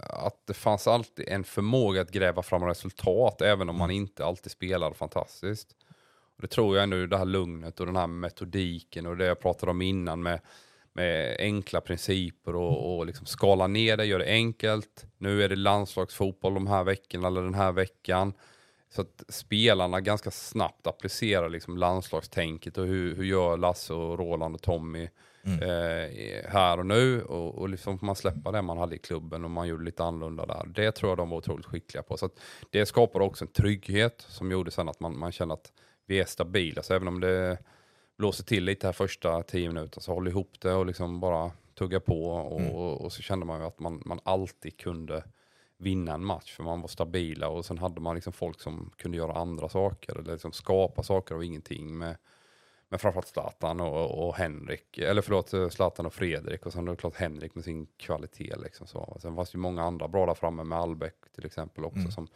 att 0.00 0.46
det 0.46 0.54
fanns 0.54 0.86
alltid 0.86 1.28
en 1.28 1.44
förmåga 1.44 2.00
att 2.00 2.10
gräva 2.10 2.42
fram 2.42 2.64
resultat, 2.64 3.42
även 3.42 3.68
om 3.68 3.76
man 3.76 3.90
mm. 3.90 4.02
inte 4.02 4.24
alltid 4.24 4.52
spelar 4.52 4.92
fantastiskt. 4.92 5.68
Och 6.36 6.42
det 6.42 6.48
tror 6.48 6.76
jag 6.76 6.82
ändå, 6.82 7.06
det 7.06 7.18
här 7.18 7.24
lugnet 7.24 7.80
och 7.80 7.86
den 7.86 7.96
här 7.96 8.06
metodiken 8.06 9.06
och 9.06 9.16
det 9.16 9.26
jag 9.26 9.40
pratade 9.40 9.70
om 9.70 9.82
innan 9.82 10.22
med, 10.22 10.40
med 10.92 11.36
enkla 11.38 11.80
principer 11.80 12.56
och, 12.56 12.96
och 12.96 13.06
liksom 13.06 13.26
skala 13.26 13.66
ner 13.66 13.96
det, 13.96 14.04
göra 14.04 14.22
det 14.22 14.30
enkelt. 14.30 15.06
Nu 15.18 15.42
är 15.42 15.48
det 15.48 15.56
landslagsfotboll 15.56 16.54
de 16.54 16.66
här 16.66 16.84
veckorna 16.84 17.26
eller 17.26 17.42
den 17.42 17.54
här 17.54 17.72
veckan. 17.72 18.32
Så 18.94 19.00
att 19.00 19.24
spelarna 19.28 20.00
ganska 20.00 20.30
snabbt 20.30 20.86
applicerar 20.86 21.48
liksom 21.48 21.78
landslagstänket 21.78 22.78
och 22.78 22.86
hur, 22.86 23.16
hur 23.16 23.24
gör 23.24 23.56
Lasse 23.56 23.94
och 23.94 24.18
Roland 24.18 24.54
och 24.54 24.62
Tommy 24.62 25.08
mm. 25.44 25.62
eh, 25.62 26.50
här 26.50 26.78
och 26.78 26.86
nu 26.86 27.22
och, 27.22 27.54
och 27.54 27.68
liksom 27.68 27.98
man 28.02 28.16
släppa 28.16 28.52
det 28.52 28.62
man 28.62 28.78
hade 28.78 28.94
i 28.94 28.98
klubben 28.98 29.44
och 29.44 29.50
man 29.50 29.68
gjorde 29.68 29.84
lite 29.84 30.04
annorlunda 30.04 30.46
där. 30.46 30.66
Det 30.66 30.92
tror 30.92 31.10
jag 31.10 31.18
de 31.18 31.30
var 31.30 31.38
otroligt 31.38 31.66
skickliga 31.66 32.02
på. 32.02 32.16
Så 32.16 32.30
det 32.70 32.86
skapar 32.86 33.20
också 33.20 33.44
en 33.44 33.52
trygghet 33.52 34.26
som 34.28 34.50
gjorde 34.50 34.70
sen 34.70 34.88
att 34.88 35.00
man, 35.00 35.18
man 35.18 35.32
känner 35.32 35.54
att 35.54 35.72
vi 36.06 36.20
är 36.20 36.24
stabila. 36.24 36.82
Så 36.82 36.94
även 36.94 37.08
om 37.08 37.20
det 37.20 37.58
blåser 38.16 38.44
till 38.44 38.64
lite 38.64 38.86
här 38.86 38.92
första 38.92 39.42
tio 39.42 39.68
minuter 39.68 40.00
så 40.00 40.12
håller 40.14 40.30
ihop 40.30 40.60
det 40.60 40.72
och 40.72 40.86
liksom 40.86 41.20
bara 41.20 41.50
tugga 41.74 42.00
på 42.00 42.26
och, 42.30 42.60
mm. 42.60 42.72
och, 42.72 43.12
så 43.12 43.22
kände 43.22 43.46
man 43.46 43.60
ju 43.60 43.66
att 43.66 43.80
man, 43.80 44.02
man 44.04 44.20
alltid 44.22 44.76
kunde 44.76 45.24
vinna 45.76 46.14
en 46.14 46.24
match 46.24 46.56
för 46.56 46.62
man 46.62 46.80
var 46.80 46.88
stabila 46.88 47.48
och 47.48 47.64
sen 47.64 47.78
hade 47.78 48.00
man 48.00 48.14
liksom 48.14 48.32
folk 48.32 48.60
som 48.60 48.90
kunde 48.96 49.16
göra 49.16 49.32
andra 49.32 49.68
saker 49.68 50.18
eller 50.18 50.32
liksom 50.32 50.52
skapa 50.52 51.02
saker 51.02 51.34
av 51.34 51.44
ingenting 51.44 51.98
med 51.98 52.16
men 52.88 52.98
framförallt 52.98 53.28
Zlatan 53.28 53.80
och, 53.80 54.26
och 54.26 54.34
Henrik, 54.34 54.98
eller 54.98 55.22
förlåt, 55.22 55.72
Zlatan 55.72 56.06
och 56.06 56.14
Fredrik 56.14 56.66
och 56.66 56.72
sen 56.72 56.84
då 56.84 56.96
klart 56.96 57.16
Henrik 57.16 57.54
med 57.54 57.64
sin 57.64 57.86
kvalitet. 57.96 58.56
Liksom 58.56 58.86
så. 58.86 59.16
Sen 59.20 59.36
fanns 59.36 59.50
det 59.50 59.56
ju 59.56 59.60
många 59.60 59.82
andra 59.82 60.08
bra 60.08 60.26
där 60.26 60.34
framme 60.34 60.64
med 60.64 60.78
Albeck 60.78 61.14
till 61.34 61.46
exempel 61.46 61.84
också 61.84 61.98
mm. 61.98 62.10
som 62.10 62.28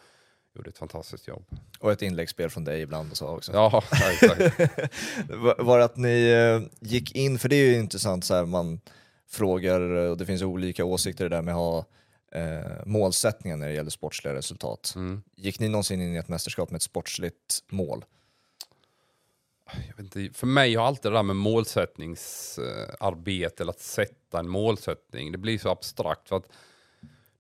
gjorde 0.59 0.71
ett 0.71 0.79
fantastiskt 0.79 1.29
jobb. 1.29 1.45
Och 1.79 1.93
ett 1.93 2.03
inläggsspel 2.03 2.51
från 2.51 2.65
dig 2.65 2.83
ibland 2.83 3.11
och 3.11 3.17
så 3.17 3.27
också. 3.27 3.53
Ja, 3.53 3.83
exakt. 3.93 4.59
var 5.59 5.79
det 5.79 5.85
att 5.85 5.97
ni 5.97 6.29
eh, 6.29 6.89
gick 6.89 7.15
in, 7.15 7.39
för 7.39 7.49
det 7.49 7.57
är 7.57 7.67
ju 7.67 7.75
intressant 7.75 8.25
så 8.25 8.35
här, 8.35 8.47
man 8.47 8.81
frågar 9.29 9.81
och 9.81 10.17
det 10.17 10.27
finns 10.27 10.43
olika 10.43 10.85
åsikter 10.85 11.29
där 11.29 11.43
med 11.43 11.55
att 11.55 11.61
ha 11.61 11.85
eh, 12.33 12.87
målsättningar 12.87 13.57
när 13.57 13.69
det 13.69 13.75
gäller 13.75 13.91
sportsliga 13.91 14.35
resultat. 14.35 14.93
Mm. 14.97 15.23
Gick 15.37 15.61
ni 15.61 15.69
någonsin 15.69 16.01
in 16.01 16.15
i 16.15 16.17
ett 16.17 16.29
mästerskap 16.29 16.71
med 16.71 16.77
ett 16.77 16.83
sportsligt 16.83 17.65
mål? 17.69 18.05
inte, 19.99 20.31
för 20.33 20.47
mig 20.47 20.75
har 20.75 20.87
alltid 20.87 21.13
det 21.13 21.17
där 21.17 21.23
med 21.23 21.37
målsättningsarbete, 21.37 23.63
eller 23.63 23.73
att 23.73 23.81
sätta 23.81 24.39
en 24.39 24.49
målsättning, 24.49 25.33
det 25.33 25.39
blir 25.39 25.59
så 25.59 25.71
abstrakt. 25.71 26.29
för 26.29 26.37
att 26.37 26.49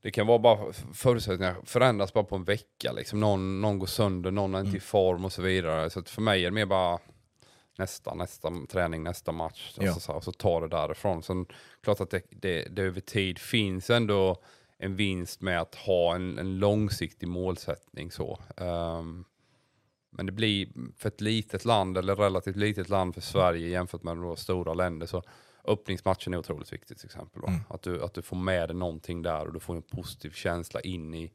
det 0.02 0.11
kan 0.11 0.26
vara 0.26 0.38
bara 0.38 0.72
förutsättningar 0.94 1.56
förändras 1.64 2.12
bara 2.12 2.24
på 2.24 2.37
en 2.37 2.44
vecka. 2.44 2.92
Liksom. 2.92 3.20
Någon, 3.20 3.61
någon 3.61 3.78
går 3.78 3.87
sönder, 3.87 4.30
någon 4.30 4.54
är 4.54 4.58
inte 4.58 4.68
mm. 4.68 4.76
i 4.76 4.80
form 4.80 5.24
och 5.24 5.32
så 5.32 5.42
vidare. 5.42 5.90
Så 5.90 6.02
för 6.02 6.22
mig 6.22 6.40
är 6.40 6.44
det 6.44 6.54
mer 6.54 6.66
bara 6.66 6.98
nästa, 7.78 8.14
nästa 8.14 8.52
träning, 8.68 9.02
nästa 9.02 9.32
match. 9.32 9.76
Ja. 9.80 9.94
Och, 9.94 10.02
så, 10.02 10.12
och 10.12 10.24
så 10.24 10.32
tar 10.32 10.61
det 10.61 10.68
därifrån. 10.68 11.22
Sen 11.22 11.46
klart 11.82 12.00
att 12.00 12.11
det, 12.11 12.22
det, 12.30 12.62
det 12.62 12.82
över 12.82 13.00
tid 13.00 13.38
finns 13.38 13.90
ändå 13.90 14.42
en 14.78 14.96
vinst 14.96 15.40
med 15.40 15.61
att 15.61 15.74
ha 15.74 16.14
en, 16.14 16.38
en 16.38 16.58
långsiktig 16.58 17.28
målsättning. 17.28 18.11
så. 18.11 18.38
Um, 18.56 19.24
men 20.11 20.26
det 20.26 20.32
blir 20.32 20.68
för 20.96 21.08
ett 21.08 21.20
litet 21.20 21.64
land, 21.64 21.98
eller 21.98 22.16
relativt 22.16 22.56
litet 22.56 22.88
land 22.88 23.14
för 23.14 23.20
Sverige 23.20 23.68
jämfört 23.68 24.02
med 24.02 24.16
några 24.16 24.37
stora 24.37 24.74
länder, 24.74 25.06
så 25.06 25.22
öppningsmatchen 25.68 26.35
är 26.35 26.38
otroligt 26.38 26.72
viktig 26.72 26.98
till 26.98 27.07
exempel. 27.07 27.42
Mm. 27.46 27.61
Att, 27.68 27.83
du, 27.83 28.04
att 28.04 28.14
du 28.14 28.22
får 28.22 28.37
med 28.37 28.68
dig 28.68 28.76
någonting 28.76 29.22
där 29.22 29.46
och 29.46 29.52
du 29.52 29.61
får 29.61 29.76
en 29.76 29.83
positiv 29.83 30.31
känsla 30.31 30.81
in 30.81 31.14
i, 31.14 31.33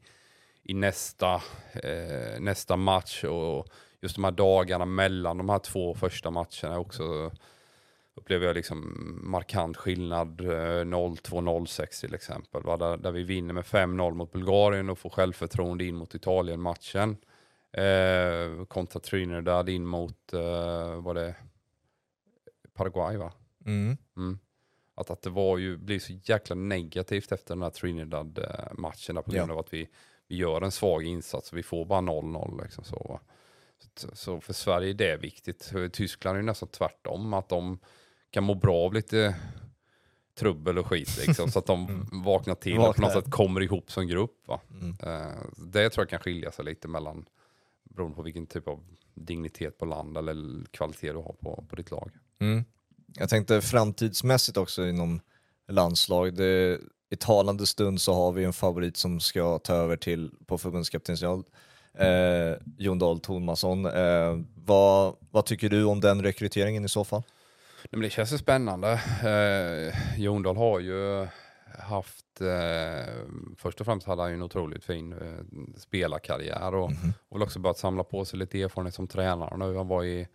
i 0.62 0.74
nästa, 0.74 1.34
eh, 1.72 2.40
nästa 2.40 2.76
match. 2.76 3.24
Och 3.24 3.66
just 4.00 4.14
de 4.14 4.24
här 4.24 4.30
dagarna 4.30 4.84
mellan 4.84 5.38
de 5.38 5.48
här 5.48 5.58
två 5.58 5.94
första 5.94 6.30
matcherna 6.30 6.78
också 6.78 7.32
upplever 8.14 8.46
jag 8.46 8.56
liksom 8.56 9.18
markant 9.22 9.76
skillnad. 9.76 10.40
0-2-0-6 10.40 11.80
eh, 11.80 11.86
till 12.00 12.14
exempel. 12.14 12.62
Där, 12.62 12.96
där 12.96 13.12
vi 13.12 13.22
vinner 13.22 13.54
med 13.54 13.64
5-0 13.64 14.14
mot 14.14 14.32
Bulgarien 14.32 14.90
och 14.90 14.98
får 14.98 15.10
självförtroende 15.10 15.84
in 15.84 15.96
mot 15.96 16.14
Italien-matchen. 16.14 17.16
Eh, 17.72 18.64
kontra 18.64 19.00
Trinidad 19.00 19.68
in 19.68 19.86
mot, 19.86 20.32
eh, 20.32 21.02
var 21.02 21.14
det 21.14 21.34
Paraguay 22.74 23.16
va? 23.16 23.32
Mm. 23.66 23.96
Mm. 24.16 24.38
att, 24.94 25.10
att 25.10 25.22
det 25.22 25.30
var 25.30 25.58
ju, 25.58 25.76
blev 25.76 25.98
så 25.98 26.12
jäkla 26.24 26.56
negativt 26.56 27.32
efter 27.32 27.54
den 27.54 27.62
här 27.62 27.70
Trinidad-matchen 27.70 29.16
på 29.22 29.30
grund 29.30 29.50
Ja. 29.50 29.52
av 29.52 29.58
att 29.58 29.72
vi, 29.72 29.88
vi 30.28 30.36
gör 30.36 30.62
en 30.62 30.70
svag 30.72 31.04
insats 31.04 31.52
och 31.52 31.58
vi 31.58 31.62
får 31.62 31.84
bara 31.86 32.00
0-0. 32.00 32.62
Liksom 32.62 32.84
så. 32.84 33.20
Så, 33.96 34.16
så 34.16 34.40
för 34.40 34.52
Sverige 34.52 34.90
är 34.90 34.94
det 34.94 35.16
viktigt. 35.16 35.72
Tyskland 35.92 36.36
är 36.36 36.40
ju 36.40 36.46
nästan 36.46 36.68
tvärtom, 36.68 37.34
att 37.34 37.48
de 37.48 37.78
kan 38.30 38.44
må 38.44 38.54
bra 38.54 38.76
av 38.76 38.94
lite 38.94 39.36
trubbel 40.38 40.78
och 40.78 40.86
skit 40.86 41.26
liksom, 41.26 41.50
så 41.50 41.58
att 41.58 41.66
de 41.66 42.08
vaknar 42.24 42.54
till 42.54 42.78
och 42.78 42.96
på 42.96 43.02
något 43.02 43.12
sätt 43.12 43.30
kommer 43.30 43.60
ihop 43.60 43.90
som 43.90 44.06
grupp. 44.06 44.42
Va? 44.48 44.60
Mm. 44.70 44.96
Eh, 45.02 45.38
det 45.56 45.90
tror 45.90 46.02
jag 46.02 46.08
kan 46.10 46.18
skilja 46.20 46.52
sig 46.52 46.64
lite 46.64 46.88
mellan 46.88 47.26
beroende 47.84 48.16
på 48.16 48.22
vilken 48.22 48.46
typ 48.46 48.68
av 48.68 48.84
dignitet 49.14 49.78
på 49.78 49.84
land 49.84 50.16
eller 50.18 50.64
kvalitet 50.70 51.12
du 51.12 51.18
har 51.18 51.32
på, 51.40 51.64
på 51.68 51.76
ditt 51.76 51.90
lag. 51.90 52.10
Mm. 52.38 52.64
Jag 53.16 53.28
tänkte 53.28 53.60
framtidsmässigt 53.60 54.56
också 54.56 54.86
inom 54.86 55.20
landslag. 55.68 56.34
Det, 56.34 56.80
I 57.10 57.16
talande 57.16 57.66
stund 57.66 58.00
så 58.00 58.14
har 58.14 58.32
vi 58.32 58.44
en 58.44 58.52
favorit 58.52 58.96
som 58.96 59.20
ska 59.20 59.58
ta 59.58 59.74
över 59.74 59.96
till 59.96 60.30
på 60.46 60.58
förbundskaptensroll. 60.58 61.44
Eh, 61.98 62.56
Jon 62.78 62.98
Dahl 62.98 63.20
Tomasson. 63.20 63.86
Eh, 63.86 64.38
vad, 64.54 65.16
vad 65.30 65.46
tycker 65.46 65.68
du 65.68 65.84
om 65.84 66.00
den 66.00 66.22
rekryteringen 66.22 66.84
i 66.84 66.88
så 66.88 67.04
fall? 67.04 67.22
Men 67.90 68.00
det 68.00 68.10
känns 68.10 68.32
ju 68.32 68.38
spännande. 68.38 68.92
Eh, 69.22 70.20
Jon 70.20 70.42
Dahl 70.42 70.56
har 70.56 70.80
ju 70.80 71.26
haft, 71.78 72.40
eh, 72.40 73.14
först 73.56 73.80
och 73.80 73.86
främst 73.86 74.06
hade 74.06 74.22
han 74.22 74.30
ju 74.30 74.34
en 74.34 74.42
otroligt 74.42 74.84
fin 74.84 75.12
eh, 75.12 75.44
spelarkarriär 75.76 76.74
och, 76.74 76.90
och 77.28 77.36
väl 77.36 77.42
också 77.42 77.58
börjat 77.58 77.78
samla 77.78 78.04
på 78.04 78.24
sig 78.24 78.38
lite 78.38 78.62
erfarenhet 78.62 78.94
som 78.94 79.06
tränare 79.06 79.56
nu. 79.56 79.76
Han 79.76 79.88
var 79.88 80.04
i 80.04 80.28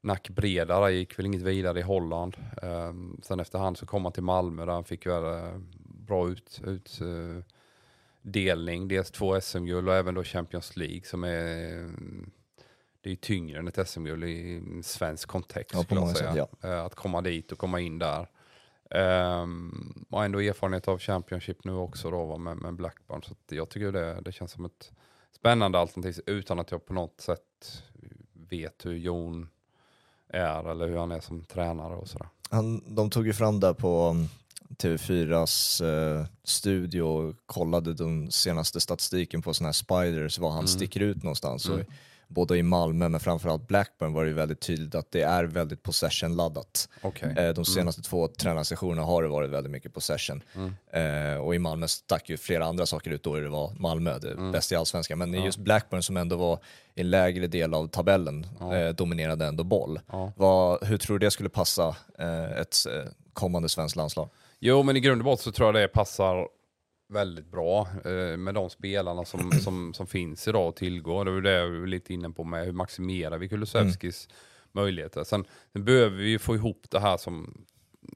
Nack 0.00 0.28
Breda, 0.28 0.80
där 0.80 0.88
gick 0.88 1.18
väl 1.18 1.26
inget 1.26 1.42
vidare 1.42 1.78
i 1.78 1.82
Holland. 1.82 2.36
Eh, 2.62 2.92
sen 3.22 3.40
efterhand 3.40 3.78
så 3.78 3.86
kom 3.86 4.04
han 4.04 4.12
till 4.12 4.22
Malmö 4.22 4.64
där 4.64 4.72
han 4.72 4.84
fick 4.84 5.06
väl 5.06 5.24
eh, 5.24 5.58
bra 5.84 6.28
ut, 6.28 6.60
ut 6.64 6.98
delning, 8.22 8.88
dels 8.88 9.10
två 9.10 9.40
SM-guld 9.40 9.88
och 9.88 9.94
även 9.94 10.14
då 10.14 10.24
Champions 10.24 10.76
League 10.76 11.02
som 11.04 11.24
är 11.24 11.90
det 13.02 13.10
är 13.10 13.16
tyngre 13.16 13.58
än 13.58 13.68
ett 13.68 13.88
SM-guld 13.88 14.24
i 14.24 14.56
en 14.56 14.82
svensk 14.82 15.28
kontext. 15.28 15.74
Ja, 15.74 15.78
på 15.78 15.84
skulle 15.84 16.00
jag 16.00 16.04
många 16.04 16.14
sätt, 16.14 16.32
säga. 16.60 16.74
Eh, 16.74 16.84
Att 16.84 16.94
komma 16.94 17.20
dit 17.20 17.52
och 17.52 17.58
komma 17.58 17.80
in 17.80 17.98
där. 17.98 18.28
Um, 18.94 20.04
och 20.10 20.24
ändå 20.24 20.40
erfarenhet 20.40 20.88
av 20.88 20.98
Championship 20.98 21.64
nu 21.64 21.72
också 21.72 22.10
då 22.10 22.24
va, 22.24 22.36
med, 22.36 22.56
med 22.56 22.74
Blackburn. 22.74 23.22
Så 23.22 23.34
jag 23.50 23.68
tycker 23.68 23.92
det, 23.92 24.20
det 24.20 24.32
känns 24.32 24.52
som 24.52 24.64
ett 24.64 24.92
spännande 25.32 25.78
alternativ 25.78 26.20
utan 26.26 26.58
att 26.58 26.70
jag 26.70 26.86
på 26.86 26.92
något 26.92 27.20
sätt 27.20 27.82
vet 28.32 28.86
hur 28.86 28.94
Jon 28.94 29.48
är 30.32 30.70
eller 30.70 30.88
hur 30.88 30.96
han 30.96 31.12
är 31.12 31.20
som 31.20 31.44
tränare 31.44 31.94
och 31.94 32.08
sådär. 32.08 32.28
Han, 32.50 32.94
de 32.94 33.10
tog 33.10 33.26
ju 33.26 33.32
fram 33.32 33.60
där 33.60 33.72
på 33.72 34.02
mm, 34.02 34.28
TV4s 34.76 35.84
eh, 35.84 36.26
studio 36.44 37.02
och 37.02 37.34
kollade 37.46 37.94
den 37.94 38.30
senaste 38.30 38.80
statistiken 38.80 39.42
på 39.42 39.54
sådana 39.54 39.68
här 39.68 39.72
spiders, 39.72 40.38
var 40.38 40.50
han 40.50 40.68
sticker 40.68 41.00
ut 41.00 41.22
någonstans. 41.22 41.66
Mm. 41.66 41.80
Och 41.80 41.86
både 42.30 42.56
i 42.58 42.62
Malmö 42.62 43.08
men 43.08 43.20
framförallt 43.20 43.68
Blackburn 43.68 44.12
var 44.12 44.24
det 44.24 44.32
väldigt 44.32 44.60
tydligt 44.60 44.94
att 44.94 45.10
det 45.10 45.22
är 45.22 45.44
väldigt 45.44 45.82
possession-laddat. 45.82 46.88
Okej. 47.02 47.34
Eh, 47.38 47.54
De 47.54 47.64
senaste 47.64 48.02
två 48.02 48.28
tränarsessionerna 48.28 49.02
har 49.02 49.22
det 49.22 49.28
varit 49.28 49.50
väldigt 49.50 49.70
mycket 49.72 49.94
possession. 49.94 50.42
Eh, 50.92 51.34
och 51.40 51.54
i 51.54 51.58
Malmö 51.58 51.88
stack 51.88 52.30
ju 52.30 52.36
flera 52.36 52.64
andra 52.66 52.86
saker 52.86 53.10
ut 53.10 53.22
då 53.22 53.36
det 53.36 53.48
var 53.48 53.72
Malmö, 53.78 54.18
det 54.18 54.52
bästa 54.52 54.74
i 54.74 54.78
allsvenskan. 54.78 55.18
Men 55.18 55.34
i 55.34 55.44
just 55.44 55.58
Blackburn 55.58 56.02
som 56.02 56.16
ändå 56.16 56.36
var 56.36 56.58
i 56.94 57.00
en 57.00 57.10
lägre 57.10 57.46
del 57.46 57.74
av 57.74 57.86
tabellen 57.88 58.46
eh, 58.72 58.88
dominerade 58.88 59.46
ändå 59.46 59.64
boll. 59.64 60.00
Ja. 60.12 60.32
Vad, 60.36 60.84
hur 60.84 60.98
tror 60.98 61.18
du 61.18 61.26
det 61.26 61.30
skulle 61.30 61.48
passa 61.48 61.96
ett 62.60 62.76
kommande 63.32 63.68
svenskt 63.68 63.96
landslag? 63.96 64.28
Jo, 64.58 64.82
men 64.82 64.96
i 64.96 65.00
grund 65.00 65.20
och 65.20 65.24
botten 65.24 65.42
så 65.44 65.52
tror 65.52 65.68
jag 65.68 65.74
det 65.74 65.88
passar 65.88 66.48
väldigt 67.10 67.46
bra 67.50 67.88
eh, 68.04 68.36
med 68.36 68.54
de 68.54 68.70
spelarna 68.70 69.24
som, 69.24 69.52
som, 69.64 69.94
som 69.94 70.06
finns 70.06 70.48
idag 70.48 70.68
och 70.68 70.76
tillgår. 70.76 71.24
Det 71.24 71.30
var 71.30 71.40
det 71.40 71.52
jag 71.52 71.70
var 71.70 71.86
lite 71.86 72.14
inne 72.14 72.30
på 72.30 72.44
med 72.44 72.64
hur 72.64 72.72
maximerar 72.72 73.38
vi 73.38 73.48
Kulusevskis 73.48 74.28
möjligheter. 74.72 75.24
Sen, 75.24 75.44
sen 75.72 75.84
behöver 75.84 76.16
vi 76.16 76.28
ju 76.28 76.38
få 76.38 76.54
ihop 76.54 76.86
det 76.90 77.00
här 77.00 77.16
som, 77.16 77.64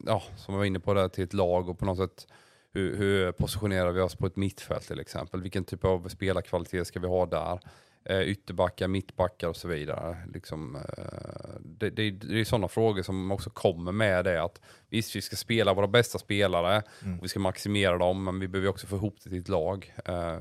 ja, 0.07 0.23
som 0.37 0.55
jag 0.55 0.59
var 0.59 0.65
inne 0.65 0.81
på 0.81 0.95
där 0.95 1.09
till 1.09 1.25
ett 1.25 1.35
lag 1.35 1.69
och 1.69 1.79
på 1.79 1.85
något 1.85 1.99
sätt 1.99 2.27
hur, 2.73 2.97
hur 2.97 3.33
positionerar 3.33 3.93
vi 3.93 4.01
oss 4.01 4.17
på 4.17 4.27
ett 4.27 4.37
mittfält 4.37 4.87
till 4.87 5.01
exempel? 5.01 5.43
Vilken 5.43 5.65
typ 5.65 5.85
av 5.85 6.09
spelarkvalitet 6.09 6.87
ska 6.87 7.01
vi 7.01 7.07
ha 7.07 7.27
där? 7.27 7.61
Eh, 8.07 8.21
ytterbackar, 8.21 8.89
mittbackar 8.89 9.49
och 9.49 9.57
så 9.57 9.69
vidare. 9.69 10.17
Liksom, 10.35 10.77
eh, 10.77 11.61
det, 11.61 11.91
det, 11.91 12.11
det 12.11 12.41
är 12.41 12.45
sådana 12.45 12.69
frågor 12.69 13.03
som 13.03 13.31
också 13.31 13.51
kommer 13.51 13.93
med 13.93 14.25
det 14.25 14.43
att 14.43 14.61
visst, 14.89 15.17
vi 15.17 15.23
ska 15.23 15.37
spela 15.37 15.75
våra 15.75 15.87
bästa 15.89 16.19
spelare 16.19 16.83
och 17.19 17.25
vi 17.25 17.29
ska 17.29 17.41
maximera 17.41 17.99
dem, 17.99 18.25
men 18.25 18.41
vi 18.41 18.49
behöver 18.49 18.69
också 18.69 18.87
få 18.87 18.97
ihop 18.97 19.17
det 19.25 19.31
till 19.31 19.41
ett 19.41 19.49
lag. 19.49 19.95
Eh, 20.05 20.39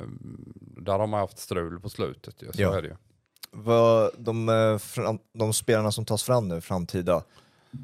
där 0.78 1.00
har 1.00 1.08
man 1.08 1.20
haft 1.20 1.40
strul 1.40 1.80
på 1.80 1.90
slutet, 1.90 2.36
så 2.40 2.62
Ja. 2.62 2.78
är 2.78 2.82
det 2.82 2.88
ju. 2.88 2.96
Vad, 3.52 4.12
de, 4.18 4.80
de 5.34 5.54
spelarna 5.54 5.92
som 5.92 6.06
tas 6.06 6.24
fram 6.24 6.48
nu, 6.48 6.62
framtida 6.62 7.24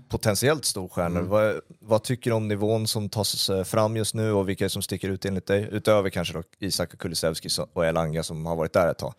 potentiellt 0.09 0.65
storstjärnor, 0.65 1.21
vad, 1.21 1.61
vad 1.79 2.03
tycker 2.03 2.29
du 2.31 2.35
om 2.35 2.47
nivån 2.47 2.87
som 2.87 3.09
tas 3.09 3.49
fram 3.65 3.97
just 3.97 4.13
nu 4.15 4.31
och 4.31 4.49
vilka 4.49 4.69
som 4.69 4.81
sticker 4.81 5.09
ut 5.09 5.25
enligt 5.25 5.45
dig? 5.45 5.67
Utöver 5.71 6.09
kanske 6.09 6.33
då 6.33 6.43
Isak 6.59 6.97
Kulusevski 6.97 7.49
så- 7.49 7.67
och 7.73 7.85
Elanga 7.85 8.23
som 8.23 8.45
har 8.45 8.55
varit 8.55 8.73
där 8.73 8.91
ett 8.91 8.97
tag. 8.97 9.13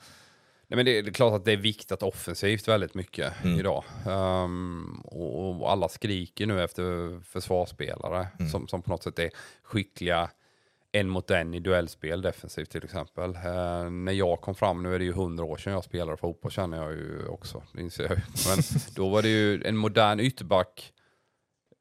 Nej, 0.71 0.77
men 0.77 0.85
det, 0.85 0.99
är- 0.99 1.03
det 1.03 1.09
är 1.11 1.13
klart 1.13 1.33
att 1.35 1.45
det 1.45 1.53
är 1.53 1.57
viktigt 1.57 2.03
offensivt 2.03 2.69
väldigt 2.69 2.95
mycket 2.95 3.33
idag. 3.59 3.85
Ehm, 4.09 5.01
och, 5.05 5.61
och 5.61 5.71
alla 5.73 5.89
skriker 5.89 6.47
nu 6.47 6.63
efter 6.63 7.21
försvarsspelare 7.25 8.27
som, 8.53 8.69
som 8.69 8.83
på 8.83 8.91
något 8.91 9.03
sätt 9.03 9.19
är 9.19 9.31
skickliga 9.63 10.31
en 10.93 11.09
mot 11.09 11.31
en 11.31 11.55
i 11.55 11.61
duellspel 11.61 12.23
defensivt 12.23 12.71
till 12.71 12.85
exempel. 12.85 13.31
Eh, 13.35 13.91
när 13.91 14.13
jag 14.13 14.41
kom 14.41 14.55
fram, 14.55 14.83
nu 14.83 14.95
är 14.95 14.99
det 14.99 15.05
ju 15.05 15.13
hundra 15.13 15.45
år 15.45 15.57
sedan 15.57 15.73
jag 15.73 15.85
spelade 15.85 16.17
fotboll 16.17 16.51
känner 16.51 16.77
jag 16.77 16.93
ju 16.93 17.27
också, 17.27 17.63
det 17.75 17.81
inser 17.81 18.03
jag 18.05 18.13
ju. 18.13 18.23
Men 18.49 18.59
då 18.95 19.09
var 19.09 19.23
det 19.23 19.29
ju 19.29 19.63
en 19.65 19.77
modern 19.77 20.21
ytterback 20.21 20.93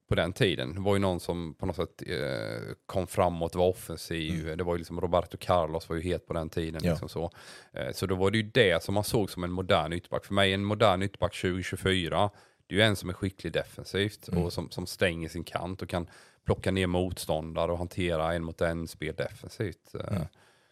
på 0.10 0.16
den 0.16 0.34
tiden. 0.34 0.74
Det 0.74 0.80
var 0.80 0.96
ju 0.96 1.00
någon 1.00 1.20
som 1.20 1.54
på 1.54 1.66
något 1.66 1.76
sätt 1.76 2.04
eh, 2.08 2.74
kom 2.86 3.08
framåt, 3.08 3.56
var 3.56 3.68
offensiv. 3.68 4.58
Det 4.58 4.64
var 4.64 4.74
ju 4.74 4.78
liksom 4.78 5.02
Roberto 5.02 5.38
Carlos 5.38 5.90
var 5.90 5.96
ju 5.96 6.02
het 6.02 6.28
på 6.28 6.34
den 6.34 6.50
tiden. 6.50 6.82
Ja. 6.84 6.92
Liksom 6.92 7.10
så. 7.10 7.32
Eh, 7.74 7.92
så 7.92 8.06
då 8.06 8.16
var 8.16 8.32
det 8.32 8.38
ju 8.38 8.44
det 8.44 8.84
som 8.84 8.94
man 8.94 9.04
såg 9.04 9.30
som 9.30 9.44
en 9.44 9.52
modern 9.52 9.94
ytterback. 9.94 10.26
För 10.26 10.34
mig 10.34 10.54
en 10.54 10.64
modern 10.64 11.02
ytterback 11.02 11.42
2024, 11.42 12.30
det 12.68 12.76
är 12.76 12.80
ju 12.80 12.86
en 12.86 12.96
som 12.96 13.10
är 13.10 13.14
skicklig 13.14 13.54
defensivt 13.54 14.28
och 14.28 14.54
som, 14.54 14.72
som 14.72 14.88
stänger 14.88 15.30
sin 15.30 15.44
kant 15.44 15.82
och 15.82 15.90
kan 15.90 16.08
plocka 16.46 16.72
ner 16.72 16.88
motståndare 16.88 17.72
och 17.72 17.78
hantera 17.78 18.34
en 18.34 18.44
mot 18.44 18.62
en 18.62 18.88
spel 18.88 19.16
defensivt. 19.16 19.96
Eh, 19.96 20.22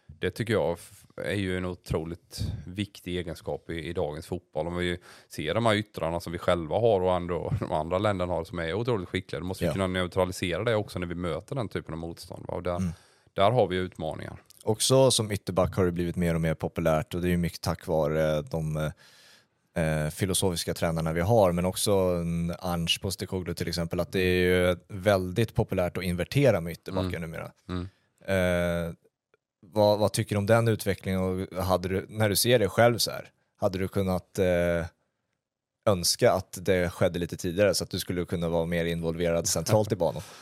Det 0.08 0.30
tycker 0.30 0.52
jag 0.52 0.78
är 1.16 1.34
ju 1.34 1.56
en 1.56 1.64
otroligt 1.64 2.40
viktig 2.66 3.16
egenskap 3.18 3.70
i, 3.70 3.74
i 3.88 3.92
dagens 3.92 4.26
fotboll. 4.26 4.66
Om 4.66 4.76
vi 4.76 4.98
ser 5.28 5.54
de 5.54 5.66
här 5.66 5.74
yttrarna 5.74 6.20
som 6.20 6.32
vi 6.32 6.38
själva 6.38 6.76
har 6.78 7.00
och 7.00 7.12
ändå 7.16 7.52
de 7.60 7.72
andra 7.72 7.98
länderna 7.98 8.32
har 8.32 8.44
som 8.44 8.58
är 8.58 8.74
otroligt 8.74 9.08
skickliga, 9.08 9.40
då 9.40 9.46
måste 9.46 9.64
Ja. 9.64 9.70
vi 9.70 9.72
kunna 9.72 9.86
neutralisera 9.86 10.64
det 10.64 10.74
också 10.74 10.98
när 10.98 11.06
vi 11.06 11.14
möter 11.14 11.54
den 11.54 11.68
typen 11.68 11.94
av 11.94 11.98
motstånd. 11.98 12.44
va? 12.48 12.54
Och 12.54 12.62
där, 12.62 12.82
där 13.32 13.50
har 13.50 13.66
vi 13.66 13.76
utmaningar. 13.76 14.42
Också 14.64 15.10
som 15.10 15.30
ytterback 15.32 15.74
har 15.76 15.84
det 15.84 15.92
blivit 15.92 16.16
mer 16.16 16.34
och 16.34 16.40
mer 16.40 16.54
populärt 16.54 17.14
och 17.14 17.20
det 17.22 17.32
är 17.32 17.36
mycket 17.36 17.60
tack 17.60 17.86
vare 17.86 18.42
de 18.42 18.76
eh, 19.74 20.10
filosofiska 20.10 20.74
tränarna 20.74 21.12
vi 21.12 21.20
har, 21.20 21.52
men 21.52 21.64
också 21.64 22.14
Ange 22.58 22.98
Postecoglou 23.00 23.54
till 23.54 23.68
exempel, 23.68 24.00
att 24.00 24.12
det 24.12 24.20
är 24.20 24.42
ju 24.68 24.76
väldigt 24.88 25.54
populärt 25.54 25.96
att 25.96 26.04
invertera 26.04 26.60
med 26.60 26.72
ytterbackar 26.72 27.18
numera. 27.18 27.52
Mm. 27.68 27.88
Eh, 28.26 28.94
vad, 29.60 29.98
vad 29.98 30.12
tycker 30.12 30.34
du 30.34 30.38
om 30.38 30.46
den 30.46 30.68
utvecklingen 30.68 31.20
och 31.20 31.64
hade 31.64 31.88
du, 31.88 32.06
när 32.08 32.28
du 32.28 32.36
ser 32.36 32.58
det 32.58 32.68
själv 32.68 32.98
så 32.98 33.10
här, 33.10 33.30
hade 33.56 33.78
du 33.78 33.88
kunnat 33.88 34.38
eh, 34.38 34.86
önska 35.86 36.32
att 36.32 36.58
det 36.60 36.90
skedde 36.90 37.18
lite 37.18 37.36
tidigare 37.36 37.74
så 37.74 37.84
att 37.84 37.90
du 37.90 37.98
skulle 37.98 38.24
kunna 38.24 38.48
vara 38.48 38.66
mer 38.66 38.84
involverad 38.84 39.48
centralt 39.48 39.92
i 39.92 39.96
banan? 39.96 40.22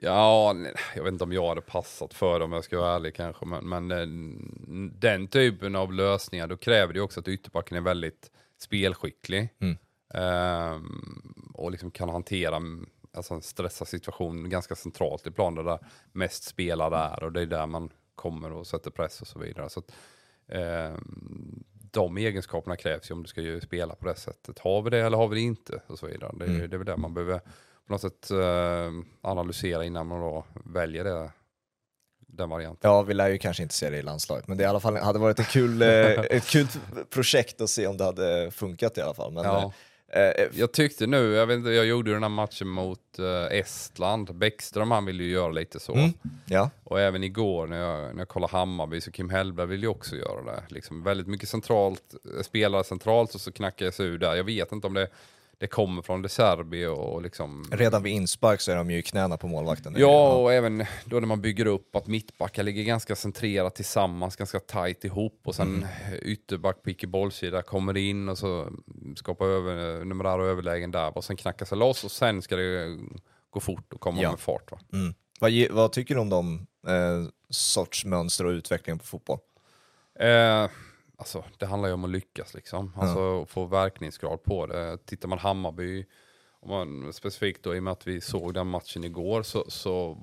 Ja, 0.00 0.52
nej, 0.56 0.74
jag 0.96 1.04
vet 1.04 1.12
inte 1.12 1.24
om 1.24 1.32
jag 1.32 1.48
hade 1.48 1.60
passat 1.60 2.14
för 2.14 2.38
det 2.38 2.44
om 2.44 2.52
jag 2.52 2.64
ska 2.64 2.78
vara 2.78 2.94
ärlig 2.94 3.14
kanske, 3.14 3.46
men, 3.46 3.68
men 3.68 3.88
den, 3.88 4.92
den 4.98 5.28
typen 5.28 5.76
av 5.76 5.92
lösningar, 5.92 6.46
då 6.46 6.56
kräver 6.56 6.94
det 6.94 7.00
också 7.00 7.20
att 7.20 7.28
ytterbacken 7.28 7.76
är 7.76 7.80
väldigt 7.80 8.30
spelskicklig. 8.58 9.48
Mm. 9.60 9.76
Ehm, 10.14 11.52
och 11.54 11.70
liksom 11.70 11.90
kan 11.90 12.08
hantera 12.08 12.56
mm, 12.56 12.86
alltså 13.12 13.34
en 13.34 13.42
stressad 13.42 13.88
situation 13.88 14.50
ganska 14.50 14.74
centralt 14.74 15.26
i 15.26 15.30
planen 15.30 15.64
där 15.64 15.78
mest 16.12 16.44
spelare 16.44 16.96
är 16.96 17.22
och 17.22 17.32
det 17.32 17.42
är 17.42 17.46
där 17.46 17.66
man 17.66 17.90
kommer 18.18 18.52
och 18.52 18.66
sätter 18.66 18.90
press 18.90 19.20
och 19.20 19.26
så 19.26 19.38
vidare. 19.38 19.70
Så 19.70 19.80
att, 19.80 19.90
ehm, 20.48 21.64
de 21.92 22.16
egenskaperna 22.18 22.76
krävs 22.76 23.10
ju 23.10 23.14
om 23.14 23.22
du 23.22 23.28
ska 23.28 23.40
ju 23.40 23.60
spela 23.60 23.94
på 23.94 24.06
det 24.06 24.14
sättet. 24.14 24.58
Har 24.58 24.82
vi 24.82 24.90
det 24.90 24.98
eller 24.98 25.16
har 25.16 25.28
vi 25.28 25.34
det 25.34 25.40
inte? 25.40 25.82
Och 25.86 25.98
så 25.98 26.06
vidare. 26.06 26.32
Det, 26.38 26.44
är- 26.44 26.48
Mm. 26.48 26.70
det 26.70 26.76
är 26.76 26.78
väl 26.78 26.86
det 26.86 26.96
man 26.96 27.14
behöver 27.14 27.38
på 27.86 27.92
något 27.92 28.00
sätt 28.00 28.30
eh, 28.30 28.90
analysera 29.20 29.84
innan 29.84 30.06
man 30.06 30.20
då 30.20 30.44
väljer 30.64 31.04
det, 31.04 31.30
den 32.18 32.48
varianten. 32.48 32.90
Ja, 32.90 33.02
vi 33.02 33.14
lär 33.14 33.28
ju 33.28 33.38
kanske 33.38 33.62
inte 33.62 33.74
se 33.74 33.90
det 33.90 33.96
i 33.98 34.02
landslaget, 34.02 34.48
men 34.48 34.58
det 34.58 34.64
i 34.64 34.66
alla 34.66 34.80
fall 34.80 34.96
hade 34.96 35.18
varit 35.18 35.38
ett 35.40 35.48
kul, 35.48 35.82
eh, 35.82 35.88
ett 36.20 36.46
kul 36.46 36.66
projekt 37.10 37.60
att 37.60 37.70
se 37.70 37.86
om 37.86 37.96
det 37.96 38.04
hade 38.04 38.50
funkat 38.50 38.98
i 38.98 39.00
alla 39.00 39.14
fall. 39.14 39.32
Men 39.32 39.44
Ja. 39.44 39.72
Eh, 40.12 40.20
Eh, 40.22 40.48
Jag 40.52 40.72
tyckte 40.72 41.06
nu, 41.06 41.32
jag, 41.32 41.46
vet 41.46 41.58
inte, 41.58 41.70
jag 41.70 41.86
gjorde 41.86 42.12
den 42.12 42.22
här 42.22 42.30
matchen 42.30 42.68
mot 42.68 43.18
eh, 43.18 43.58
Estland. 43.58 44.34
Bäckström 44.34 44.90
han 44.90 45.04
ville 45.04 45.24
ju 45.24 45.30
göra 45.30 45.50
lite 45.50 45.80
så. 45.80 45.94
Mm. 45.94 46.10
ja, 46.46 46.70
Och 46.84 47.00
även 47.00 47.24
igår 47.24 47.66
när 47.66 47.78
jag, 47.78 48.14
när 48.14 48.20
jag 48.20 48.28
kollade 48.28 48.52
Hammarby 48.56 49.00
så 49.00 49.10
Kim 49.10 49.30
Hellberg 49.30 49.66
ville 49.66 49.82
ju 49.82 49.88
också 49.88 50.16
göra 50.16 50.42
det. 50.44 50.62
Liksom 50.68 51.02
väldigt 51.02 51.26
mycket 51.26 51.48
centralt, 51.48 52.14
spelare 52.42 52.84
centralt 52.84 53.34
och 53.34 53.40
så 53.40 53.52
knackar 53.52 53.84
jag 53.84 53.94
sig 53.94 54.06
ur 54.06 54.18
där. 54.18 54.34
Jag 54.34 54.44
vet 54.44 54.72
inte 54.72 54.86
om 54.86 54.94
det, 54.94 55.08
det 55.58 55.66
kommer 55.66 56.02
från 56.02 56.22
De 56.22 56.28
Serbi 56.28 56.86
och 56.86 57.22
liksom... 57.22 57.64
redan 57.72 58.02
vid 58.02 58.12
inspark 58.12 58.60
så 58.60 58.72
är 58.72 58.76
de 58.76 58.90
ju 58.90 58.98
i 58.98 59.02
knäna 59.02 59.36
på 59.36 59.46
målvakten. 59.46 59.94
Ja, 59.98 60.32
och 60.32 60.52
även 60.52 60.84
då 61.04 61.20
när 61.20 61.26
man 61.26 61.40
bygger 61.40 61.66
upp 61.66 61.96
att 61.96 62.06
mittbackar 62.06 62.62
ligger 62.62 62.82
ganska 62.82 63.16
centrerat 63.16 63.74
tillsammans, 63.74 64.36
ganska 64.36 64.60
tajt 64.60 65.04
ihop 65.04 65.40
och 65.44 65.54
sen 65.54 65.76
mm. 65.76 66.18
ytterback 66.22 66.82
på 66.82 66.90
icke-bollsida 66.90 67.62
kommer 67.62 67.96
in 67.96 68.28
och 68.28 68.38
så 68.38 68.68
skapar 69.16 69.46
över, 69.46 70.04
numerära 70.04 70.44
överlägen 70.44 70.90
där 70.90 71.16
och 71.16 71.24
sen 71.24 71.36
knackar 71.36 71.66
sig 71.66 71.78
loss 71.78 72.04
och 72.04 72.10
sen 72.10 72.42
ska 72.42 72.56
det 72.56 72.98
gå 73.50 73.60
fort 73.60 73.92
och 73.92 74.00
komma 74.00 74.22
Ja. 74.22 74.30
med 74.30 74.40
fart. 74.40 74.70
Va? 74.70 74.78
Mm. 74.92 75.14
Vad, 75.40 75.52
vad 75.70 75.92
tycker 75.92 76.14
du 76.14 76.20
om 76.20 76.28
de 76.28 76.66
eh, 76.86 77.30
sorts 77.50 78.04
mönster 78.04 78.46
och 78.46 78.50
utveckling 78.50 78.98
på 78.98 79.04
fotboll? 79.04 79.38
Eh, 80.20 80.68
alltså, 81.18 81.44
det 81.58 81.66
handlar 81.66 81.88
ju 81.88 81.94
om 81.94 82.04
att 82.04 82.10
lyckas 82.10 82.54
liksom. 82.54 82.92
Alltså 82.96 83.46
få 83.46 83.64
verkningsgrad 83.64 84.42
på 84.42 84.66
det. 84.66 84.98
Tittar 85.06 85.28
man 85.28 85.38
Hammarby, 85.38 86.06
om 86.60 86.70
man, 86.70 87.12
specifikt 87.12 87.62
då 87.62 87.76
i 87.76 87.78
och 87.78 87.82
med 87.82 87.92
att 87.92 88.06
vi 88.06 88.20
såg 88.20 88.54
den 88.54 88.66
matchen 88.66 89.04
igår, 89.04 89.42
så, 89.42 89.64
så 89.68 90.18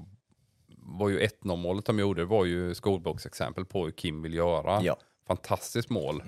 var 0.78 1.10
ju 1.10 1.20
1-0 1.20 1.56
målet 1.56 1.86
de 1.86 2.00
gjorde, 2.00 2.26
var 2.26 2.46
ju 2.46 2.76
skolboksexempel 2.76 3.66
på 3.66 3.86
hur 3.86 3.92
Kim 3.92 4.22
vill 4.22 4.34
göra. 4.34 4.82
Ja. 4.82 4.98
Fantastiskt 5.28 5.90
mål. 5.90 6.24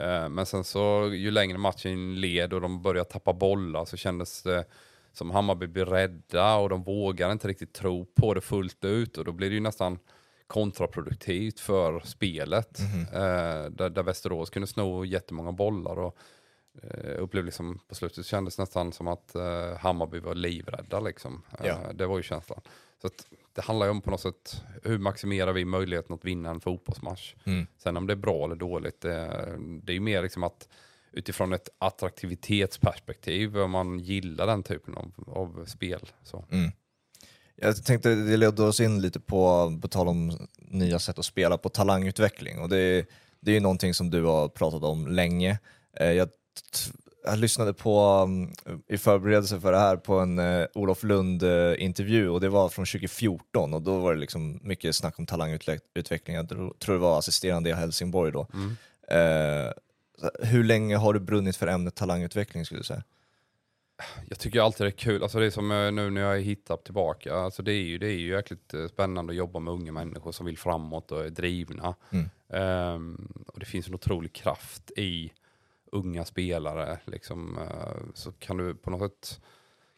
Eh, 0.00 0.28
men 0.28 0.46
sen 0.46 0.64
så 0.64 1.10
ju 1.12 1.30
längre 1.30 1.58
matchen 1.58 2.20
led 2.20 2.52
och 2.52 2.60
de 2.60 2.82
började 2.82 3.10
tappa 3.10 3.32
bollar 3.32 3.84
så 3.84 3.96
kändes 3.96 4.42
det 4.42 4.64
som 5.12 5.30
Hammarby 5.30 5.66
blev 5.66 5.88
rädda 5.88 6.56
och 6.56 6.68
de 6.68 6.82
vågar 6.82 7.32
inte 7.32 7.48
riktigt 7.48 7.72
tro 7.72 8.04
på 8.04 8.34
det 8.34 8.40
fullt 8.40 8.84
ut 8.84 9.18
och 9.18 9.24
då 9.24 9.32
blir 9.32 9.48
det 9.48 9.54
ju 9.54 9.60
nästan 9.60 9.98
kontraproduktivt 10.52 11.60
för 11.60 12.00
spelet. 12.00 12.80
Eh, 13.12 13.70
där, 13.70 13.90
där 13.90 14.02
Västerås 14.02 14.50
kunde 14.50 14.66
sno 14.66 15.04
jättemånga 15.04 15.52
bollar 15.52 15.98
och 15.98 16.16
eh, 16.82 17.22
upplevde 17.22 17.46
liksom 17.46 17.78
på 17.88 17.94
slutet 17.94 18.26
kändes 18.26 18.58
nästan 18.58 18.92
som 18.92 19.08
att 19.08 19.34
eh, 19.34 19.76
Hammarby 19.78 20.20
var 20.20 20.34
livrädda 20.34 21.00
liksom. 21.00 21.42
Eh, 21.58 21.66
Ja. 21.66 21.92
Det 21.94 22.06
var 22.06 22.16
ju 22.16 22.22
känslan. 22.22 22.60
Så 23.00 23.06
att 23.06 23.26
det 23.52 23.62
handlar 23.62 23.86
ju 23.86 23.90
om 23.90 24.00
på 24.00 24.10
något 24.10 24.20
sätt 24.20 24.62
hur 24.82 24.98
maximerar 24.98 25.52
vi 25.52 25.64
möjligheten 25.64 26.14
att 26.14 26.24
vinna 26.24 26.50
en 26.50 26.60
fotbollsmatch. 26.60 27.34
Mm. 27.44 27.66
Sen 27.78 27.96
om 27.96 28.06
det 28.06 28.12
är 28.12 28.16
bra 28.16 28.44
eller 28.44 28.56
dåligt, 28.56 29.00
det, 29.00 29.18
det 29.82 29.92
är 29.92 29.94
ju 29.94 30.00
mer 30.00 30.22
liksom 30.22 30.42
att 30.42 30.68
utifrån 31.12 31.52
ett 31.52 31.68
attraktivitetsperspektiv, 31.78 33.58
om 33.58 33.70
man 33.70 33.98
gillar 33.98 34.46
den 34.46 34.62
typen 34.62 34.94
av, 34.94 35.12
av 35.26 35.64
spel. 35.66 36.08
Så. 36.22 36.44
Jag 37.56 37.84
tänkte, 37.84 38.14
det 38.14 38.36
ledde 38.36 38.62
oss 38.62 38.80
in 38.80 39.02
lite 39.02 39.20
på, 39.20 39.72
på 39.82 39.88
tal 39.88 40.08
om 40.08 40.48
nya 40.56 40.98
sätt 40.98 41.18
att 41.18 41.24
spela, 41.24 41.58
på 41.58 41.68
talangutveckling. 41.68 42.58
Och 42.58 42.68
det, 42.68 43.06
det 43.40 43.50
är 43.50 43.54
ju 43.54 43.60
någonting 43.60 43.94
som 43.94 44.10
du 44.10 44.24
har 44.24 44.48
pratat 44.48 44.82
om 44.82 45.06
länge. 45.06 45.58
Eh, 46.00 46.12
Jag, 46.12 46.28
jag 47.24 47.38
lyssnade 47.38 47.74
på, 47.74 48.00
um, 48.22 48.52
i 48.88 48.98
förberedelse 48.98 49.60
för 49.60 49.72
det 49.72 49.78
här, 49.78 49.96
på 49.96 50.18
en 50.18 50.38
eh, 50.38 50.66
Olof 50.74 51.02
Lund-intervju 51.02 52.28
och 52.28 52.40
det 52.40 52.48
var 52.48 52.68
från 52.68 52.84
2014 52.84 53.74
och 53.74 53.82
då 53.82 53.98
var 53.98 54.14
det 54.14 54.20
liksom 54.20 54.60
mycket 54.62 54.94
snack 54.96 55.18
om 55.18 55.26
talangutveckling. 55.26 56.36
Jag 56.36 56.48
tror 56.48 56.92
det 56.94 56.98
var 56.98 57.18
assisterande 57.18 57.70
i 57.70 57.72
Helsingborg 57.72 58.32
då. 58.32 58.40
Eh, 59.16 59.72
så 60.20 60.30
hur 60.46 60.64
länge 60.64 60.96
har 60.96 61.12
du 61.14 61.20
brunnit 61.20 61.56
för 61.56 61.66
ämnet 61.66 61.94
talangutveckling 61.94 62.64
skulle 62.64 62.80
du 62.80 62.84
säga? 62.84 63.02
Jag 64.28 64.38
tycker 64.38 64.60
alltid 64.60 64.86
det 64.86 64.88
är 64.88 64.90
kul, 64.90 65.22
alltså 65.22 65.38
det 65.38 65.46
är 65.46 65.50
som 65.50 65.70
eh, 65.70 65.92
nu 65.92 66.10
när 66.10 66.20
jag 66.20 66.36
är 66.36 66.40
hittat 66.40 66.84
tillbaka, 66.84 67.34
alltså 67.34 67.62
det 67.62 67.72
är 67.72 67.82
ju, 67.82 67.98
det 67.98 68.06
är 68.06 68.18
ju 68.18 68.30
jäkligt 68.30 68.74
eh, 68.74 68.86
spännande 68.86 69.30
att 69.30 69.36
jobba 69.36 69.58
med 69.58 69.74
unga 69.74 69.92
människor 69.92 70.32
som 70.32 70.46
vill 70.46 70.58
framåt 70.58 71.12
och 71.12 71.24
är 71.24 71.30
drivna. 71.30 71.94
Mm. 72.10 72.30
Ehm, 72.48 73.44
och 73.46 73.60
det 73.60 73.66
finns 73.66 73.88
en 73.88 73.94
otrolig 73.94 74.32
kraft 74.32 74.90
i 74.96 75.32
unga 75.92 76.24
spelare, 76.24 76.98
liksom, 77.04 77.58
eh, 77.58 78.02
så 78.14 78.32
kan 78.32 78.56
du 78.56 78.74
på 78.74 78.90
något 78.90 79.00
sätt 79.12 79.40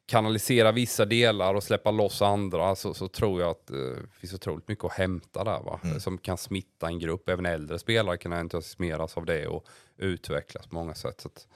kanalisera 0.07 0.73
vissa 0.73 1.05
delar 1.05 1.55
och 1.55 1.63
släppa 1.63 1.91
loss 1.91 2.23
andra 2.23 2.77
så, 2.77 2.95
så 2.95 3.09
tror 3.09 3.41
jag 3.41 3.51
att 3.51 3.67
det 3.67 3.97
finns 4.21 4.35
otroligt 4.35 4.69
mycket 4.69 4.85
att 4.85 4.93
hämta 4.93 5.45
där 5.45 5.61
va? 5.61 5.81
som 5.99 6.19
kan 6.19 6.39
smitta 6.39 6.87
en 6.87 6.99
grupp. 6.99 7.29
Även 7.29 7.47
äldre 7.47 7.79
spelare 7.79 8.17
kan 8.17 8.33
entusiasmeras 8.33 9.17
av 9.17 9.27
det 9.27 9.47
och 9.47 9.67
utvecklas 9.97 10.67
på 10.67 10.75
många 10.75 10.95
sätt. 10.95 11.21
Så 11.21 11.29
att, 11.29 11.47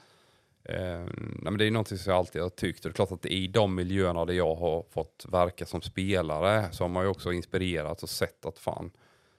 eh, 0.63 0.99
nej, 1.07 1.41
men 1.41 1.57
det 1.57 1.65
är 1.65 1.71
någonting 1.71 1.97
som 1.97 2.11
jag 2.11 2.17
alltid 2.19 2.41
har 2.41 2.49
tyckt. 2.49 2.85
Och 2.85 2.91
det 2.91 2.93
är 2.93 3.05
klart 3.05 3.11
att 3.11 3.25
i 3.25 3.47
de 3.47 3.75
miljöerna 3.75 4.25
där 4.25 4.33
jag 4.33 4.55
har 4.55 4.85
fått 4.89 5.25
verka 5.29 5.65
som 5.65 5.81
spelare 5.81 6.67
så 6.71 6.83
har 6.83 6.89
man 6.89 7.03
ju 7.03 7.09
också 7.09 7.31
inspirerats 7.33 8.03
och 8.03 8.09
sett 8.09 8.45
att 8.45 8.59
fan, 8.59 8.91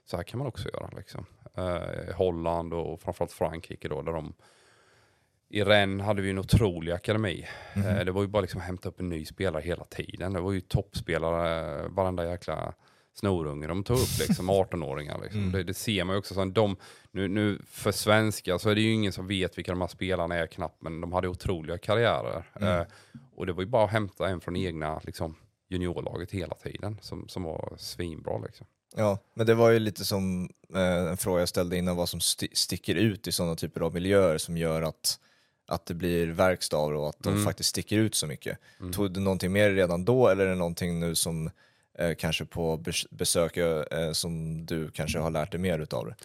så 0.05 0.17
här 0.17 0.23
kan 0.23 0.37
man 0.37 0.47
också 0.47 0.69
göra. 0.73 0.89
Liksom. 0.97 1.25
Eh, 1.55 2.15
Holland 2.15 2.73
och 2.73 3.01
framförallt 3.01 3.31
Frankrike 3.31 3.87
då, 3.89 4.01
där 4.01 4.13
de 4.13 4.33
i 5.49 5.63
Rennes 5.63 6.05
hade 6.05 6.21
vi 6.21 6.29
en 6.29 6.39
otrolig 6.39 6.91
akademi. 6.91 7.47
Eh, 7.75 8.05
Det 8.05 8.11
var 8.11 8.21
ju 8.21 8.27
bara 8.27 8.41
liksom 8.41 8.59
att 8.61 8.67
hämta 8.67 8.89
upp 8.89 8.99
en 8.99 9.09
ny 9.09 9.25
spelare 9.25 9.61
hela 9.63 9.83
tiden. 9.83 10.33
Det 10.33 10.39
var 10.41 10.51
ju 10.51 10.61
toppspelare, 10.61 11.79
eh, 11.83 11.89
varenda 11.89 12.29
jäkla 12.29 12.73
snorunge 13.13 13.67
de 13.67 13.83
tog 13.83 13.97
upp, 13.97 14.19
liksom 14.19 14.51
18-åringar. 14.51 15.21
Liksom. 15.23 15.51
Det, 15.51 15.63
det 15.63 15.73
ser 15.73 16.03
man 16.03 16.13
ju 16.15 16.19
också. 16.19 16.33
Sen 16.33 16.53
de, 16.53 16.75
nu, 17.11 17.27
nu 17.27 17.59
för 17.67 17.91
svenska 17.91 18.59
så 18.59 18.69
är 18.69 18.75
det 18.75 18.81
ju 18.81 18.93
ingen 18.93 19.11
som 19.13 19.27
vet 19.27 19.57
vilka 19.57 19.71
de 19.71 19.81
här 19.81 19.87
spelarna 19.87 20.35
är 20.35 20.47
knappt, 20.47 20.81
men 20.81 21.01
de 21.01 21.13
hade 21.13 21.27
otroliga 21.27 21.77
karriärer. 21.77 22.43
Eh, 22.61 22.85
och 23.35 23.45
det 23.45 23.53
var 23.53 23.61
ju 23.63 23.69
bara 23.69 23.85
att 23.85 23.91
hämta 23.91 24.27
en 24.29 24.41
från 24.41 24.55
egna 24.55 25.01
liksom, 25.03 25.35
juniorlaget 25.69 26.31
hela 26.31 26.55
tiden, 26.55 26.97
som, 27.01 27.27
som 27.27 27.43
var 27.43 27.73
svinbra. 27.77 28.37
Liksom. 28.45 28.67
Ja, 28.95 29.19
men 29.33 29.45
det 29.45 29.53
var 29.53 29.69
ju 29.69 29.79
lite 29.79 30.05
som 30.05 30.49
eh, 30.75 30.81
en 31.11 31.17
fråga 31.17 31.39
jag 31.41 31.49
ställde 31.49 31.77
innan, 31.77 31.95
vad 31.95 32.09
som 32.09 32.19
sti- 32.19 32.53
sticker 32.53 32.95
ut 32.95 33.27
i 33.27 33.31
sådana 33.31 33.55
typer 33.55 33.81
av 33.81 33.93
miljöer 33.93 34.37
som 34.37 34.57
gör 34.57 34.81
att, 34.81 35.19
att 35.67 35.85
det 35.85 35.93
blir 35.93 36.27
verkstad 36.27 36.77
och 36.77 37.09
att 37.09 37.19
de 37.19 37.33
faktiskt 37.43 37.69
sticker 37.69 37.97
ut 37.97 38.15
så 38.15 38.27
mycket. 38.27 38.57
Tog 38.93 39.11
du 39.13 39.19
någonting 39.19 39.51
mer 39.51 39.71
redan 39.71 40.05
då 40.05 40.27
eller 40.27 40.45
är 40.45 40.49
det 40.49 40.55
någonting 40.55 40.99
nu 40.99 41.15
som 41.15 41.49
eh, 42.09 42.15
kanske 42.15 42.45
på 42.45 42.77
bes- 42.77 43.07
besök 43.09 43.57
eh, 43.57 44.11
som 44.11 44.65
du 44.65 44.91
kanske 44.91 45.19
har 45.19 45.29
lärt 45.29 45.51
dig 45.51 45.59
mer 45.59 45.79
utav 45.79 46.05
det? 46.05 46.15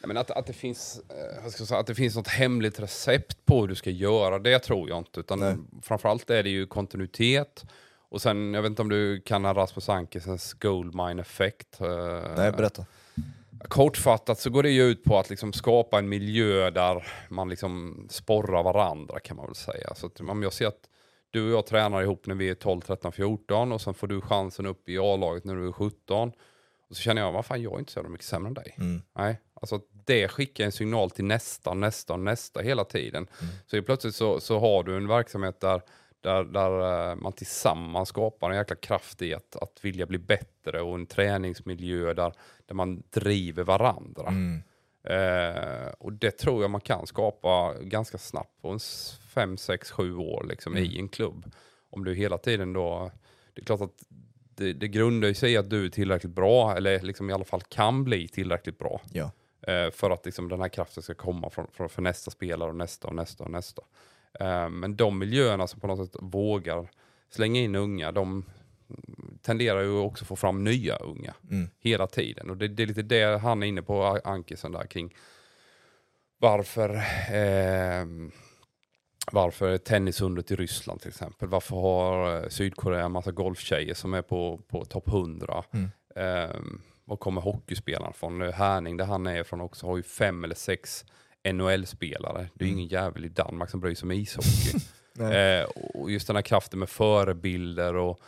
Ja, 0.00 0.06
men 0.06 0.16
att, 0.16 0.30
att, 0.30 0.46
det 0.46 0.52
finns, 0.52 1.00
eh, 1.44 1.48
säga, 1.50 1.80
att 1.80 1.86
det 1.86 1.94
finns 1.94 2.16
något 2.16 2.28
hemligt 2.28 2.80
recept 2.80 3.46
på 3.46 3.60
hur 3.60 3.68
du 3.68 3.74
ska 3.74 3.90
göra, 3.90 4.38
det 4.38 4.58
tror 4.58 4.88
jag 4.88 4.98
inte. 4.98 5.20
Utan 5.20 5.40
Nej. 5.40 5.56
framförallt 5.82 6.30
är 6.30 6.42
det 6.42 6.50
ju 6.50 6.66
kontinuitet. 6.66 7.64
Och 8.08 8.22
sen, 8.22 8.54
jag 8.54 8.62
vet 8.62 8.70
inte 8.70 8.82
om 8.82 8.88
du 8.88 9.20
kan 9.20 9.54
Rasmus 9.54 9.88
Ankesens 9.88 10.52
goldmine 10.52 11.20
effekt. 11.20 11.80
eh, 11.80 11.86
Nej, 12.36 12.52
berätta. 12.52 12.86
Kortfattat 13.68 14.38
så 14.40 14.50
går 14.50 14.62
det 14.62 14.70
ju 14.70 14.82
ut 14.82 15.04
på 15.04 15.18
att 15.18 15.30
liksom 15.30 15.52
skapa 15.52 15.98
en 15.98 16.08
miljö 16.08 16.70
där 16.70 17.06
man 17.28 17.48
liksom 17.48 18.06
sporrar 18.10 18.62
varandra 18.62 19.20
kan 19.20 19.36
man 19.36 19.46
väl 19.46 19.54
säga. 19.54 19.94
Så 19.94 20.06
att 20.06 20.20
om 20.20 20.42
jag 20.42 20.52
ser 20.52 20.66
att 20.66 20.88
du 21.34 21.44
och 21.44 21.58
jag 21.58 21.66
tränar 21.66 22.02
ihop 22.02 22.26
när 22.26 22.34
vi 22.34 22.48
är 22.48 22.54
12, 22.54 22.80
13, 22.80 23.12
14 23.12 23.72
och 23.72 23.80
sen 23.80 23.94
får 23.94 24.06
du 24.06 24.20
chansen 24.20 24.66
upp 24.66 24.88
i 24.88 24.98
A-laget 24.98 25.44
när 25.44 25.56
du 25.56 25.68
är 25.68 25.72
17. 25.72 26.32
Och 26.88 26.96
så 26.96 27.02
känner 27.02 27.22
jag, 27.22 27.32
vad 27.32 27.46
fan 27.46 27.62
jag 27.62 27.74
är 27.74 27.78
inte 27.78 27.92
så 27.92 28.02
mycket 28.02 28.26
sämre 28.26 28.48
än 28.48 28.54
dig. 28.54 28.74
Nej, 29.14 29.40
alltså 29.54 29.80
det 30.04 30.28
skickar 30.28 30.64
en 30.64 30.72
signal 30.72 31.10
till 31.10 31.24
nästa, 31.24 31.74
nästa, 31.74 32.16
nästa 32.16 32.60
hela 32.60 32.84
tiden. 32.84 33.26
Så 33.66 33.76
helt 33.76 33.86
plötsligt 33.86 34.14
så, 34.14 34.40
så 34.40 34.58
har 34.58 34.82
du 34.82 34.96
en 34.96 35.08
verksamhet 35.08 35.60
där, 35.60 35.82
där, 36.20 36.44
där 36.44 37.10
eh, 37.10 37.16
man 37.16 37.32
tillsammans 37.32 38.08
skapar 38.08 38.50
en 38.50 38.56
jäkla 38.56 38.76
kraft 38.76 39.22
i 39.22 39.34
att, 39.34 39.56
att 39.56 39.78
vilja 39.82 40.06
bli 40.06 40.18
bättre 40.18 40.80
och 40.80 40.94
en 40.94 41.06
träningsmiljö 41.06 42.14
där, 42.14 42.32
där 42.66 42.74
man 42.74 43.02
driver 43.10 43.64
varandra. 43.64 44.24
Eh, 45.04 45.88
och 45.98 46.12
det 46.12 46.30
tror 46.30 46.62
jag 46.62 46.70
man 46.70 46.80
kan 46.80 47.06
skapa 47.06 47.74
ganska 47.80 48.18
snabbt 48.18 48.62
på 48.62 48.68
en 48.68 48.80
5, 49.34 49.56
6, 49.56 49.90
7 49.90 50.16
år 50.16 50.46
liksom, 50.48 50.76
i 50.76 50.98
en 50.98 51.08
klubb. 51.08 51.52
Om 51.90 52.04
du 52.04 52.14
hela 52.14 52.38
tiden 52.38 52.72
då, 52.72 53.10
det 53.54 53.60
är 53.60 53.64
klart 53.64 53.80
att 53.80 54.02
det, 54.56 54.72
det 54.72 54.88
grundar 54.88 55.32
sig 55.32 55.52
i 55.52 55.56
att 55.56 55.70
du 55.70 55.84
är 55.84 55.88
tillräckligt 55.88 56.32
bra, 56.32 56.76
eller 56.76 57.00
liksom 57.00 57.30
i 57.30 57.32
alla 57.32 57.44
fall 57.44 57.62
kan 57.62 58.04
bli 58.04 58.28
tillräckligt 58.28 58.78
bra. 58.78 59.00
Ja. 59.12 59.30
Eh, 59.66 59.90
för 59.90 60.10
att 60.10 60.24
liksom 60.26 60.48
den 60.48 60.60
här 60.60 60.68
kraften 60.68 61.02
ska 61.02 61.14
komma 61.14 61.50
från, 61.50 61.66
från, 61.72 61.88
för 61.88 62.02
nästa 62.02 62.30
spelare 62.30 62.68
och 62.68 62.76
nästa 62.76 63.08
och 63.08 63.14
nästa 63.14 63.44
och 63.44 63.50
nästa. 63.50 63.82
Eh, 64.40 64.68
men 64.68 64.96
de 64.96 65.18
miljöerna 65.18 65.66
som 65.66 65.80
på 65.80 65.86
något 65.86 66.06
sätt 66.06 66.16
vågar 66.20 66.90
slänga 67.30 67.60
in 67.60 67.74
unga, 67.74 68.12
de 68.12 68.44
tenderar 69.42 69.80
ju 69.82 69.98
också 69.98 70.24
få 70.24 70.36
fram 70.36 70.64
nya 70.64 70.96
unga 70.96 71.34
hela 71.80 72.06
tiden. 72.06 72.50
Och 72.50 72.56
det, 72.56 72.68
det 72.68 72.82
är 72.82 72.86
lite 72.86 73.02
det 73.02 73.38
han 73.38 73.62
är 73.62 73.66
inne 73.66 73.82
på, 73.82 74.20
Ankesen 74.24 74.72
där 74.72 74.86
kring 74.86 75.14
varför 76.38 76.94
eh, 77.34 78.06
varför 79.32 79.78
tennisundret 79.78 80.50
i 80.50 80.56
Ryssland 80.56 81.00
till 81.00 81.08
exempel. 81.08 81.48
Varför 81.48 81.76
har 81.76 82.42
eh, 82.42 82.48
Sydkorea 82.48 83.04
en 83.04 83.12
massa 83.12 83.30
golftjejer 83.32 83.94
som 83.94 84.14
är 84.14 84.22
på, 84.22 84.60
på 84.68 84.84
topp 84.84 85.08
100? 85.08 85.64
Eh, 86.16 86.50
var 87.04 87.16
kommer 87.16 87.40
hockeyspelaren 87.40 88.12
från? 88.12 88.40
Härning 88.52 88.96
där 88.96 89.04
han 89.04 89.26
är 89.26 89.42
från 89.42 89.60
också 89.60 89.86
har 89.86 89.96
ju 89.96 90.02
fem 90.02 90.44
eller 90.44 90.54
sex 90.54 91.04
NHL-spelare. 91.52 92.48
Det 92.54 92.64
är 92.64 92.68
Mm. 92.68 92.78
ingen 92.78 92.88
jävel 92.88 93.24
i 93.24 93.28
Danmark 93.28 93.70
som 93.70 93.80
bryr 93.80 93.94
sig 93.94 94.06
om 94.06 94.12
ishockey. 94.12 94.78
eh, 95.34 95.64
och 95.64 96.10
just 96.10 96.26
den 96.26 96.36
här 96.36 96.42
kraften 96.42 96.78
med 96.78 96.88
förebilder 96.88 97.96
och 97.96 98.20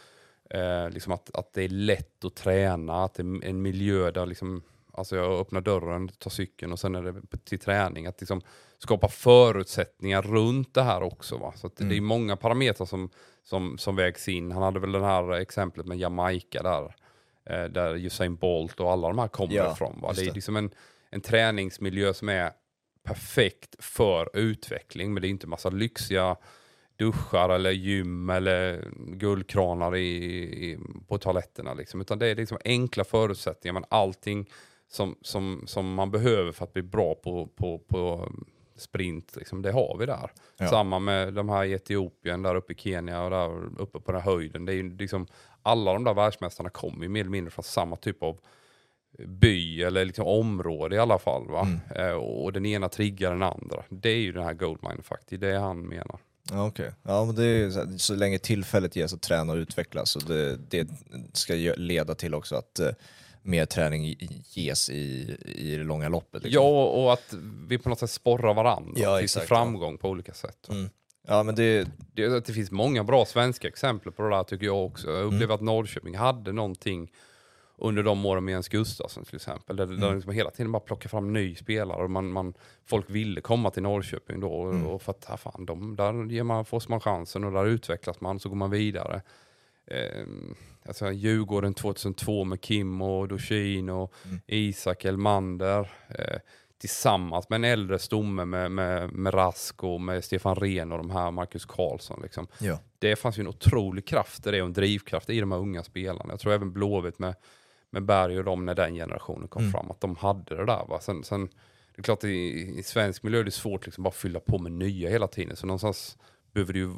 eh, 0.51 0.91
liksom 0.91 1.13
att, 1.13 1.37
att 1.37 1.53
det 1.53 1.63
är 1.63 1.69
lätt 1.69 2.25
att 2.25 2.35
träna, 2.37 3.05
att 3.05 3.15
det 3.15 3.23
är 3.23 3.45
en 3.45 3.63
miljö 3.63 4.11
där 4.11 4.27
liksom, 4.27 4.63
alltså 4.93 5.17
jag 5.17 5.41
öppnar 5.41 5.61
dörren, 5.61 6.09
tar 6.09 6.31
cykeln 6.31 6.73
och 6.73 6.79
sen 6.79 6.95
är 6.95 7.03
det 7.03 7.23
till 7.45 7.59
träning. 7.59 8.07
Att 8.07 8.21
liksom 8.21 8.41
skapa 8.79 9.09
förutsättningar 9.09 10.23
runt 10.23 10.75
det 10.75 10.83
här 10.83 11.03
också. 11.03 11.37
Va? 11.37 11.53
Så 11.57 11.71
Mm. 11.79 11.89
det 11.89 11.97
är 11.97 12.01
många 12.01 12.37
parametrar 12.37 12.87
som, 12.87 13.11
som, 13.43 13.79
som 13.79 13.97
vägs 13.97 14.29
in. 14.29 14.53
Han 14.53 14.63
hade 14.63 14.81
väl 14.81 14.93
det 14.93 15.05
här 15.05 15.33
exemplet 15.33 15.87
med 15.87 15.99
Jamaica 15.99 16.63
där, 16.63 16.95
eh, 17.51 17.65
där 17.71 17.95
Usain 17.97 18.37
Bolt 18.37 18.81
och 18.81 18.93
alla 18.93 19.09
de 19.09 19.19
här 19.19 19.29
kommer 19.29 19.55
Ja, 19.55 19.73
ifrån. 19.73 20.01
Va? 20.03 20.13
Det 20.13 20.21
är 20.23 20.27
det. 20.27 20.33
liksom 20.35 20.57
en, 20.57 20.71
en 21.11 21.21
träningsmiljö 21.21 22.15
som 22.15 22.29
är 22.29 22.51
perfekt 23.05 23.77
för 23.85 24.31
utveckling, 24.37 25.15
men 25.15 25.21
det 25.21 25.29
är 25.29 25.31
inte 25.31 25.47
massa 25.47 25.71
lyxiga 25.71 26.37
duschar 26.97 27.49
eller 27.49 27.71
gym 27.71 28.31
eller 28.31 28.89
guldkranar 28.97 29.97
i, 29.97 30.17
i, 30.71 30.79
på 31.09 31.19
toaletterna. 31.19 31.75
Liksom. 31.75 32.01
Utan 32.01 32.19
det 32.19 32.27
är 32.27 32.35
liksom 32.35 32.59
enkla 32.65 33.05
förutsättningar, 33.05 33.73
men 33.73 33.85
allting 33.89 34.51
som, 34.89 35.17
som, 35.23 35.63
som 35.67 35.95
man 35.95 36.11
behöver 36.11 36.53
för 36.53 36.65
att 36.65 36.73
bli 36.73 36.83
bra 36.83 37.15
på, 37.15 37.47
på, 37.47 37.79
på 37.79 38.33
sprint, 38.77 39.37
liksom, 39.37 39.63
det 39.63 39.73
har 39.73 39.97
vi 39.99 40.07
där. 40.07 40.31
Ja. 40.57 40.69
Samma 40.69 40.99
med 40.99 41.35
de 41.35 41.49
här 41.49 41.65
i 41.65 41.73
Etiopien, 41.73 42.43
där 42.43 42.55
uppe 42.55 42.73
i 42.73 42.77
Kenya 42.77 43.23
och 43.23 43.31
där 43.31 43.81
uppe 43.83 44.01
på 44.01 44.13
den 44.13 44.21
här 44.21 44.33
höjden. 44.33 44.65
Det 44.65 44.75
är 44.75 44.99
liksom, 44.99 45.27
alla 45.63 45.93
de 45.93 46.05
där 46.05 46.15
världsmästarna 46.15 46.71
kommer 46.71 47.03
ju 47.03 47.09
mer 47.09 47.21
eller 47.21 47.31
mindre 47.31 47.51
från 47.51 47.63
samma 47.63 47.97
typ 47.97 48.23
av 48.23 48.39
by 49.27 49.83
eller 49.83 50.05
liksom 50.05 50.27
område 50.27 50.97
i 50.97 50.99
alla 50.99 51.19
fall. 51.19 51.49
Va? 51.49 51.61
Mm. 51.61 52.09
Eh, 52.09 52.17
och 52.17 52.53
den 52.53 52.67
ena 52.67 52.89
triggar 52.89 53.31
den 53.31 53.43
andra. 53.43 53.85
Det 53.89 54.09
är 54.09 54.19
ju 54.19 54.33
den 54.33 54.45
här 54.45 54.55
goldmine 54.55 55.03
faktiskt, 55.03 55.41
det 55.41 55.49
är 55.49 55.59
han 55.59 55.81
menar. 55.81 56.19
Ja, 56.51 56.67
okej. 56.67 56.91
Ja, 57.03 57.25
men 57.25 57.35
det 57.35 57.45
är 57.45 57.71
så, 57.71 57.79
här, 57.79 57.99
så 57.99 58.15
länge 58.15 58.39
tillfället 58.39 58.97
ges 58.97 59.13
att 59.13 59.23
träna 59.23 59.53
och 59.53 59.57
utvecklas 59.57 60.17
och 60.17 60.23
det, 60.23 60.57
det 60.71 60.89
ska 61.33 61.55
leda 61.77 62.15
till 62.15 62.35
också 62.35 62.57
att 62.57 62.79
eh, 62.79 62.91
mer 63.43 63.67
träning 63.67 64.17
ges 64.51 64.91
i, 64.91 65.37
i 65.45 65.77
det 65.77 65.85
långa 65.85 66.09
loppet. 66.09 66.43
liksom. 66.43 66.63
Ja, 66.65 66.85
och 66.85 67.13
att 67.13 67.35
vi 67.69 67.79
på 67.79 67.89
något 67.89 67.99
sätt 67.99 68.11
sporrar 68.11 68.55
varandra 68.55 68.93
Ja, 68.97 69.19
till 69.19 69.29
framgång 69.29 69.99
på 69.99 70.09
olika 70.09 70.35
sätt. 70.35 70.69
Mm. 70.71 70.89
Ja, 71.29 71.43
men 71.43 71.55
det, 71.55 71.89
Det, 72.15 72.47
det 72.47 72.53
finns 72.53 72.71
många 72.71 73.05
bra 73.05 73.25
svenska 73.25 73.69
exempel 73.69 74.13
på 74.13 74.23
det 74.23 74.31
där 74.31 74.45
tycker 74.45 74.67
jag 74.67 74.85
också. 74.87 75.11
Jag 75.11 75.25
upplever 75.25 75.45
Mm. 75.45 75.55
att 75.55 75.61
Norrköping 75.61 76.17
hade 76.17 76.53
någonting 76.53 77.13
under 77.79 78.03
de 78.03 78.27
åren 78.27 78.45
med 78.45 78.53
Jens 78.53 78.69
Gustafsson 78.69 79.25
till 79.25 79.37
exempel. 79.37 79.77
Där, 79.77 79.87
där 79.87 79.95
Mm. 79.95 80.15
liksom 80.15 80.33
hela 80.33 80.51
tiden 80.51 80.73
bara 80.73 80.81
plocka 80.81 81.09
fram 81.09 81.33
ny 81.33 81.55
spelare. 81.55 82.03
Och 82.05 82.11
man, 82.11 82.33
man, 82.33 82.55
folk 82.87 83.11
ville 83.11 83.41
komma 83.41 83.71
till 83.71 83.83
Norrköping 83.83 84.41
då. 84.41 84.53
och- 84.53 84.71
Mm. 84.75 84.87
Och 84.87 85.03
för 85.03 85.11
att, 85.13 85.41
fan, 85.41 85.67
de, 85.67 85.97
där 85.97 86.25
ger 86.33 86.43
man, 86.43 86.65
får 86.65 86.83
man 86.89 87.01
chansen 87.01 87.45
och 87.45 87.53
där 87.53 87.67
utvecklas 87.67 88.21
man 88.21 88.41
så 88.41 88.49
går 88.49 88.57
man 88.57 88.71
vidare. 88.71 89.23
Eh, 89.91 90.27
alltså 90.87 91.13
Djurgården 91.13 91.75
2002 91.75 92.45
med 92.45 92.61
Kim 92.61 93.03
och 93.03 93.29
Dorsin 93.29 93.89
och 93.89 94.13
Mm. 94.25 94.41
Isak 94.47 95.05
Elmander. 95.05 95.91
Eh, 96.09 96.39
tillsammans 96.79 97.49
med 97.49 97.57
en 97.57 97.65
äldre 97.65 97.99
stomme 97.99 98.45
med, 98.45 98.71
med, 98.71 99.13
med 99.13 99.35
Rask 99.35 99.85
och 99.85 100.01
med 100.01 100.25
Stefan 100.25 100.57
Rehn 100.57 100.93
och 100.93 100.99
de 100.99 101.11
här, 101.11 101.31
Marcus 101.31 101.65
Karlsson. 101.65 102.21
Liksom 102.23 102.47
ja. 102.59 102.79
det 102.99 103.17
fanns 103.17 103.39
ju 103.39 103.41
en 103.41 103.49
otrolig 103.49 104.07
kraft 104.07 104.47
i 104.47 104.51
det 104.51 104.63
och 104.63 104.67
en 104.67 104.73
drivkraft 104.73 105.31
i 105.31 105.41
de 105.41 105.53
här 105.53 105.59
unga 105.59 105.83
spelarna. 105.83 106.33
Jag 106.33 106.41
tror 106.41 106.53
även 106.53 106.73
Blåvitt 106.73 107.19
med, 107.19 107.35
med 107.97 108.05
Berg 108.07 108.39
och 108.39 108.45
dem 108.45 108.67
när 108.67 108.75
den 108.75 108.95
generationen 108.95 109.49
kom 109.49 109.63
Mm. 109.63 109.73
fram, 109.73 109.91
att 109.91 110.01
de 110.01 110.17
hade 110.17 110.57
det 110.57 110.65
där. 110.67 110.85
Va? 110.89 111.01
Sen, 111.01 111.25
sen, 111.25 111.47
det 111.95 112.01
är 112.01 112.03
klart 112.03 112.25
i, 112.25 112.29
i 112.79 112.83
svensk 112.83 113.23
miljö 113.23 113.41
är 113.41 113.45
det 113.45 113.51
svårt 113.51 113.87
liksom 113.87 114.05
bara 114.05 114.11
fylla 114.15 114.41
på 114.41 114.59
med 114.59 114.73
nya 114.73 115.11
hela 115.11 115.27
tiden. 115.29 115.57
Så 115.57 115.67
någonstans 115.67 116.19
behöver 116.53 116.73
du 116.73 116.91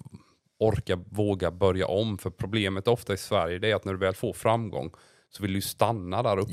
orka, 0.58 0.96
våga 0.96 1.50
börja 1.50 1.86
om. 1.86 2.18
För 2.18 2.30
problemet 2.30 2.88
ofta 2.88 3.14
i 3.14 3.16
Sverige 3.16 3.58
det 3.58 3.70
är 3.70 3.74
att 3.74 3.84
när 3.84 3.92
du 3.92 3.98
väl 3.98 4.14
får 4.14 4.32
framgång 4.32 4.90
så 5.30 5.42
vill 5.42 5.52
du 5.52 5.60
stanna 5.60 6.22
där 6.22 6.36
uppe. 6.38 6.52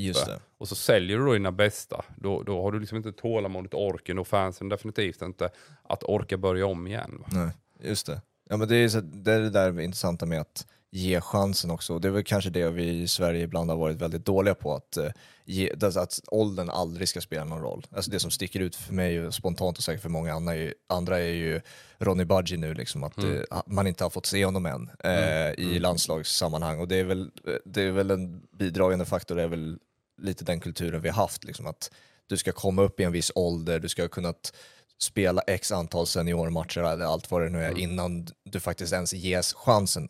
Och 0.58 0.68
så 0.68 0.74
säljer 0.74 1.18
du 1.18 1.24
då 1.26 1.32
dina 1.32 1.52
bästa. 1.52 2.04
Då, 2.16 2.42
då 2.42 2.62
har 2.62 2.72
du 2.72 2.80
liksom 2.80 2.96
inte 2.96 3.12
tålamodet, 3.12 3.74
orken 3.74 4.18
och 4.18 4.26
fansen 4.26 4.68
definitivt 4.68 5.22
inte 5.22 5.50
att 5.82 6.02
orka 6.04 6.36
börja 6.36 6.66
om 6.66 6.86
igen. 6.86 7.16
Va? 7.20 7.26
Nej, 7.32 7.50
just 7.90 8.06
det. 8.06 8.20
Ja, 8.48 8.56
men 8.56 8.68
det, 8.68 8.76
är 8.76 8.88
så, 8.88 9.00
det 9.00 9.32
är 9.32 9.40
det 9.40 9.50
där 9.50 9.80
intressanta 9.80 10.26
med 10.26 10.40
att 10.40 10.66
ge 10.96 11.20
chansen 11.20 11.70
också. 11.70 11.98
Det 11.98 12.08
är 12.08 12.12
väl 12.12 12.24
kanske 12.24 12.50
det 12.50 12.70
vi 12.70 12.88
i 13.02 13.08
Sverige 13.08 13.42
ibland 13.44 13.70
har 13.70 13.76
varit 13.76 13.96
väldigt 13.96 14.24
dåliga 14.24 14.54
på, 14.54 14.74
att, 14.74 14.96
eh, 14.96 15.10
ge, 15.44 15.70
alltså 15.82 16.00
att 16.00 16.20
åldern 16.28 16.70
aldrig 16.70 17.08
ska 17.08 17.20
spela 17.20 17.44
någon 17.44 17.60
roll. 17.62 17.86
Alltså 17.90 18.10
det 18.10 18.20
som 18.20 18.30
sticker 18.30 18.60
ut 18.60 18.76
för 18.76 18.92
mig 18.94 19.32
spontant 19.32 19.78
och 19.78 19.84
säkert 19.84 20.02
för 20.02 20.08
många 20.08 20.34
andra 20.34 20.54
är, 20.54 20.58
ju- 20.58 20.74
andra 20.86 21.18
är 21.18 21.32
ju 21.32 21.60
Ronny 21.98 22.24
Budgie 22.24 22.58
nu, 22.58 22.74
liksom, 22.74 23.04
att 23.04 23.18
Mm. 23.18 23.36
eh, 23.50 23.62
man 23.66 23.86
inte 23.86 24.04
har 24.04 24.10
fått 24.10 24.26
se 24.26 24.44
honom 24.44 24.66
än 24.66 24.90
eh, 25.04 25.50
i 25.50 25.78
landslagssammanhang. 25.78 26.80
Och 26.80 26.88
det 26.88 26.96
är 26.96 27.04
väl, 27.04 27.30
det 27.64 27.82
är 27.82 27.90
väl 27.90 28.10
en 28.10 28.42
bidragande 28.58 29.04
faktor, 29.04 29.36
det 29.36 29.42
är 29.42 29.48
väl 29.48 29.78
lite 30.22 30.44
den 30.44 30.60
kulturen 30.60 31.00
vi 31.00 31.08
har 31.08 31.16
haft, 31.22 31.44
liksom, 31.44 31.66
att 31.66 31.90
du 32.26 32.36
ska 32.36 32.52
komma 32.52 32.82
upp 32.82 33.00
i 33.00 33.04
en 33.04 33.12
viss 33.12 33.32
ålder, 33.34 33.78
du 33.80 33.88
ska 33.88 34.02
ha 34.02 34.08
kunnat 34.08 34.52
spela 34.98 35.40
x 35.46 35.72
antal 35.72 36.06
seniormatcher 36.06 36.80
eller 36.80 37.04
allt 37.04 37.30
vad 37.30 37.42
det 37.42 37.48
nu 37.50 37.58
är 37.64 37.68
Mm. 37.70 37.78
innan 37.82 38.26
du 38.44 38.60
faktiskt 38.60 38.92
ens 38.92 39.12
ges 39.12 39.54
chansen. 39.54 40.08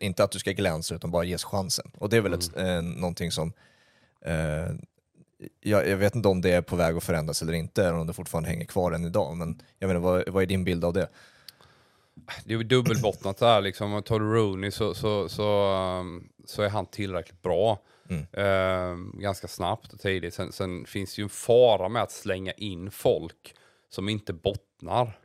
Inte 0.00 0.24
att 0.24 0.30
du 0.30 0.38
ska 0.38 0.52
glänsa 0.52 0.94
utan 0.94 1.10
bara 1.10 1.24
ges 1.24 1.44
chansen. 1.44 1.90
Och 1.98 2.08
det 2.08 2.16
är 2.16 2.20
väl 2.20 2.32
ett, 2.32 2.56
Mm. 2.56 2.76
eh, 2.76 3.00
någonting 3.00 3.30
som 3.32 3.52
eh, 4.24 4.68
jag, 5.60 5.88
jag 5.88 5.96
vet 5.96 6.14
inte 6.14 6.28
om 6.28 6.40
det 6.40 6.50
är 6.50 6.62
på 6.62 6.76
väg 6.76 6.96
att 6.96 7.04
förändras 7.04 7.42
eller 7.42 7.52
inte, 7.52 7.84
eller 7.84 7.98
om 7.98 8.06
det 8.06 8.12
fortfarande 8.12 8.48
hänger 8.50 8.64
kvar 8.64 8.92
än 8.92 9.04
idag. 9.04 9.36
Men 9.36 9.62
jag 9.78 9.88
menar, 9.88 10.00
vad, 10.00 10.28
vad 10.28 10.42
är 10.42 10.46
din 10.46 10.64
bild 10.64 10.84
av 10.84 10.92
det? 10.92 11.08
det 12.44 12.54
är 12.54 12.58
ju 12.58 12.64
dubbelbottnat 12.64 13.38
där 13.38 13.60
liksom. 13.60 14.02
Tar 14.02 14.20
du 14.20 14.34
Rooney 14.34 14.70
så, 14.70 14.94
så, 14.94 15.28
så, 15.28 15.74
um, 16.00 16.28
så 16.44 16.62
är 16.62 16.68
han 16.68 16.86
tillräckligt 16.86 17.42
bra. 17.42 17.78
Mm. 18.10 18.26
Ehm, 18.32 19.14
ganska 19.18 19.48
snabbt 19.48 19.92
och 19.92 20.00
tidigt. 20.00 20.34
Sen, 20.34 20.52
sen 20.52 20.86
finns 20.86 21.14
det 21.14 21.20
ju 21.20 21.24
en 21.24 21.28
fara 21.28 21.88
med 21.88 22.02
att 22.02 22.12
slänga 22.12 22.52
in 22.52 22.90
folk 22.90 23.54
som 23.90 24.08
inte 24.08 24.32
bottnar. 24.32 25.18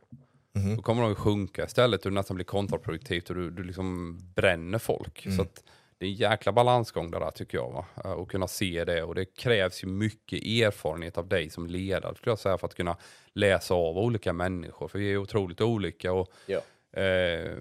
Mhm. 0.56 0.76
Då 0.76 0.82
kommer 0.82 1.02
de 1.02 1.08
ju 1.08 1.14
sjunka 1.14 1.64
istället 1.64 2.04
och 2.04 2.10
det 2.10 2.14
nästan 2.14 2.34
blir 2.34 2.44
kontraproduktivt 2.44 3.30
och 3.30 3.36
du, 3.36 3.50
du 3.50 3.62
liksom 3.64 4.18
bränner 4.34 4.78
folk. 4.78 5.24
Mm. 5.26 5.36
Så 5.36 5.42
att 5.42 5.64
det 5.98 6.06
är 6.06 6.10
en 6.10 6.14
jäkla 6.14 6.52
balansgång 6.52 7.10
där 7.10 7.30
tycker 7.30 7.58
jag. 7.58 7.70
Va? 7.70 7.84
Eh, 8.04 8.12
Och 8.12 8.30
kunna 8.30 8.48
se 8.48 8.84
det 8.84 9.02
och 9.02 9.14
det 9.14 9.24
krävs 9.24 9.84
ju 9.84 9.88
mycket 9.88 10.42
erfarenhet 10.42 11.18
av 11.18 11.28
dig 11.28 11.50
som 11.50 11.66
ledare 11.66 12.14
skulle 12.14 12.30
jag 12.30 12.38
säga 12.38 12.58
för 12.58 12.66
att 12.66 12.74
kunna 12.74 12.96
läsa 13.32 13.74
av 13.74 13.98
olika 13.98 14.32
människor. 14.32 14.88
För 14.88 14.98
vi 14.98 15.12
är 15.12 15.16
otroligt 15.16 15.60
olika 15.60 16.12
och 16.12 16.28
Ja. 16.46 16.60
Eh, 17.00 17.56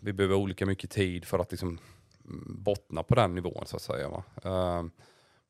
vi 0.00 0.12
behöver 0.12 0.34
olika 0.36 0.66
mycket 0.66 0.90
tid 0.90 1.24
för 1.24 1.38
att 1.38 1.50
liksom 1.50 1.68
mm, 2.24 2.44
bottna 2.64 3.02
på 3.02 3.14
den 3.14 3.34
nivån 3.34 3.66
så 3.66 3.76
att 3.76 3.82
säga. 3.82 4.08
Va? 4.08 4.22
Eh, 4.44 4.84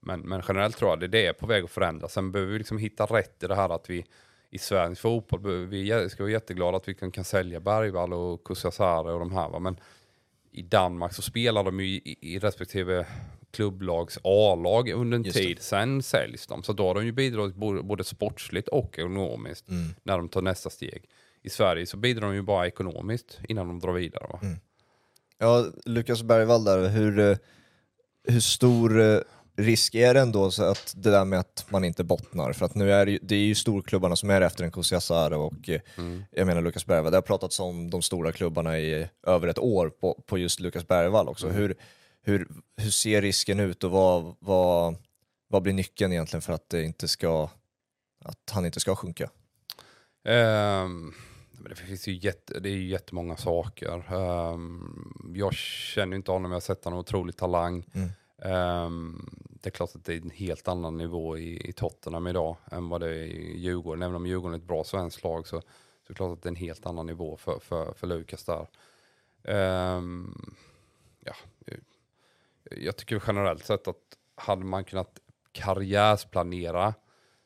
men, 0.01 0.21
men 0.21 0.43
generellt 0.49 0.77
tror 0.77 0.91
jag 0.91 1.01
det, 1.01 1.09
det 1.09 1.27
är 1.27 1.33
på 1.33 1.47
väg 1.47 1.65
att 1.65 1.71
förändras. 1.71 2.13
Sen 2.13 2.33
behöver 2.33 2.53
vi 2.53 2.59
liksom 2.59 2.79
hitta 2.79 3.05
rätt 3.07 3.43
i 3.43 3.47
det 3.47 3.55
här 3.55 3.69
att 3.69 3.91
vi 3.91 4.05
i 4.51 4.59
svensk 4.59 5.01
fotboll, 5.03 5.67
vi 5.67 6.09
ska 6.11 6.23
vara 6.23 6.33
jätteglada 6.33 6.77
att 6.77 6.89
vi 6.89 6.95
kan, 6.95 7.11
kan 7.11 7.25
sälja 7.25 7.61
Bergvall 7.61 8.13
och 8.13 8.45
Kusiasare 8.45 9.13
och 9.13 9.19
de 9.21 9.33
här. 9.33 9.49
Va? 9.49 9.59
Men 9.59 9.77
i 10.53 10.63
Danmark 10.63 11.13
så 11.15 11.23
spelar 11.23 11.65
de 11.65 11.81
ju 11.81 11.87
i, 11.87 12.17
i 12.21 12.39
respektive 12.39 13.07
klubblags 13.51 14.19
A-lag 14.25 14.89
under 14.91 15.17
en 15.17 15.25
tid. 15.25 15.59
Sen 15.63 16.03
säljs 16.03 16.47
de. 16.47 16.63
Så 16.63 16.73
då 16.73 16.87
har 16.87 16.95
de 16.95 17.07
ju 17.07 17.13
bidragit 17.13 17.57
både, 17.57 17.83
både 17.83 18.05
sportsligt 18.05 18.69
och 18.69 18.99
ekonomiskt 18.99 19.69
Mm. 19.69 19.95
när 20.03 20.17
de 20.17 20.29
tar 20.29 20.43
nästa 20.43 20.71
steg. 20.71 21.05
I 21.43 21.51
Sverige 21.51 21.87
så 21.87 21.97
bidrar 21.97 22.27
de 22.27 22.35
ju 22.35 22.43
bara 22.43 22.67
ekonomiskt 22.67 23.39
innan 23.49 23.69
de 23.69 23.79
drar 23.81 23.93
vidare. 23.93 24.27
Va? 24.33 24.39
Mm. 24.43 24.59
Ja, 25.39 25.67
Lukas 25.85 26.23
Bergvall 26.23 26.65
där, 26.65 26.89
hur, 26.89 27.19
eh, 27.19 27.37
hur 28.25 28.41
stor 28.41 29.01
eh, 29.01 29.19
risk 29.59 29.95
är 29.95 30.15
det 30.15 30.21
ändå 30.21 30.51
så 30.51 30.63
att 30.65 30.95
det 30.97 31.11
där 31.11 31.25
med 31.25 31.39
att 31.39 31.67
man 31.69 31.85
inte 31.85 32.05
bottnar? 32.05 32.53
För 32.53 32.67
att 32.67 32.75
nu 32.75 32.93
är 32.93 33.07
det, 33.07 33.19
det 33.23 33.35
är 33.35 33.47
ju 33.47 33.55
storklubbarna 33.55 34.17
som 34.17 34.31
är 34.31 34.41
efter 34.41 34.65
en 34.65 34.71
Kusiasare 34.71 35.37
och 35.37 35.69
eh, 35.69 35.81
Mm. 35.97 36.25
jag 36.31 36.47
menar 36.47 36.63
Lukas 36.63 36.87
Bergvall. 36.87 37.13
Det 37.13 37.17
har 37.17 37.23
pratats 37.23 37.61
om 37.61 37.91
de 37.91 38.03
stora 38.03 38.33
klubbarna 38.33 38.79
i 38.79 39.09
över 39.27 39.49
ett 39.49 39.59
år 39.59 39.89
på, 39.89 40.23
på 40.27 40.39
just 40.39 40.61
Lukas 40.61 40.89
Bergvall 40.89 41.29
också. 41.29 41.47
Mm. 41.47 41.59
Hur, 41.59 41.77
hur, 42.23 42.49
hur 42.77 42.91
ser 42.91 43.23
risken 43.23 43.61
ut 43.61 43.85
och 43.85 43.91
vad, 43.91 44.37
vad, 44.39 44.97
vad 45.49 45.63
blir 45.63 45.73
nyckeln 45.73 46.13
egentligen 46.13 46.43
för 46.43 46.53
att, 46.53 46.69
det 46.69 46.83
inte 46.83 47.09
ska, 47.09 47.51
att 48.25 48.51
han 48.51 48.67
inte 48.67 48.81
ska 48.81 48.97
sjunka? 48.97 49.31
Men 51.61 51.71
det 51.71 51.77
finns 51.77 52.09
ju 52.09 52.13
jätte, 52.13 52.61
det 52.61 52.69
är 52.69 52.75
ju 52.75 52.89
jättemånga 52.89 53.37
saker. 53.37 54.15
Ehm, 54.15 55.33
jag 55.35 55.55
känner 55.55 56.17
inte 56.17 56.31
honom, 56.31 56.51
jag 56.51 56.57
har 56.57 56.61
sett 56.61 56.85
honom 56.85 56.99
otrolig 56.99 57.37
talang. 57.37 57.85
Mm. 57.95 58.09
Ehm, 58.43 59.29
det 59.63 59.69
är 59.69 59.71
klart 59.71 59.95
att 59.95 60.05
det 60.05 60.15
är 60.15 60.21
en 60.21 60.31
helt 60.31 60.69
annan 60.69 60.97
nivå 60.97 61.39
i, 61.39 61.69
i 61.69 61.73
Tottenham 61.73 62.27
idag 62.27 62.57
än 62.71 62.89
vad 62.89 63.01
det 63.01 63.09
är 63.09 63.23
i 63.23 63.59
Djurgården. 63.59 64.03
Även 64.03 64.17
om 64.17 64.27
Djurgården 64.27 64.55
är 64.55 64.59
ett 64.59 64.69
bra 64.69 64.85
svenskt 64.85 65.25
lag 65.25 65.47
så, 65.47 65.51
så 65.51 65.57
är 65.59 65.63
det 66.09 66.15
klart 66.15 66.33
att 66.33 66.43
det 66.43 66.47
är 66.47 66.51
en 66.51 66.57
helt 66.57 66.87
annan 66.87 67.07
nivå 67.07 67.37
för, 67.37 67.59
för, 67.59 67.93
för 67.93 68.07
Lukas 68.07 68.45
där. 68.45 68.67
Ehm, 69.45 70.53
ja, 71.21 71.33
eh, 71.67 71.79
jag 72.71 72.97
tycker 72.97 73.23
generellt 73.27 73.65
sett 73.65 73.89
att 73.89 73.97
hade 74.35 74.65
man 74.65 74.85
kunnat 74.85 75.19
karriärsplanera 75.53 76.95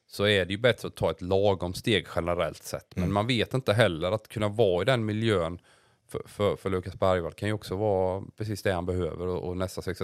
så 0.07 0.27
är 0.27 0.45
det 0.45 0.53
ju 0.53 0.59
bättre 0.59 0.89
att 0.89 0.95
ta 0.95 1.11
ett 1.11 1.23
lagom 1.23 1.75
steg 1.75 2.07
generellt 2.17 2.63
sett. 2.63 2.97
Men 2.97 3.05
Mm. 3.05 3.15
man 3.15 3.27
vet 3.27 3.55
inte 3.55 3.73
heller 3.73 4.13
att 4.13 4.29
kunna 4.29 4.49
vara 4.49 4.83
i 4.83 4.85
den 4.85 5.05
miljön 5.05 5.59
för, 6.09 6.23
för, 6.27 6.57
för 6.57 6.71
Lukas 6.71 6.95
Bergvall 6.95 7.33
kan 7.33 7.49
ju 7.49 7.53
också 7.53 7.77
vara 7.77 8.23
precis 8.37 8.63
det 8.63 8.73
han 8.73 8.87
behöver 8.87 9.27
och, 9.27 9.49
och 9.49 9.57
nästa 9.57 9.83
steg. 9.83 9.97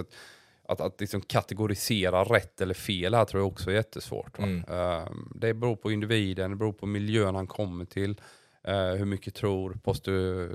Att, 0.69 0.81
att, 0.81 1.01
liksom 1.01 1.21
kategorisera 1.21 2.23
rätt 2.23 2.61
eller 2.61 2.73
fel 2.73 3.13
här 3.13 3.25
tror 3.25 3.41
jag 3.41 3.47
också 3.47 3.69
är 3.69 3.75
jättesvårt. 3.75 4.39
Mm. 4.39 4.63
Ehm, 4.67 5.31
det 5.35 5.53
beror 5.53 5.75
på 5.75 5.91
individen, 5.91 6.51
det 6.51 6.57
beror 6.57 6.73
på 6.73 6.85
miljön 6.85 7.35
han 7.35 7.47
kommer 7.47 7.85
till. 7.85 8.21
eh, 8.63 8.89
hur 8.89 9.05
mycket 9.05 9.35
tror 9.35 9.77
Postu? 9.83 10.49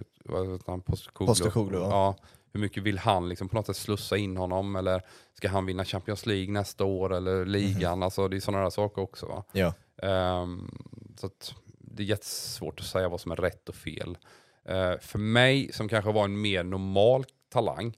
Postecoglou, 1.27 1.81
ja. 1.81 2.17
Hur 2.53 2.61
mycket 2.61 2.83
vill 2.83 2.99
han 2.99 3.29
liksom 3.29 3.49
på 3.49 3.57
något 3.57 3.67
sätt 3.67 3.77
slussa 3.77 4.17
in 4.17 4.37
honom? 4.37 4.77
Eller 4.77 5.03
ska 5.35 5.49
han 5.49 5.67
vinna 5.67 5.85
Champions 5.85 6.27
League 6.27 6.53
nästa 6.53 6.85
år 6.85 7.15
eller 7.15 7.47
ligan? 7.47 8.03
Alltså, 8.03 8.29
det 8.29 8.37
är 8.37 8.41
sådana 8.41 8.63
där 8.63 8.71
saker 8.71 9.03
också. 9.03 9.27
Va? 9.27 9.45
Ja. 9.53 9.75
Ehm, 10.03 10.71
så 11.17 11.27
att 11.27 11.55
det 11.79 12.03
är 12.03 12.07
jättesvårt 12.07 12.81
att 12.81 12.87
säga 12.87 13.09
vad 13.09 13.21
som 13.21 13.33
är 13.33 13.37
rätt 13.37 13.69
och 13.69 13.75
fel. 13.75 14.19
Eh, 14.65 14.99
för 15.01 15.19
mig 15.19 15.73
som 15.73 15.89
kanske 15.89 16.13
var 16.13 16.25
en 16.25 16.41
mer 16.41 16.65
normal 16.65 17.25
talang 17.53 17.95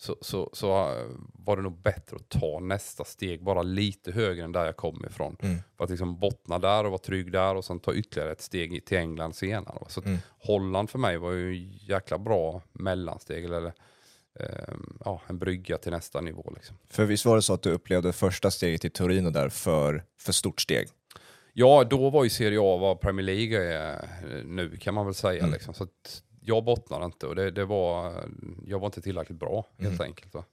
så, 0.00 0.16
så, 0.20 0.50
så 0.52 0.92
eh, 0.92 1.06
var 1.32 1.56
det 1.56 1.62
nog 1.62 1.82
bättre 1.82 2.16
att 2.16 2.28
ta 2.28 2.60
nästa 2.60 3.04
steg 3.04 3.44
bara 3.44 3.62
lite 3.62 4.12
högre 4.12 4.44
än 4.44 4.52
där 4.52 4.64
jag 4.64 4.76
kom 4.76 5.04
ifrån. 5.10 5.36
Mm. 5.42 5.58
För 5.76 5.84
att 5.84 5.90
liksom 5.90 6.18
bottna 6.18 6.58
där 6.58 6.84
och 6.84 6.90
vara 6.90 6.98
trygg 6.98 7.32
där 7.32 7.54
och 7.54 7.64
sen 7.64 7.80
ta 7.80 7.94
ytterligare 7.94 8.32
ett 8.32 8.40
steg 8.40 8.84
till 8.86 8.98
England 8.98 9.34
senare. 9.34 9.84
Så 9.88 10.00
Mm. 10.00 10.18
Holland 10.38 10.90
för 10.90 10.98
mig 10.98 11.18
var 11.18 11.32
ju 11.32 11.48
en 11.48 11.72
jäkla 11.72 12.18
bra 12.18 12.62
mellansteg 12.72 13.44
eller 13.44 13.72
ehm, 14.40 14.98
ja, 15.04 15.22
en 15.26 15.38
brygga 15.38 15.78
till 15.78 15.92
nästa 15.92 16.20
nivå. 16.20 16.52
Liksom. 16.54 16.76
För 16.90 17.04
visst 17.04 17.24
var 17.24 17.36
det 17.36 17.42
så 17.42 17.54
att 17.54 17.62
du 17.62 17.70
upplevde 17.70 18.12
första 18.12 18.50
steget 18.50 18.84
i 18.84 18.90
Torino 18.90 19.30
där 19.30 19.48
för, 19.48 20.04
för 20.20 20.32
stort 20.32 20.60
steg? 20.60 20.88
Ja, 21.52 21.84
då 21.84 22.10
var 22.10 22.24
ju 22.24 22.30
Serie 22.30 22.58
A 22.60 22.76
vad 22.76 23.00
Premier 23.00 23.26
League 23.26 23.58
är 23.58 23.94
eh, 23.94 24.44
nu 24.44 24.76
kan 24.76 24.94
man 24.94 25.04
väl 25.06 25.14
säga. 25.14 25.38
Mm. 25.38 25.52
Liksom. 25.52 25.74
Så 25.74 25.84
att 25.84 26.22
jag 26.48 26.64
bottnade 26.64 27.04
inte 27.04 27.26
och 27.26 27.34
det, 27.34 27.50
det 27.50 27.64
var, 27.64 28.12
jag 28.66 28.78
var 28.78 28.86
inte 28.86 29.00
tillräckligt 29.02 29.38
bra 29.38 29.66
helt 29.78 29.94
Mm. 29.94 30.06
enkelt. 30.06 30.34
Va? 30.34 30.44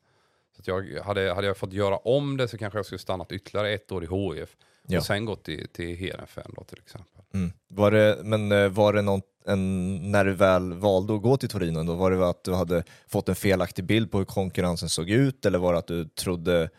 Så 0.55 0.61
jag, 0.71 1.01
hade, 1.03 1.33
hade 1.33 1.47
jag 1.47 1.57
fått 1.57 1.73
göra 1.73 1.97
om 1.97 2.37
det 2.37 2.47
så 2.47 2.57
kanske 2.57 2.79
jag 2.79 2.85
skulle 2.85 2.99
stannat 2.99 3.31
ytterligare 3.31 3.73
ett 3.73 3.91
år 3.91 4.03
i 4.03 4.07
HIF 4.39 4.55
Ja. 4.87 4.97
och 4.99 5.05
sen 5.05 5.25
gått 5.25 5.43
till, 5.43 5.67
till 5.67 5.95
Heerenveen 5.95 6.51
då 6.55 6.63
till 6.63 6.77
exempel. 6.79 7.21
Mm. 7.33 7.51
Var 7.67 7.91
det, 7.91 8.17
men 8.23 8.51
eh, 8.51 8.67
var 8.69 8.93
det 8.93 9.01
någon, 9.01 9.21
en, 9.45 9.95
när 10.11 10.25
du 10.25 10.33
väl 10.33 10.73
valde 10.73 11.15
att 11.15 11.21
gå 11.21 11.37
till 11.37 11.49
Torino, 11.49 11.83
då 11.83 11.93
var 11.95 12.11
det 12.11 12.29
att 12.29 12.43
du 12.43 12.53
hade 12.53 12.83
fått 13.07 13.29
en 13.29 13.35
felaktig 13.35 13.85
bild 13.85 14.11
på 14.11 14.17
hur 14.17 14.25
konkurrensen 14.25 14.89
såg 14.89 15.09
ut 15.09 15.45
eller 15.45 15.59
var 15.59 15.73
det 15.73 15.79
att 15.79 15.87
du 15.87 16.05
trodde 16.05 16.69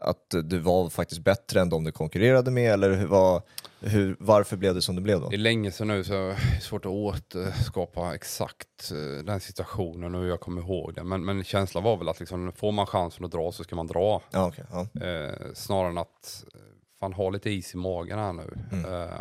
att 0.00 0.34
du 0.44 0.58
var 0.58 0.88
faktiskt 0.90 1.20
bättre 1.24 1.60
än 1.60 1.68
de 1.68 1.84
du 1.84 1.92
konkurrerade 1.92 2.50
med 2.50 2.72
eller 2.72 2.92
hur, 2.92 3.06
var, 3.06 3.42
hur, 3.80 4.16
varför 4.18 4.56
blev 4.56 4.74
det 4.74 4.82
som 4.82 4.94
det 4.94 5.00
blev 5.00 5.20
då? 5.20 5.28
Det 5.28 5.36
är 5.36 5.38
länge 5.38 5.72
sedan 5.72 5.88
nu 5.88 6.04
så 6.04 6.12
det 6.12 6.18
är 6.18 6.60
svårt 6.60 6.84
att 6.84 6.92
återskapa 6.92 8.14
exakt 8.14 8.90
eh, 8.90 9.24
den 9.24 9.40
situationen 9.40 10.14
och 10.14 10.20
hur 10.20 10.28
jag 10.28 10.40
kommer 10.40 10.62
ihåg 10.62 10.94
det. 10.94 11.04
Men, 11.04 11.24
men 11.24 11.44
känslan 11.44 11.84
var 11.84 11.96
väl 11.96 12.08
att 12.08 12.20
liksom, 12.20 12.52
får 12.52 12.72
man 12.72 12.86
chansen 12.86 13.24
att 13.24 13.30
dra 13.30 13.52
så 13.52 13.64
ska 13.64 13.76
man 13.76 13.86
dra. 13.86 14.22
Ja, 14.30 14.48
okej, 14.48 14.64
ja. 14.70 15.06
Eh, 15.06 15.34
snarare 15.54 15.90
än 15.90 15.98
att 15.98 16.44
eh, 16.54 16.60
fan 17.00 17.12
ha 17.12 17.30
lite 17.30 17.50
is 17.50 17.74
i 17.74 17.76
magen 17.76 18.18
här 18.18 18.32
nu. 18.32 18.58
Mm. 18.72 18.84
Eh, 18.94 19.20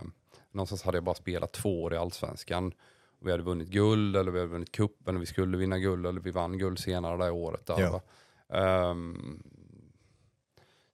någonstans 0.52 0.84
hade 0.84 0.98
jag 0.98 1.04
bara 1.04 1.16
spelat 1.16 1.52
två 1.52 1.84
år 1.84 1.94
i 1.94 1.98
allsvenskan. 1.98 2.72
Vi 3.22 3.32
hade 3.32 3.44
vunnit 3.44 3.70
guld 3.70 4.16
eller 4.16 4.32
vi 4.32 4.40
hade 4.40 4.52
vunnit 4.52 4.72
kuppen 4.72 5.16
och 5.16 5.22
vi 5.22 5.26
skulle 5.26 5.58
vinna 5.58 5.78
guld 5.80 6.06
eller 6.06 6.22
vi 6.22 6.32
vann 6.32 6.58
guld 6.58 6.80
senare 6.80 7.26
det 7.26 7.32
året. 7.32 7.66
Där, 7.66 7.82
Ja. 7.82 7.92
va? 7.92 8.02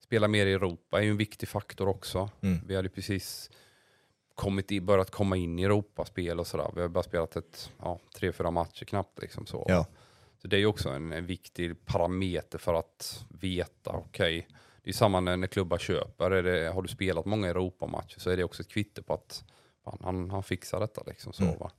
Spela 0.06 0.28
mer 0.28 0.46
i 0.46 0.54
Europa 0.54 1.00
är 1.00 1.04
ju 1.04 1.10
en 1.10 1.18
viktig 1.18 1.50
faktor 1.50 1.88
också. 1.88 2.30
Mm. 2.42 2.60
Vi 2.68 2.76
hade 2.76 2.90
precis 2.90 3.50
kommit 4.36 4.72
i, 4.72 4.82
börjat 4.82 5.12
komma 5.12 5.38
in 5.38 5.60
i 5.60 5.64
Europaspel 5.64 6.40
och 6.40 6.48
sådär. 6.48 6.72
Vi 6.76 6.82
har 6.82 6.88
bara 6.88 7.04
spelat 7.04 7.36
ett, 7.36 7.72
ja, 7.80 8.00
tre, 8.16 8.32
fyra 8.32 8.52
matcher 8.52 8.86
knappt. 8.86 9.22
Liksom 9.22 9.46
så. 9.46 9.66
Ja. 9.68 9.86
Så 10.42 10.48
det 10.48 10.56
är 10.56 10.60
ju 10.60 10.66
också 10.66 10.90
en, 10.90 11.12
en 11.12 11.26
viktig 11.26 11.86
parameter 11.86 12.58
för 12.58 12.74
att 12.74 13.26
veta, 13.30 13.92
okej, 13.92 14.48
det 14.84 14.90
är 14.90 14.94
samma 14.94 15.20
när, 15.20 15.38
när 15.38 15.48
klubbar 15.48 15.78
köper. 15.78 16.30
Det, 16.30 16.70
har 16.70 16.82
du 16.82 16.88
spelat 16.88 17.26
många 17.26 17.48
Europamatcher 17.48 18.20
så 18.20 18.30
är 18.30 18.38
det 18.38 18.44
också 18.44 18.62
ett 18.62 18.70
kvitto 18.70 19.04
på 19.04 19.14
att 19.14 19.44
fan, 19.84 19.98
han, 20.04 20.30
han 20.30 20.44
fixar 20.44 20.80
detta. 20.80 21.04
Liksom, 21.08 21.34
så, 21.34 21.44
Mm. 21.44 21.56
va? 21.60 21.72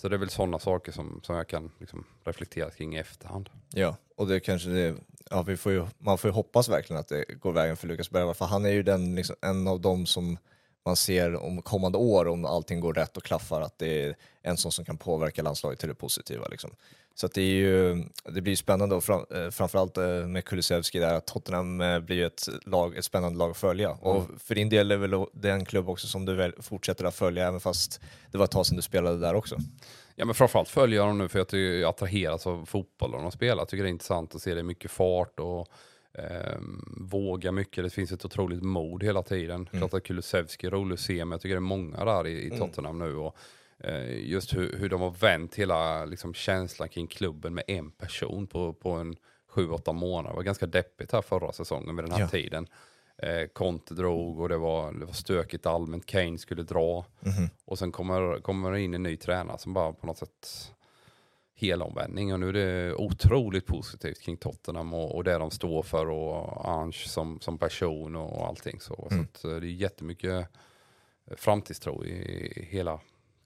Så 0.00 0.08
det 0.08 0.16
är 0.16 0.18
väl 0.18 0.30
sådana 0.30 0.58
saker 0.58 0.92
som, 0.92 1.20
som 1.22 1.36
jag 1.36 1.48
kan 1.48 1.70
liksom, 1.78 2.04
reflektera 2.24 2.70
kring 2.70 2.96
i 2.96 2.98
efterhand. 2.98 3.50
Ja, 3.74 3.96
och 4.16 4.26
det 4.26 4.40
kanske 4.40 4.68
det, 4.68 4.94
ja, 5.30 5.42
vi 5.42 5.56
får 5.56 5.72
ju, 5.72 5.86
man 5.98 6.18
får 6.18 6.28
ju 6.28 6.34
hoppas 6.34 6.68
verkligen 6.68 7.00
att 7.00 7.08
det 7.08 7.24
går 7.40 7.52
vägen 7.52 7.76
för 7.76 7.86
Lukas 7.86 8.10
Bergvall, 8.10 8.34
för 8.34 8.44
han 8.44 8.64
är 8.64 8.70
ju 8.70 8.82
den, 8.82 9.14
liksom, 9.14 9.36
en 9.40 9.68
av 9.68 9.80
dem 9.80 10.06
som 10.06 10.38
man 10.84 10.96
ser 10.96 11.36
om 11.36 11.62
kommande 11.62 11.98
år, 11.98 12.28
om 12.28 12.44
allting 12.44 12.80
går 12.80 12.94
rätt 12.94 13.16
och 13.16 13.22
klaffar, 13.22 13.60
att 13.60 13.78
det 13.78 14.04
är 14.04 14.16
en 14.42 14.56
sån 14.56 14.72
som 14.72 14.84
kan 14.84 14.96
påverka 14.96 15.42
landslaget 15.42 15.78
till 15.78 15.88
det 15.88 15.94
positiva. 15.94 16.48
Liksom. 16.48 16.70
Så 17.14 17.26
att 17.26 17.34
det, 17.34 17.42
är 17.42 17.54
ju, 17.54 18.04
det 18.28 18.40
blir 18.40 18.56
spännande 18.56 18.94
och 18.94 19.04
fram, 19.04 19.24
eh, 19.30 19.50
framförallt 19.50 19.96
eh, 19.96 20.06
med 20.06 20.44
Kulusevski 20.44 20.98
där, 20.98 21.14
att 21.14 21.26
Tottenham 21.26 21.80
eh, 21.80 21.98
blir 21.98 22.26
ett, 22.26 22.48
lag, 22.66 22.96
ett 22.96 23.04
spännande 23.04 23.38
lag 23.38 23.50
att 23.50 23.56
följa. 23.56 23.90
Och 23.90 24.26
för 24.38 24.54
din 24.54 24.68
del 24.68 24.90
är 24.90 24.96
väl 24.96 25.26
det 25.32 25.50
en 25.50 25.64
klubb 25.64 25.88
också 25.88 26.06
som 26.06 26.24
du 26.24 26.34
väl 26.34 26.52
fortsätter 26.60 27.04
att 27.04 27.14
följa, 27.14 27.48
även 27.48 27.60
fast 27.60 28.00
det 28.30 28.38
var 28.38 28.44
ett 28.44 28.50
tag 28.50 28.66
sedan 28.66 28.76
du 28.76 28.82
spelade 28.82 29.18
där 29.18 29.34
också. 29.34 29.56
Ja 30.14 30.24
men 30.24 30.34
framförallt 30.34 30.68
följer 30.68 30.98
jag 30.98 31.08
dem 31.08 31.18
nu 31.18 31.28
för 31.28 31.40
att 31.40 31.52
jag 31.52 31.82
attraheras 31.82 32.46
av 32.46 32.66
fotbollen 32.66 33.22
de 33.22 33.32
spelar. 33.32 33.60
Jag 33.60 33.68
tycker 33.68 33.84
det 33.84 33.88
är 33.88 33.90
intressant 33.90 34.34
att 34.34 34.42
se 34.42 34.54
det 34.54 34.62
mycket 34.62 34.90
fart 34.90 35.40
och 35.40 35.68
ehm, 36.18 36.84
våga 36.96 37.52
mycket. 37.52 37.84
Det 37.84 37.90
finns 37.90 38.12
ett 38.12 38.24
otroligt 38.24 38.62
mod 38.62 39.02
hela 39.02 39.22
tiden. 39.22 39.66
Klart 39.66 39.94
att 39.94 40.02
Kulusevski 40.04 40.66
är 40.66 40.70
rolig 40.70 40.94
att 40.94 41.00
se 41.00 41.24
men 41.24 41.30
jag 41.32 41.40
tycker 41.40 41.54
det 41.54 41.58
är 41.58 41.60
många 41.60 42.04
där 42.04 42.26
i, 42.26 42.46
i 42.46 42.58
Tottenham 42.58 42.98
nu. 42.98 43.14
Och, 43.16 43.36
eh, 43.78 44.28
just 44.28 44.54
hur, 44.56 44.76
hur 44.78 44.88
de 44.88 45.00
har 45.00 45.10
vänt 45.10 45.54
hela 45.54 46.04
liksom, 46.04 46.34
känslan 46.34 46.88
kring 46.88 47.06
klubben 47.06 47.54
med 47.54 47.64
en 47.66 47.90
person 47.90 48.46
på, 48.46 48.72
på 48.72 48.90
en 48.90 49.16
sju, 49.48 49.70
åtta 49.70 49.92
månader. 49.92 50.30
Det 50.30 50.36
var 50.36 50.42
ganska 50.42 50.66
deppigt 50.66 51.12
här 51.12 51.22
förra 51.22 51.52
säsongen 51.52 51.94
med 51.94 52.04
den 52.04 52.12
här 52.12 52.20
Ja. 52.20 52.28
tiden. 52.28 52.66
Eh, 53.22 53.46
Conte 53.52 53.94
drog 53.94 54.40
och 54.40 54.48
det 54.48 54.56
var, 54.58 54.92
det 54.92 55.04
var 55.06 55.12
stökigt 55.12 55.66
allmänt. 55.66 56.06
Kane 56.06 56.38
skulle 56.38 56.62
dra. 56.62 57.04
Och 57.64 57.78
sen 57.78 57.92
kommer, 57.92 58.40
kommer 58.40 58.72
det 58.72 58.80
in 58.80 58.94
en 58.94 59.02
ny 59.02 59.16
tränare 59.16 59.58
som 59.58 59.72
bara 59.74 59.92
på 59.92 60.06
något 60.06 60.18
sätt 60.18 60.72
helomvändning. 61.58 62.32
Och 62.32 62.40
nu 62.40 62.48
är 62.48 62.52
det 62.52 62.94
otroligt 62.94 63.66
positivt 63.66 64.20
kring 64.20 64.36
Tottenham 64.36 64.94
och, 64.94 65.14
och 65.14 65.24
det 65.24 65.38
de 65.38 65.50
står 65.50 65.82
för 65.82 66.08
och 66.08 66.70
Ange 66.70 66.92
som, 66.92 67.40
som 67.40 67.58
person 67.58 68.16
och 68.16 68.46
allting 68.46 68.80
så. 68.80 69.08
Så 69.10 69.20
att, 69.20 69.44
eh, 69.44 69.50
det 69.50 69.66
är 69.66 69.70
jättemycket 69.70 70.48
framtidstro 71.36 72.04
i, 72.04 72.68
hela 72.70 73.00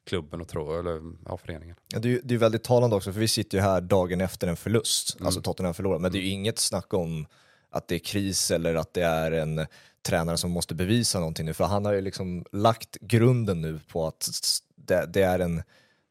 klubben 0.05 0.41
och 0.41 0.49
tro, 0.49 0.79
eller 0.81 1.01
ja, 1.27 1.37
föreningen. 1.37 1.77
Ja, 1.89 1.99
det, 1.99 2.13
är, 2.13 2.21
det 2.25 2.35
är 2.35 2.39
väldigt 2.39 2.65
talande 2.65 2.97
också, 2.97 3.13
för 3.13 3.21
vi 3.21 3.29
sitter 3.29 3.59
ju 3.59 3.63
här 3.63 3.81
dagen 3.81 4.21
efter 4.21 4.49
en 4.49 4.57
förlust, 4.57 5.15
Mm. 5.17 5.27
alltså 5.27 5.43
Tottenham 5.43 5.75
förlorar, 5.75 5.99
men 5.99 6.13
det 6.13 6.19
är 6.19 6.21
ju 6.21 6.29
inget 6.29 6.59
snack 6.59 6.95
om 6.95 7.27
att 7.71 7.89
det 7.89 7.95
är 7.95 7.99
kris 7.99 8.51
eller 8.51 8.75
att 8.75 8.95
det 8.95 9.03
är 9.03 9.33
en 9.33 9.67
tränare 10.03 10.37
som 10.37 10.51
måste 10.51 10.75
bevisa 10.75 11.19
någonting 11.19 11.47
nu, 11.47 11.55
för 11.55 11.65
han 11.65 11.85
har 11.85 11.93
ju 11.93 12.01
liksom 12.01 12.45
lagt 12.53 12.97
grunden 13.01 13.61
nu 13.61 13.81
på 13.89 14.07
att 14.07 14.29
det, 14.77 15.07
det 15.07 15.23
är 15.23 15.39
en, 15.39 15.63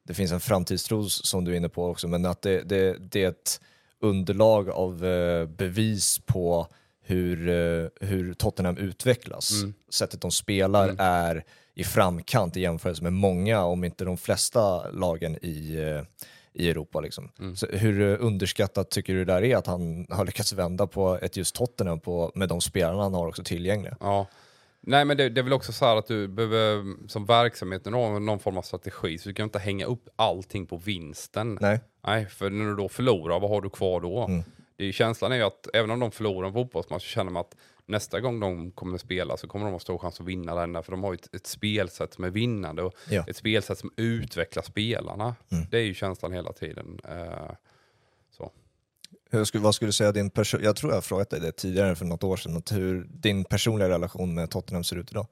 det 0.07 0.13
finns 0.13 0.31
en 0.31 0.39
framtidstro 0.39 1.09
som 1.09 1.45
du 1.45 1.51
är 1.51 1.55
inne 1.55 1.69
på 1.69 1.85
också, 1.85 2.07
men 2.07 2.25
att 2.25 2.41
det, 2.41 2.63
det, 2.63 2.97
det 3.11 3.23
är 3.23 3.29
ett 3.29 3.61
underlag 3.99 4.69
av 4.69 5.05
eh, 5.05 5.45
bevis 5.45 6.19
på 6.25 6.67
hur, 7.03 7.49
eh, 7.49 7.89
hur 8.07 8.33
Tottenham 8.33 8.77
utvecklas. 8.77 9.51
Mm. 9.51 9.73
Sättet 9.89 10.21
de 10.21 10.31
spelar 10.31 10.83
Mm. 10.83 10.95
är 10.99 11.43
i 11.73 11.83
framkant 11.83 12.57
i 12.57 12.61
jämförelse 12.61 13.03
med 13.03 13.13
många, 13.13 13.63
om 13.63 13.83
inte 13.83 14.05
de 14.05 14.17
flesta 14.17 14.91
lagen 14.91 15.37
i, 15.41 15.75
eh, 15.75 16.03
i 16.53 16.69
Europa. 16.69 16.99
Liksom. 16.99 17.29
Mm. 17.39 17.55
Hur 17.69 18.01
underskattat 18.01 18.89
tycker 18.89 19.13
du 19.13 19.25
det 19.25 19.33
där 19.33 19.43
är 19.43 19.55
att 19.55 19.67
han 19.67 20.07
har 20.09 20.25
lyckats 20.25 20.53
vända 20.53 20.87
på 20.87 21.19
ett 21.21 21.37
just 21.37 21.55
Tottenham 21.55 21.99
på, 21.99 22.31
med 22.35 22.49
de 22.49 22.61
spelarna 22.61 23.03
han 23.03 23.13
har 23.13 23.27
också 23.27 23.43
tillgängliga? 23.43 23.97
Ja. 23.99 24.27
Nej 24.83 25.05
men 25.05 25.17
det, 25.17 25.29
det 25.29 25.41
är 25.41 25.43
väl 25.43 25.53
också 25.53 25.71
så 25.71 25.85
här 25.85 25.95
att 25.95 26.07
du 26.07 26.27
behöver 26.27 26.83
som 27.07 27.25
verksamhet 27.25 27.85
någon, 27.85 28.25
någon 28.25 28.39
form 28.39 28.57
av 28.57 28.61
strategi 28.61 29.17
så 29.17 29.29
du 29.29 29.35
kan 29.35 29.43
inte 29.43 29.59
hänga 29.59 29.85
upp 29.85 30.09
allting 30.15 30.65
på 30.65 30.77
vinsten. 30.77 31.57
Nej? 31.61 31.79
Nej, 32.07 32.25
för 32.25 32.49
när 32.49 32.65
du 32.65 32.75
då 32.75 32.89
förlorar, 32.89 33.39
vad 33.39 33.49
har 33.49 33.61
du 33.61 33.69
kvar 33.69 34.01
då? 34.01 34.25
Mm. 34.25 34.43
Det 34.75 34.85
är 34.85 34.91
känslan 34.91 35.31
är 35.31 35.35
ju 35.35 35.41
att 35.43 35.67
även 35.73 35.91
om 35.91 35.99
de 35.99 36.11
förlorar 36.11 36.47
en 36.47 36.53
fotbollsmatch 36.53 37.03
så 37.03 37.07
känner 37.09 37.31
man 37.31 37.41
att 37.41 37.55
nästa 37.85 38.19
gång 38.19 38.39
de 38.39 38.71
kommer 38.71 38.95
att 38.95 39.01
spela 39.01 39.37
så 39.37 39.47
kommer 39.47 39.65
de 39.65 39.71
ha 39.71 39.79
stor 39.79 39.97
chans 39.97 40.19
att 40.19 40.25
vinna 40.25 40.55
den 40.55 40.73
där, 40.73 40.81
för 40.81 40.91
de 40.91 41.03
har 41.03 41.11
ju 41.13 41.15
ett, 41.15 41.35
ett 41.35 41.47
spelsätt 41.47 42.13
som 42.13 42.23
är 42.23 42.29
vinnande 42.29 42.83
och 42.83 42.93
Ja. 43.09 43.25
ett 43.27 43.35
spelsätt 43.35 43.77
som 43.77 43.91
utvecklar 43.95 44.63
spelarna. 44.63 45.35
Mm. 45.51 45.65
Det 45.71 45.77
är 45.77 45.83
ju 45.83 45.93
känslan 45.93 46.31
hela 46.31 46.53
tiden. 46.53 46.99
Så. 47.03 47.09
Hur 49.33 49.45
skulle, 49.45 49.63
vad 49.63 49.75
skulle 49.75 49.89
du 49.89 49.93
säga 49.93 50.11
din 50.11 50.29
person, 50.29 50.63
jag 50.63 50.75
tror 50.75 50.91
jag 50.91 50.97
har 50.97 51.01
frågat 51.01 51.29
dig 51.29 51.39
det 51.39 51.51
tidigare 51.51 51.95
för 51.95 52.05
något 52.05 52.23
år 52.23 52.37
sedan, 52.37 52.57
att 52.57 52.71
hur 52.71 53.07
din 53.09 53.45
personliga 53.45 53.89
relation 53.89 54.33
med 54.33 54.49
Tottenham 54.49 54.83
ser 54.83 54.95
ut 54.95 55.11
idag? 55.11 55.27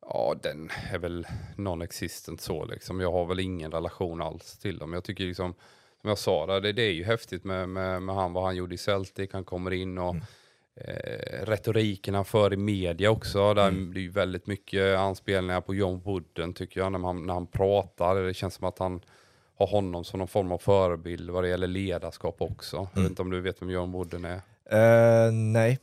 Ja, 0.00 0.34
den 0.42 0.70
är 0.92 0.98
väl 0.98 1.26
non-existent 1.56 2.40
så 2.40 2.64
liksom. 2.64 3.00
Jag 3.00 3.12
har 3.12 3.26
väl 3.26 3.40
ingen 3.40 3.72
relation 3.72 4.22
alls 4.22 4.58
till 4.58 4.78
dem. 4.78 4.92
Jag 4.92 5.04
tycker 5.04 5.24
liksom, 5.24 5.54
som 6.00 6.08
jag 6.08 6.18
sa, 6.18 6.46
där, 6.46 6.60
det, 6.60 6.72
det 6.72 6.82
är 6.82 6.92
ju 6.92 7.04
häftigt 7.04 7.44
med, 7.44 7.68
med, 7.68 8.02
med 8.02 8.14
han, 8.14 8.32
vad 8.32 8.44
han 8.44 8.56
gjorde 8.56 8.74
i 8.74 8.78
Celtic. 8.78 9.30
Han 9.32 9.44
kommer 9.44 9.72
in 9.72 9.98
och 9.98 10.16
eh, 10.74 11.46
retorikerna 11.46 12.24
för 12.24 12.52
i 12.52 12.56
media 12.56 13.10
också. 13.10 13.54
Där 13.54 13.68
Mm. 13.68 13.94
Det 13.94 14.00
är 14.00 14.02
ju 14.02 14.10
väldigt 14.10 14.46
mycket 14.46 14.98
anspelningar 14.98 15.60
på 15.60 15.74
John 15.74 16.00
Wooden 16.00 16.54
tycker 16.54 16.80
jag 16.80 16.92
när, 16.92 16.98
man, 16.98 17.26
när 17.26 17.34
han 17.34 17.46
pratar. 17.46 18.22
Det 18.22 18.34
känns 18.34 18.54
som 18.54 18.68
att 18.68 18.78
han 18.78 19.00
har 19.56 19.66
honom 19.66 20.04
som 20.04 20.18
någon 20.18 20.28
form 20.28 20.52
av 20.52 20.58
förebild 20.58 21.30
vad 21.30 21.44
det 21.44 21.48
gäller 21.48 21.66
ledarskap 21.66 22.36
också. 22.42 22.76
Jag 22.76 22.88
Mm. 22.92 23.02
vet 23.02 23.10
inte 23.10 23.22
om 23.22 23.30
du 23.30 23.40
vet 23.40 23.62
vem 23.62 23.70
John 23.70 23.92
Wooden 23.92 24.24
är? 24.24 24.40
Eh, 24.70 25.32
nej. 25.32 25.78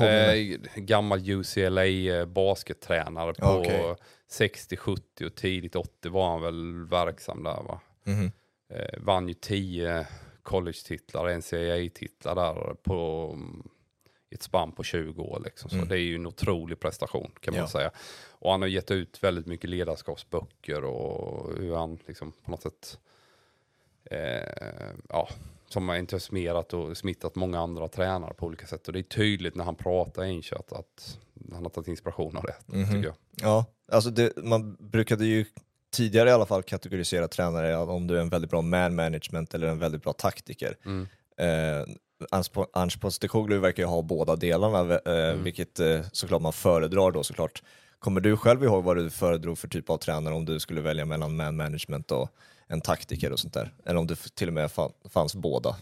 Eh, 0.00 0.58
gammal 0.76 1.30
UCLA 1.30 1.84
eh, 1.86 2.26
baskettränare 2.26 3.34
på 3.34 3.46
Okej. 3.46 3.94
60, 4.28 4.76
70 4.76 5.26
och 5.26 5.34
tidigt 5.34 5.76
80 5.76 6.08
var 6.10 6.30
han 6.30 6.42
väl 6.42 6.86
verksam 6.86 7.42
där 7.42 7.62
va. 7.62 7.80
Mhm. 8.04 8.32
Eh, 8.74 8.98
vann 9.00 9.28
ju 9.28 9.34
10 9.34 10.06
college-titlar, 10.42 11.28
NCAA-titlar 11.38 12.34
där 12.34 12.74
på 12.82 13.30
mm, 13.34 13.62
ett 14.30 14.42
spann 14.42 14.72
på 14.72 14.82
20 14.82 15.22
år. 15.22 15.42
Liksom. 15.44 15.70
Så 15.70 15.76
Mm. 15.76 15.88
det 15.88 15.94
är 15.94 15.98
ju 15.98 16.14
en 16.14 16.26
otrolig 16.26 16.80
prestation 16.80 17.30
kan 17.40 17.54
man 17.54 17.60
Ja. 17.60 17.68
säga. 17.68 17.90
Och 18.30 18.50
han 18.50 18.60
har 18.62 18.68
gett 18.68 18.90
ut 18.90 19.22
väldigt 19.24 19.46
mycket 19.46 19.70
ledarskapsböcker 19.70 20.84
och 20.84 21.50
hur 21.58 21.74
han 21.76 21.98
liksom 22.06 22.32
på 22.44 22.50
något 22.50 22.62
sätt 22.62 22.98
eh, 24.10 24.90
ja, 25.08 25.28
som 25.68 25.88
har 25.88 25.96
entusiasmerat 25.96 26.72
och 26.74 26.96
smittat 26.96 27.34
många 27.34 27.60
andra 27.60 27.88
tränare 27.88 28.34
på 28.34 28.46
olika 28.46 28.66
sätt. 28.66 28.86
Och 28.86 28.92
det 28.92 28.98
är 28.98 29.02
tydligt 29.02 29.54
när 29.54 29.64
han 29.64 29.74
pratar 29.74 30.24
i 30.24 30.30
Inchot 30.30 30.72
att 30.72 31.18
han 31.52 31.62
har 31.62 31.70
tagit 31.70 31.88
inspiration 31.88 32.36
av 32.36 32.42
det, 32.42 32.54
Mhm. 32.76 32.86
tycker 32.86 33.04
jag. 33.04 33.14
Ja, 33.42 33.64
alltså 33.92 34.10
det, 34.10 34.32
man 34.36 34.76
brukade 34.80 35.24
ju 35.26 35.44
tidigare 35.92 36.28
i 36.28 36.32
alla 36.32 36.46
fall 36.46 36.62
kategorisera 36.62 37.28
tränare 37.28 37.76
om 37.76 38.06
du 38.06 38.16
är 38.16 38.20
en 38.20 38.28
väldigt 38.28 38.50
bra 38.50 38.62
man 38.62 38.94
management 38.94 39.54
eller 39.54 39.66
en 39.66 39.78
väldigt 39.78 40.02
bra 40.02 40.12
taktiker. 40.12 40.76
Mm. 40.84 41.08
Eh, 41.36 41.94
Ange 42.72 42.98
Postecoglou 43.00 43.58
verkar 43.58 43.82
ju 43.82 43.86
ha 43.86 44.02
båda 44.02 44.36
delarna, 44.36 44.98
eh, 44.98 45.34
vilket 45.34 45.80
eh, 45.80 46.00
såklart 46.12 46.42
man 46.42 46.52
föredrar 46.52 47.10
då 47.10 47.22
såklart. 47.22 47.62
Kommer 47.98 48.20
du 48.20 48.36
själv 48.36 48.64
ihåg 48.64 48.84
vad 48.84 48.96
du 48.96 49.10
föredrog 49.10 49.58
för 49.58 49.68
typ 49.68 49.90
av 49.90 49.96
tränare 49.96 50.34
om 50.34 50.44
du 50.44 50.60
skulle 50.60 50.80
välja 50.80 51.04
mellan 51.04 51.36
man 51.36 51.56
management 51.56 52.10
och 52.10 52.28
en 52.72 52.80
taktiker 52.80 53.32
och 53.32 53.38
sånt 53.40 53.54
där? 53.54 53.74
Eller 53.84 53.98
om 54.00 54.06
det 54.06 54.16
till 54.34 54.48
och 54.48 54.54
med 54.54 54.68
fa- 54.70 54.92
fanns 55.08 55.34
båda? 55.34 55.76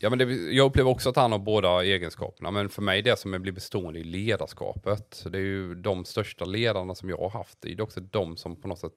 Ja, 0.00 0.10
men 0.10 0.18
det, 0.18 0.24
jag 0.34 0.66
upplever 0.66 0.90
också 0.90 1.08
att 1.08 1.16
han 1.16 1.32
har 1.32 1.38
båda 1.38 1.84
egenskaperna, 1.84 2.50
men 2.50 2.68
för 2.68 2.82
mig 2.82 3.02
det 3.02 3.18
som 3.18 3.42
blir 3.42 3.52
bestående 3.52 4.00
är 4.00 4.04
ledarskapet. 4.04 5.24
Det 5.30 5.38
är 5.38 5.42
ju 5.42 5.74
de 5.74 6.04
största 6.04 6.44
ledarna 6.44 6.94
som 6.94 7.08
jag 7.08 7.16
har 7.18 7.30
haft, 7.30 7.58
det 7.60 7.72
är 7.72 7.80
också 7.80 8.00
de 8.00 8.36
som 8.36 8.56
på 8.56 8.68
något 8.68 8.78
sätt 8.78 8.92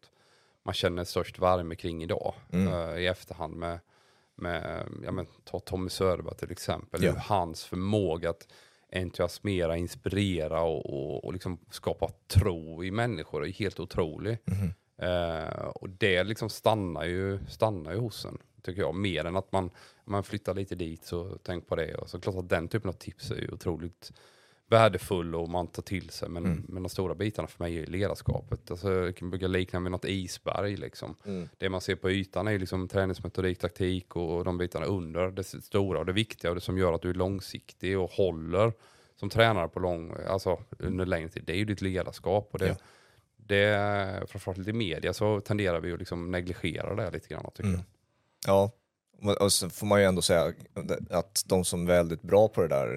man 0.66 0.74
känner 0.74 1.04
störst 1.04 1.40
värme 1.40 1.76
kring 1.76 2.04
idag 2.04 2.34
Mm. 2.54 2.74
eh, 2.74 2.98
i 2.98 3.08
efterhand 3.08 3.56
med, 3.56 3.80
med 4.36 4.88
ja, 5.04 5.12
men, 5.12 5.26
ta 5.46 5.60
Tommy 5.60 5.90
Söderberg 5.90 6.36
till 6.36 6.52
exempel, 6.52 7.04
Ja. 7.04 7.14
Hans 7.18 7.64
förmåga 7.64 8.30
att 8.30 8.48
entusiasmera, 8.92 9.78
inspirera 9.78 10.62
och, 10.62 10.86
och, 10.86 11.26
och 11.26 11.34
liksom 11.34 11.60
skapa 11.72 12.10
tro 12.28 12.84
i 12.84 12.92
människor 12.92 13.46
är 13.48 13.52
helt 13.52 13.80
otrolig. 13.80 14.38
Mhm. 14.46 14.74
Eh, 14.98 15.60
och 15.76 15.90
det 15.90 16.24
liksom 16.24 16.50
stannar 16.50 17.06
ju, 17.06 17.40
stannar 17.50 17.92
ju 17.94 17.98
hos 18.00 18.26
en, 18.26 18.38
tycker 18.62 18.82
jag. 18.82 18.96
Mer 18.96 19.26
än 19.26 19.36
att 19.36 19.52
man, 19.52 19.70
man 20.06 20.24
flyttar 20.24 20.54
lite 20.54 20.76
dit, 20.76 21.06
så 21.06 21.38
tänk 21.44 21.68
på 21.68 21.76
det. 21.76 21.96
Och 21.96 22.10
så 22.10 22.20
klart 22.20 22.36
att 22.36 22.50
den 22.50 22.68
typen 22.68 22.90
av 22.90 22.94
tips 22.94 23.32
är 23.32 23.36
ju 23.36 23.52
otroligt 23.52 24.12
värdefull 24.70 25.36
och 25.36 25.50
man 25.50 25.68
tar 25.68 25.82
till 25.84 26.10
sig. 26.10 26.30
Men, 26.30 26.46
Mm. 26.46 26.66
men 26.68 26.84
de 26.84 26.90
stora 26.90 27.16
bitarna 27.16 27.48
för 27.48 27.64
mig 27.64 27.80
är 27.80 27.86
ledarskapet. 27.88 28.72
Alltså, 28.72 28.94
jag 28.94 29.16
kan 29.16 29.30
brukar 29.30 29.48
likna 29.48 29.80
med 29.80 29.92
något 29.92 30.06
isberg. 30.06 30.76
Liksom. 30.78 31.16
Mm. 31.26 31.50
Det 31.58 31.70
man 31.70 31.82
ser 31.82 31.96
på 31.96 32.12
ytan 32.12 32.48
är 32.48 32.60
liksom 32.60 32.88
träningsmetodik, 32.88 33.60
taktik 33.60 34.16
och 34.16 34.44
de 34.46 34.58
bitarna 34.58 34.86
under. 34.86 35.32
Det 35.32 35.44
stora 35.44 36.00
och 36.00 36.06
det 36.06 36.14
viktiga 36.14 36.52
och 36.52 36.56
det 36.56 36.62
som 36.62 36.78
gör 36.78 36.94
att 36.94 37.02
du 37.02 37.10
är 37.10 37.14
långsiktig 37.14 38.00
och 38.00 38.12
håller 38.12 38.74
som 39.16 39.30
tränare 39.30 39.68
på 39.68 39.80
lång, 39.80 40.14
alltså 40.28 40.60
under 40.80 41.06
längre 41.06 41.30
tid. 41.30 41.44
Det 41.46 41.54
är 41.54 41.58
ju 41.58 41.66
ditt 41.66 41.82
ledarskap. 41.82 42.50
Och 42.52 42.60
det, 42.60 42.68
Ja. 42.68 42.76
Det, 43.48 44.24
framförallt 44.28 44.58
lite 44.58 44.70
i 44.70 44.74
media 44.74 45.14
så 45.14 45.40
tenderar 45.42 45.80
vi 45.80 45.94
att 45.94 46.00
liksom 46.00 46.32
negligera 46.32 46.96
det 46.96 47.12
lite 47.12 47.28
grann 47.28 47.46
tycker 47.54 47.70
Mm. 47.70 47.82
Ja, 48.46 48.72
och- 49.40 49.54
så 49.54 49.70
får 49.70 49.88
man 49.88 50.00
ju 50.00 50.06
ändå 50.06 50.22
säga 50.22 50.54
att 51.10 51.44
de 51.46 51.66
som 51.66 51.82
är 51.84 51.88
väldigt 51.88 52.22
bra 52.22 52.48
på 52.48 52.62
det 52.62 52.68
där, 52.68 52.96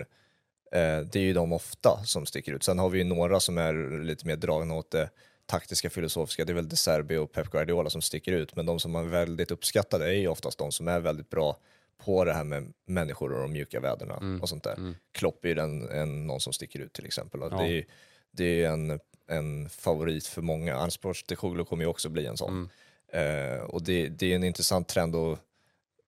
eh, 0.72 1.06
det 1.06 1.16
är 1.18 1.22
ju 1.22 1.32
de 1.32 1.52
ofta 1.52 2.00
som 2.04 2.26
sticker 2.26 2.52
ut. 2.52 2.62
Sen 2.62 2.78
har 2.78 2.88
vi 2.90 2.98
ju 2.98 3.04
några 3.04 3.40
som 3.40 3.58
är 3.58 4.00
lite 4.04 4.26
mer 4.26 4.36
dragna 4.36 4.74
åt 4.74 4.90
det 4.90 5.10
taktiska, 5.46 5.90
filosofiska, 5.90 6.44
det 6.44 6.52
är 6.52 6.54
väl 6.54 6.68
De 6.68 6.76
Serbi 6.76 7.16
och 7.16 7.32
Pep 7.32 7.50
Guardiola 7.50 7.90
som 7.90 8.02
sticker 8.02 8.32
ut, 8.32 8.56
men 8.56 8.66
de 8.66 8.80
som 8.80 8.94
är 8.96 9.02
väldigt 9.02 9.50
uppskattade 9.50 10.06
är 10.06 10.12
ju 10.18 10.28
oftast 10.28 10.58
de 10.58 10.72
som 10.72 10.88
är 10.88 11.00
väldigt 11.00 11.30
bra 11.30 11.56
på 12.04 12.24
det 12.24 12.32
här 12.32 12.44
med 12.44 12.72
människor 12.86 13.32
och 13.32 13.40
de 13.42 13.52
mjuka 13.52 13.80
väderna 13.80 14.16
Mm. 14.16 14.40
och 14.42 14.48
sånt 14.48 14.64
där. 14.64 14.74
Mm. 14.74 14.94
Klopp 15.12 15.44
är 15.44 15.48
ju 15.48 15.54
den, 15.54 15.88
en, 15.90 16.26
någon 16.26 16.40
som 16.40 16.52
sticker 16.52 16.78
ut 16.80 16.92
till 16.92 17.06
exempel. 17.06 17.40
Ja. 17.42 17.48
Det 17.48 17.78
är, 17.78 17.84
det 18.32 18.64
är 18.64 18.70
en, 18.70 19.00
en 19.30 19.68
favorit 19.68 20.26
för 20.26 20.42
många. 20.42 20.76
Anders 20.76 20.98
Postecoglou 20.98 21.64
kommer 21.64 21.84
ju 21.84 21.90
också 21.90 22.08
bli 22.08 22.26
en 22.26 22.36
sån. 22.36 22.68
Mm. 23.12 23.56
Eh, 23.56 23.60
och 23.62 23.82
det, 23.82 24.08
det 24.08 24.32
är 24.32 24.36
en 24.36 24.44
intressant 24.44 24.88
trend 24.88 25.16
att 25.16 25.38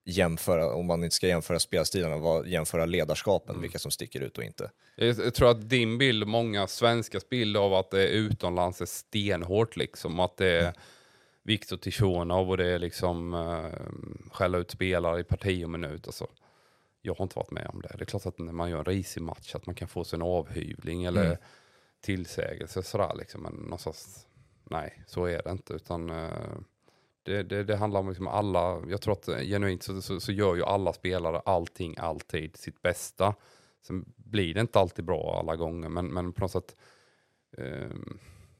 jämföra, 0.05 0.73
om 0.73 0.85
man 0.85 1.03
inte 1.03 1.15
ska 1.15 1.27
jämföra 1.27 1.59
spelstilarna, 1.59 2.17
vad, 2.17 2.47
jämföra 2.47 2.85
ledarskapen, 2.85 3.49
Mm. 3.49 3.61
vilka 3.61 3.79
som 3.79 3.91
sticker 3.91 4.19
ut 4.21 4.37
och 4.37 4.43
inte. 4.43 4.71
Jag, 4.95 5.33
tror 5.33 5.49
att 5.51 5.69
din 5.69 5.97
bild, 5.97 6.27
många 6.27 6.67
svenskars 6.67 7.29
bild 7.29 7.57
av 7.57 7.73
att 7.73 7.91
det 7.91 8.03
är 8.03 8.07
utomlands 8.07 8.81
är 8.81 8.85
stenhårt 8.85 9.75
liksom. 9.77 10.19
Att 10.19 10.37
det 10.37 10.47
är 10.47 10.73
Viktor 11.43 11.77
Tichonov 11.77 12.49
och 12.49 12.57
det 12.57 12.65
är 12.65 12.79
liksom 12.79 13.33
uh, 13.33 13.67
skälla 14.31 14.57
ut 14.57 14.71
spelare 14.71 15.19
i 15.19 15.23
parti 15.23 15.65
och 15.65 15.69
minut. 15.69 16.07
Alltså. 16.07 16.27
Jag 17.01 17.15
har 17.15 17.23
inte 17.23 17.35
varit 17.35 17.51
med 17.51 17.67
om 17.73 17.81
det. 17.81 17.95
Det 17.97 18.03
är 18.03 18.05
klart 18.05 18.25
att 18.25 18.39
när 18.39 18.51
man 18.51 18.69
gör 18.69 18.79
en 18.79 18.85
risig 18.85 19.21
match 19.21 19.55
att 19.55 19.65
man 19.65 19.75
kan 19.75 19.87
få 19.87 20.03
sig 20.03 20.17
en 20.17 20.21
avhyvling 20.21 21.03
eller 21.03 21.25
Mm 21.25 21.37
tillsägelse 22.03 22.83
sådär 22.83 23.15
liksom. 23.15 23.41
Men 23.41 23.53
någonstans, 23.53 24.27
nej, 24.63 25.03
så 25.07 25.25
är 25.25 25.43
det 25.43 25.51
inte. 25.51 25.73
Utan 25.73 26.09
eh, 26.09 26.57
det, 27.23 27.43
det, 27.43 27.63
det 27.63 27.75
handlar 27.75 27.99
om 27.99 28.09
liksom 28.09 28.27
alla, 28.27 28.81
jag 28.89 29.01
tror 29.01 29.13
att 29.13 29.27
eh, 29.27 29.39
genuint 29.39 29.83
så, 29.83 30.01
så, 30.01 30.19
så 30.19 30.31
gör 30.31 30.55
ju 30.55 30.63
alla 30.63 30.93
spelare 30.93 31.41
allting 31.45 31.95
alltid 31.97 32.57
sitt 32.57 32.81
bästa. 32.81 33.35
Sen 33.87 34.05
blir 34.15 34.53
det 34.53 34.61
inte 34.61 34.79
alltid 34.79 35.05
bra 35.05 35.39
alla 35.39 35.55
gånger, 35.55 35.89
men, 35.89 36.07
men 36.07 36.33
på 36.33 36.41
något 36.41 36.51
sätt 36.51 36.75
ehm, 37.57 38.19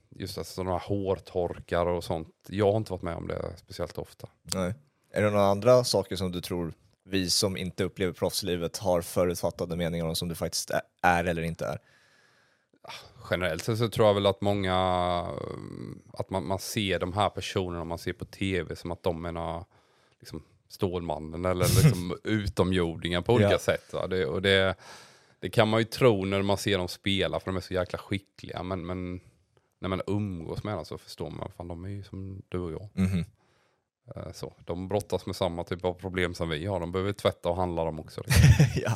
just 0.09 0.37
alltså, 0.37 0.53
sådana 0.53 0.71
här 0.71 0.87
hårtorkar 0.87 1.85
och 1.85 2.03
sånt. 2.03 2.35
Jag 2.47 2.71
har 2.71 2.77
inte 2.77 2.91
varit 2.91 3.01
med 3.01 3.15
om 3.15 3.27
det 3.27 3.53
speciellt 3.57 3.97
ofta. 3.97 4.29
Nej. 4.41 4.73
Är 5.11 5.21
det 5.21 5.29
några 5.29 5.45
andra 5.45 5.83
saker 5.83 6.15
som 6.15 6.31
du 6.31 6.41
tror 6.41 6.73
vi 7.03 7.29
som 7.29 7.57
inte 7.57 7.83
upplever 7.83 8.13
proffslivet 8.13 8.77
har 8.77 9.01
förutfattade 9.01 9.75
meningar 9.75 10.05
om 10.05 10.15
som 10.15 10.27
du 10.27 10.35
faktiskt 10.35 10.69
är, 10.69 10.81
är 11.01 11.25
eller 11.25 11.41
inte 11.41 11.65
är? 11.65 11.79
Generellt 13.29 13.63
så, 13.63 13.77
så 13.77 13.89
tror 13.89 14.07
jag 14.07 14.13
väl 14.13 14.25
att 14.25 14.41
många, 14.41 14.75
ehm, 15.53 16.01
att 16.13 16.29
man, 16.29 16.47
man 16.47 16.59
ser 16.59 16.99
de 16.99 17.13
här 17.13 17.29
personerna 17.29 17.83
man 17.83 17.97
ser 17.97 18.13
på 18.13 18.25
tv 18.25 18.75
som 18.75 18.91
att 18.91 19.03
de 19.03 19.25
är 19.25 19.31
några, 19.31 19.65
liksom, 20.19 20.43
Stålmannen 20.69 21.45
eller 21.45 21.65
liksom 21.83 22.17
utomjordingar 22.23 23.21
på 23.21 23.33
olika 23.33 23.51
Ja. 23.51 23.59
sätt. 23.59 23.93
Va? 23.93 24.07
Det, 24.07 24.25
och 24.25 24.41
det, 24.41 24.75
det 25.39 25.49
kan 25.49 25.67
man 25.69 25.79
ju 25.79 25.83
tro 25.83 26.25
när 26.25 26.41
man 26.41 26.57
ser 26.57 26.77
dem 26.77 26.87
spela 26.87 27.39
för 27.39 27.45
de 27.51 27.55
är 27.57 27.61
så 27.61 27.73
jäkla 27.73 27.99
skickliga. 27.99 28.63
Men, 28.63 28.85
men 28.85 29.19
när 29.79 29.89
man 29.89 30.01
umgås 30.07 30.63
med 30.63 30.73
dem 30.75 30.85
så 30.85 30.97
förstår 30.97 31.29
man 31.29 31.43
att 31.57 31.67
de 31.67 31.85
är 31.85 31.89
ju 31.89 32.03
som 32.03 32.41
du 32.49 32.59
och 32.59 32.71
jag. 32.71 32.89
Mhm. 32.93 33.25
Eh, 34.15 34.31
Så, 34.33 34.53
de 34.65 34.87
brottas 34.87 35.25
med 35.25 35.35
samma 35.35 35.63
typ 35.63 35.85
av 35.85 35.93
problem 35.93 36.33
som 36.33 36.49
vi 36.49 36.65
har. 36.65 36.79
De 36.79 36.91
behöver 36.91 37.13
tvätta 37.13 37.49
och 37.49 37.55
handla 37.55 37.83
dem 37.85 37.99
också. 37.99 38.21
Liksom. 38.25 38.65
ja. 38.75 38.91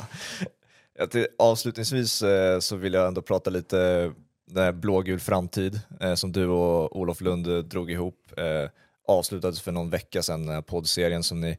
Ja, 1.00 1.06
till, 1.06 1.26
avslutningsvis 1.38 2.22
eh, 2.22 2.60
så 2.60 2.76
vill 2.76 2.94
jag 2.94 3.08
ändå 3.08 3.22
prata 3.22 3.50
lite 3.50 4.12
den 4.46 4.64
här 4.64 4.72
blågul 4.72 5.20
framtid 5.20 5.80
eh, 6.00 6.14
som 6.14 6.32
du 6.32 6.46
och 6.46 6.96
Olof 6.96 7.20
Lund 7.20 7.46
eh, 7.46 7.58
drog 7.58 7.90
ihop. 7.90 8.32
Eh, 8.36 8.70
avslutades 9.08 9.60
för 9.60 9.72
någon 9.72 9.90
vecka 9.90 10.22
sedan, 10.22 10.46
den 10.46 10.54
här 10.54 10.62
poddserien 10.62 11.22
som 11.22 11.40
ni 11.40 11.58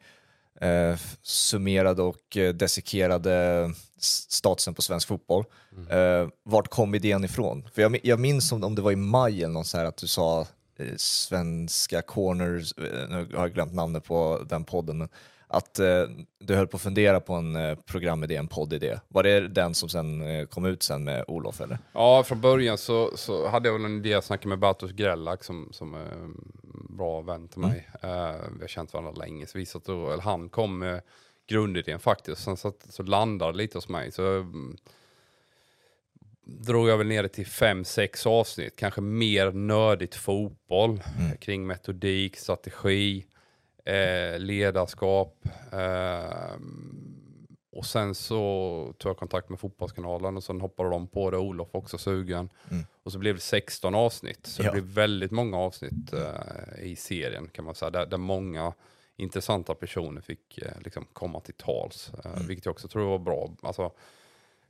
eh, 0.61 0.97
summerade 1.21 2.01
och 2.01 2.37
eh, 2.37 2.53
dissekerade 2.53 3.69
statusen 3.99 4.73
på 4.73 4.81
svensk 4.81 5.07
fotboll. 5.07 5.45
Eh, 5.89 6.27
vart 6.43 6.67
kom 6.67 6.95
idén 6.95 7.23
ifrån? 7.23 7.69
För 7.73 7.81
jag, 7.81 7.99
jag 8.03 8.19
minns 8.19 8.51
om, 8.51 8.63
om 8.63 8.75
det 8.75 8.81
var 8.81 8.91
i 8.91 8.95
maj 8.95 9.43
eller 9.43 9.53
något 9.53 9.67
så 9.67 9.77
här 9.77 9.85
att 9.85 9.97
du 9.97 10.07
sa 10.07 10.41
eh, 10.41 10.47
svenska 10.97 12.01
corners, 12.01 12.73
eh, 12.77 13.09
nu 13.09 13.27
har 13.33 13.41
jag 13.41 13.53
glömt 13.53 13.73
namnet 13.73 14.03
på 14.03 14.45
den 14.49 14.63
podden, 14.63 15.09
att 15.47 15.79
eh, 15.79 16.03
du 16.39 16.55
höll 16.55 16.67
på 16.67 16.77
att 16.77 16.83
fundera 16.83 17.19
på 17.19 17.33
en 17.33 17.55
eh, 17.55 17.75
programidé, 17.75 18.35
en 18.35 18.47
poddidé. 18.47 18.99
Var 19.07 19.23
det 19.23 19.47
den 19.47 19.75
som 19.75 19.89
sen 19.89 20.21
eh, 20.21 20.45
kom 20.45 20.65
ut 20.65 20.83
sen 20.83 21.03
med 21.03 21.25
Olof 21.27 21.61
eller? 21.61 21.77
Ja, 21.93 22.23
från 22.23 22.41
början 22.41 22.77
så, 22.77 23.11
så 23.17 23.47
hade 23.47 23.67
jag 23.69 23.73
väl 23.73 23.85
en 23.85 23.97
idé 23.97 24.13
att 24.13 24.25
snacka 24.25 24.47
med 24.47 24.59
Bartosz 24.59 24.91
Grellak 24.91 25.43
som, 25.43 25.69
som 25.71 25.93
är 25.93 26.11
en 26.11 26.51
bra 26.89 27.21
vän 27.21 27.47
till 27.47 27.59
mig. 27.59 27.89
Eh, 28.01 28.35
vi 28.55 28.61
har 28.61 28.67
känt 28.67 28.93
varandra 28.93 29.11
länge, 29.11 29.47
så 29.47 29.57
vi 29.57 29.65
satt 29.65 29.89
och, 29.89 30.13
eller 30.13 30.23
han 30.23 30.49
kom 30.49 30.79
med 30.79 31.01
grundidén 31.47 31.99
faktiskt. 31.99 32.43
Sen 32.43 32.57
så, 32.57 32.73
så 32.89 33.03
landade 33.03 33.51
det 33.51 33.57
lite 33.57 33.77
hos 33.77 33.89
mig. 33.89 34.11
Så 34.11 34.23
mm, 34.23 34.77
drog 36.59 36.89
jag 36.89 36.97
väl 36.97 37.07
ner 37.07 37.23
det 37.23 37.29
till 37.29 37.45
fem, 37.47 37.85
sex 37.85 38.25
avsnitt. 38.27 38.75
Kanske 38.75 39.01
mer 39.01 39.51
nördigt 39.51 40.15
fotboll 40.15 40.89
Mm. 41.19 41.37
kring 41.37 41.67
metodik, 41.67 42.35
strategi, 42.37 43.25
eh, 43.85 44.39
ledarskap. 44.39 45.45
Eh, 45.71 46.55
och 47.71 47.85
sen 47.85 48.15
så 48.15 48.93
tog 48.97 49.09
jag 49.09 49.17
kontakt 49.17 49.49
med 49.49 49.59
Fotbollskanalen 49.59 50.37
och 50.37 50.43
sen 50.43 50.61
hoppade 50.61 50.89
de 50.89 51.07
på 51.07 51.31
det, 51.31 51.37
Olof 51.37 51.67
också 51.71 51.97
sugen. 51.97 52.49
Mm. 52.71 52.85
Och 53.03 53.11
så 53.11 53.19
blev 53.19 53.35
det 53.35 53.41
16 53.41 53.95
avsnitt, 53.95 54.45
så 54.47 54.61
Ja. 54.63 54.65
det 54.65 54.71
blev 54.71 54.83
väldigt 54.83 55.31
många 55.31 55.57
avsnitt 55.57 56.13
eh, 56.13 56.83
i 56.83 56.95
serien 56.95 57.47
kan 57.51 57.65
man 57.65 57.75
säga, 57.75 57.89
där, 57.89 58.05
där 58.05 58.17
många 58.17 58.73
intressanta 59.17 59.75
personer 59.75 60.21
fick 60.21 60.57
eh, 60.57 60.71
liksom 60.83 61.05
komma 61.13 61.39
till 61.39 61.53
tals, 61.53 62.11
eh, 62.25 62.31
Mm. 62.31 62.47
vilket 62.47 62.65
jag 62.65 62.71
också 62.71 62.87
tror 62.87 63.09
var 63.09 63.19
bra. 63.19 63.49
Alltså, 63.61 63.91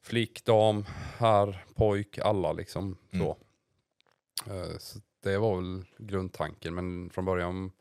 flick, 0.02 0.46
dam, 0.46 0.86
herr, 1.18 1.66
pojk, 1.76 2.18
alla 2.18 2.54
liksom 2.54 2.98
Mm. 3.12 3.26
så. 3.26 3.38
Eh, 4.52 4.78
så 4.80 5.00
det 5.24 5.38
var 5.38 5.56
väl 5.56 5.86
grundtanken, 5.98 6.76
men 6.76 7.10
från 7.10 7.26
början 7.26 7.72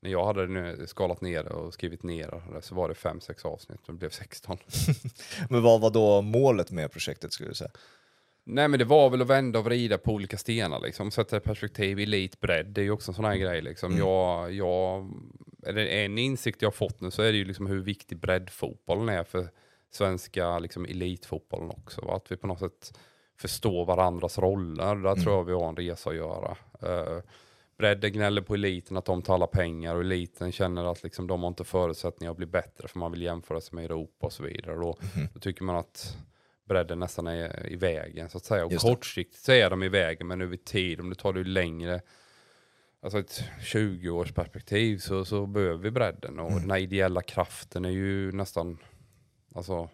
när 0.00 0.10
jag 0.10 0.24
hade 0.26 0.46
nu 0.46 0.86
skalat 0.86 1.20
ner 1.20 1.52
och 1.52 1.74
skrivit 1.74 2.02
ner 2.02 2.42
det 2.54 2.62
så 2.62 2.74
var 2.74 2.88
det 2.88 2.94
fem 2.94 3.20
sex 3.20 3.44
avsnitt 3.44 3.80
och 3.86 3.92
det 3.92 3.98
blev 3.98 4.10
16. 4.10 4.56
Men 5.50 5.62
vad 5.62 5.80
var 5.80 5.90
då 5.90 6.22
målet 6.22 6.70
med 6.70 6.92
projektet 6.92 7.32
skulle 7.32 7.48
du 7.48 7.54
säga? 7.54 7.70
Nej 8.44 8.68
men 8.68 8.78
det 8.78 8.84
var 8.84 9.10
väl 9.10 9.22
att 9.22 9.26
vända 9.28 9.58
och 9.58 9.64
vrida 9.64 9.98
på 9.98 10.12
olika 10.12 10.38
stenar 10.38 10.80
liksom, 10.80 11.10
sätta 11.10 11.36
i 11.36 11.40
perspektiv, 11.40 11.98
elit, 11.98 12.40
bredd, 12.40 12.66
det 12.66 12.80
är 12.80 12.82
ju 12.82 12.90
också 12.90 13.10
en 13.10 13.14
sån 13.14 13.24
här 13.24 13.36
grej 13.36 13.62
liksom. 13.62 13.92
Mm. 13.92 14.06
Jag, 14.06 14.52
jag, 14.52 15.10
en 15.76 16.18
insikt 16.18 16.62
jag 16.62 16.66
har 16.66 16.72
fått 16.72 17.00
nu 17.00 17.10
så 17.10 17.22
är 17.22 17.32
det 17.32 17.38
ju 17.38 17.44
liksom 17.44 17.66
hur 17.66 17.80
viktig 17.80 18.18
breddfotbollen 18.18 19.08
är 19.08 19.24
för 19.24 19.48
svenska 19.90 20.58
liksom, 20.58 20.84
elitfotbollen 20.84 21.70
också. 21.70 22.00
Va? 22.04 22.16
Att 22.16 22.32
vi 22.32 22.36
på 22.36 22.46
något 22.46 22.58
sätt 22.58 22.98
förstår 23.38 23.84
varandras 23.86 24.38
roller, 24.38 24.94
där 24.96 25.14
tror 25.14 25.34
jag 25.36 25.44
vi 25.44 25.52
har 25.52 25.68
en 25.68 25.76
resa 25.76 26.10
att 26.10 26.16
göra. 26.16 26.56
Uh, 26.82 27.20
bredden 27.78 28.12
gnäller 28.12 28.42
på 28.42 28.54
eliten 28.54 28.96
att 28.96 29.04
de 29.04 29.22
tar 29.22 29.34
alla 29.34 29.46
pengar 29.46 29.94
och 29.94 30.00
eliten 30.00 30.52
känner 30.52 30.84
att 30.84 31.02
liksom, 31.02 31.26
de 31.26 31.40
har 31.42 31.48
inte 31.48 31.64
förutsättningar 31.64 32.30
att 32.30 32.36
bli 32.36 32.46
bättre 32.46 32.88
för 32.88 32.98
man 32.98 33.12
vill 33.12 33.22
jämföra 33.22 33.60
sig 33.60 33.74
med 33.76 33.84
Europa 33.84 34.26
och 34.26 34.32
så 34.32 34.42
vidare. 34.42 34.74
Då, 34.76 34.98
Mhm. 35.16 35.28
då 35.34 35.40
tycker 35.40 35.64
man 35.64 35.76
att 35.76 36.16
bredden 36.68 36.98
nästan 36.98 37.26
är 37.26 37.66
i 37.72 37.76
vägen 37.76 38.28
så 38.28 38.38
att 38.38 38.44
säga. 38.44 38.64
Och 38.66 38.72
kortsiktigt 38.90 39.42
så 39.44 39.52
är 39.52 39.70
de 39.70 39.82
i 39.82 39.88
vägen 39.88 40.26
men 40.26 40.40
över 40.40 40.56
tid, 40.56 41.00
om 41.00 41.08
du 41.08 41.14
tar 41.14 41.32
det 41.32 41.44
längre, 41.44 42.00
alltså 43.02 43.18
ett 43.18 43.44
20-års 43.62 44.32
perspektiv 44.32 44.98
så, 44.98 45.24
så 45.24 45.46
behöver 45.46 45.78
vi 45.82 45.90
bredden. 45.90 46.38
Och 46.38 46.50
Mm. 46.50 46.60
den 46.62 46.70
här 46.70 46.78
ideella 46.78 47.22
kraften 47.22 47.84
är 47.84 47.90
ju 47.90 48.32
nästan, 48.32 48.78
alltså 49.54 49.88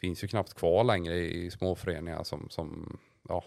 finns 0.00 0.24
ju 0.24 0.28
knappt 0.28 0.54
kvar 0.54 0.84
längre 0.84 1.16
i 1.16 1.50
småföreningar 1.50 2.24
som, 2.24 2.46
som, 2.50 2.98
ja, 3.28 3.44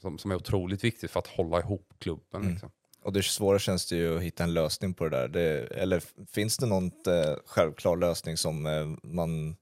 som, 0.00 0.18
som 0.18 0.30
är 0.30 0.34
otroligt 0.34 0.84
viktigt 0.84 1.10
för 1.10 1.18
att 1.18 1.26
hålla 1.26 1.60
ihop 1.60 1.94
klubben. 1.98 2.40
Mm. 2.40 2.52
Liksom. 2.52 2.70
Och 3.02 3.12
det 3.12 3.22
svåra 3.22 3.58
känns 3.58 3.88
det 3.88 3.96
ju 3.96 4.16
att 4.16 4.22
hitta 4.22 4.44
en 4.44 4.54
lösning 4.54 4.94
på 4.94 5.08
det 5.08 5.10
där. 5.10 5.28
Det, 5.28 5.66
eller 5.74 6.02
finns 6.32 6.56
det 6.56 6.66
någon 6.66 6.86
eh, 6.86 7.36
självklar 7.46 7.96
lösning 7.96 8.36
som 8.36 8.66
eh, 8.66 8.86
man 9.02 9.56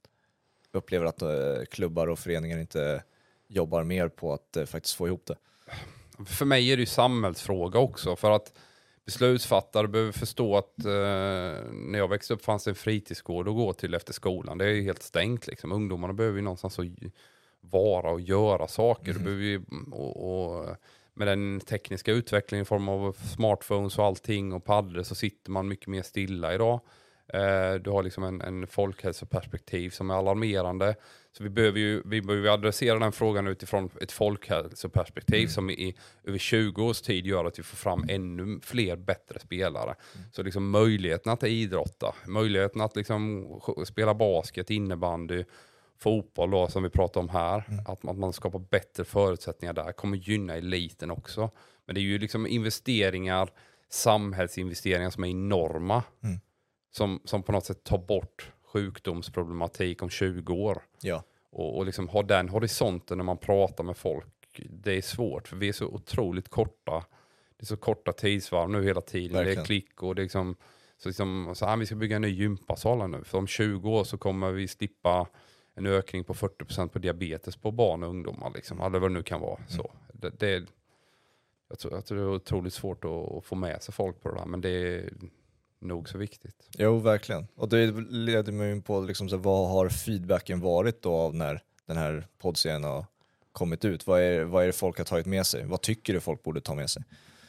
upplever 0.72 1.06
att 1.06 1.22
eh, 1.22 1.64
klubbar 1.70 2.06
och 2.06 2.18
föreningar 2.18 2.58
inte 2.58 3.02
jobbar 3.48 3.84
mer 3.84 4.08
på 4.08 4.32
att 4.32 4.56
eh, 4.56 4.64
faktiskt 4.64 4.94
få 4.94 5.06
ihop 5.06 5.26
det? 5.26 5.36
För 6.26 6.44
mig 6.44 6.72
är 6.72 6.76
det 6.76 6.80
ju 6.80 6.86
samhällsfråga 6.86 7.78
också 7.78 8.16
för 8.16 8.30
att 8.30 8.52
beslutsfattare 9.10 9.88
behöver 9.88 10.12
förstå 10.12 10.56
att 10.56 10.84
eh, 10.84 10.92
när 11.72 11.98
jag 11.98 12.08
växte 12.08 12.34
upp 12.34 12.44
fanns 12.44 12.64
det 12.64 12.70
en 12.70 12.74
fritidsgård 12.74 13.48
att 13.48 13.54
gå 13.54 13.72
till 13.72 13.94
efter 13.94 14.12
skolan. 14.12 14.58
Det 14.58 14.64
är 14.64 14.68
ju 14.68 14.82
helt 14.82 15.02
stängt 15.02 15.46
liksom. 15.46 15.72
Ungdomarna 15.72 16.12
behöver 16.12 16.36
ju 16.36 16.42
någonstans 16.42 16.78
att 16.78 16.86
vara 17.60 18.10
och 18.10 18.20
göra 18.20 18.68
saker. 18.68 19.12
Det 19.12 19.18
behöver 19.18 19.42
ju, 19.42 19.62
och, 19.92 20.60
och, 20.60 20.76
med 21.14 21.28
den 21.28 21.60
tekniska 21.60 22.12
utvecklingen 22.12 22.62
i 22.62 22.66
form 22.66 22.88
av 22.88 23.12
smartphones 23.12 23.98
och 23.98 24.04
allting 24.04 24.52
och 24.52 24.64
paddor 24.64 25.02
så 25.02 25.14
sitter 25.14 25.50
man 25.50 25.68
mycket 25.68 25.86
mer 25.86 26.02
stilla 26.02 26.54
idag. 26.54 26.80
Eh, 27.34 27.74
du 27.74 27.90
har 27.90 28.02
liksom 28.02 28.24
en, 28.24 28.40
en 28.40 28.66
folkhälsoperspektiv 28.66 29.90
som 29.90 30.10
är 30.10 30.14
alarmerande. 30.14 30.94
Så 31.32 31.42
vi 31.42 31.50
behöver 31.50 31.78
ju 31.78 32.02
vi 32.04 32.22
behöver 32.22 32.48
adressera 32.48 32.98
den 32.98 33.12
frågan 33.12 33.46
utifrån 33.46 33.90
ett 34.00 34.12
folkhälsoperspektiv 34.12 35.46
som 35.46 35.70
i 35.70 35.96
över 36.24 36.38
20 36.38 36.82
års 36.82 37.00
tid 37.00 37.26
gör 37.26 37.44
att 37.44 37.58
vi 37.58 37.62
får 37.62 37.76
fram 37.76 38.04
ännu 38.08 38.60
fler 38.62 38.96
bättre 38.96 39.38
spelare. 39.38 39.94
Så 40.32 40.42
liksom 40.42 40.70
möjligheten 40.70 41.32
att 41.32 41.42
idrotta, 41.42 42.14
möjligheten 42.26 42.80
att 42.80 42.96
liksom 42.96 43.46
spela 43.84 44.14
basket, 44.14 44.70
innebandy, 44.70 45.44
fotboll 45.98 46.50
då, 46.50 46.68
som 46.68 46.82
vi 46.82 46.90
pratar 46.90 47.20
om 47.20 47.28
här, 47.28 47.64
att, 47.86 48.08
att 48.08 48.18
man 48.18 48.32
skapar 48.32 48.58
bättre 48.58 49.04
förutsättningar 49.04 49.72
där 49.72 49.92
kommer 49.92 50.16
gynna 50.16 50.54
eliten 50.56 51.10
också. 51.10 51.50
Men 51.86 51.94
det 51.94 52.00
är 52.00 52.02
ju 52.02 52.18
liksom 52.18 52.46
investeringar, 52.46 53.50
samhällsinvesteringar 53.90 55.10
som 55.10 55.24
är 55.24 55.28
enorma, 55.28 56.02
Mm. 56.22 56.40
Som, 56.90 57.20
som 57.24 57.42
på 57.42 57.52
något 57.52 57.64
sätt 57.64 57.84
tar 57.84 57.98
bort 57.98 58.52
sjukdomsproblematik 58.72 60.02
om 60.02 60.10
20 60.10 60.54
år. 60.54 60.82
Ja. 61.00 61.22
Och, 61.50 61.76
och 61.76 61.86
liksom 61.86 62.08
ha 62.08 62.22
den 62.22 62.48
horisonten 62.48 63.18
när 63.18 63.24
man 63.24 63.38
pratar 63.38 63.84
med 63.84 63.96
folk, 63.96 64.60
det 64.70 64.92
är 64.92 65.02
svårt 65.02 65.48
för 65.48 65.56
vi 65.56 65.68
är 65.68 65.72
så 65.72 65.86
otroligt 65.86 66.48
korta. 66.48 67.04
Det 67.56 67.64
är 67.64 67.66
så 67.66 67.76
korta 67.76 68.12
tidsvarv 68.12 68.70
nu 68.70 68.84
hela 68.84 69.00
tiden. 69.00 69.32
Det 69.32 69.38
Verkligen. 69.38 69.60
är 69.60 69.64
klick 69.64 70.02
och 70.02 70.14
det 70.14 70.20
är 70.20 70.24
liksom, 70.24 70.56
så 70.98 71.08
liksom 71.08 71.52
så, 71.54 71.66
ah, 71.66 71.76
vi 71.76 71.86
ska 71.86 71.94
bygga 71.94 72.16
en 72.16 72.22
ny 72.22 72.28
gympasal 72.28 73.00
här 73.00 73.08
nu. 73.08 73.24
För 73.24 73.38
om 73.38 73.46
20 73.46 73.90
år 73.90 74.04
så 74.04 74.18
kommer 74.18 74.50
vi 74.50 74.68
slippa 74.68 75.26
en 75.74 75.86
ökning 75.86 76.24
på 76.24 76.34
40% 76.34 76.88
på 76.88 76.98
diabetes 76.98 77.56
på 77.56 77.70
barn 77.70 78.02
och 78.02 78.10
ungdomar. 78.10 78.52
Liksom, 78.54 78.80
eller 78.80 78.98
vad 78.98 79.10
det 79.10 79.14
nu 79.14 79.22
kan 79.22 79.40
vara. 79.40 79.60
Så, 79.68 79.92
det, 80.12 80.30
det, 80.38 80.66
jag, 81.68 81.78
tror, 81.78 81.94
jag 81.94 82.06
tror 82.06 82.18
det 82.18 82.24
är 82.24 82.34
otroligt 82.34 82.74
svårt 82.74 83.04
att, 83.04 83.32
att 83.32 83.44
få 83.44 83.54
med 83.54 83.82
sig 83.82 83.94
folk 83.94 84.22
på 84.22 84.28
det 84.28 84.34
där, 84.34 84.46
men 84.46 84.60
det 84.60 85.04
nog 85.80 86.08
så 86.08 86.18
viktigt. 86.18 86.68
Jo, 86.78 86.98
verkligen. 86.98 87.46
Och 87.54 87.68
det 87.68 87.86
leder 88.10 88.52
mig 88.52 88.72
in 88.72 88.82
på 88.82 89.00
liksom, 89.00 89.28
så 89.28 89.36
vad 89.36 89.68
har 89.68 89.88
feedbacken 89.88 90.60
varit 90.60 91.02
då 91.02 91.14
av 91.14 91.34
när 91.34 91.62
den 91.86 91.96
här 91.96 92.26
poddserien 92.38 92.84
har 92.84 93.06
kommit 93.52 93.84
ut? 93.84 94.06
Vad 94.06 94.20
är, 94.20 94.44
vad 94.44 94.62
är 94.62 94.66
det 94.66 94.72
folk 94.72 94.98
har 94.98 95.04
tagit 95.04 95.26
med 95.26 95.46
sig? 95.46 95.64
Vad 95.64 95.80
tycker 95.80 96.12
du 96.12 96.20
folk 96.20 96.42
borde 96.42 96.60
ta 96.60 96.74
med 96.74 96.90
sig? 96.90 97.02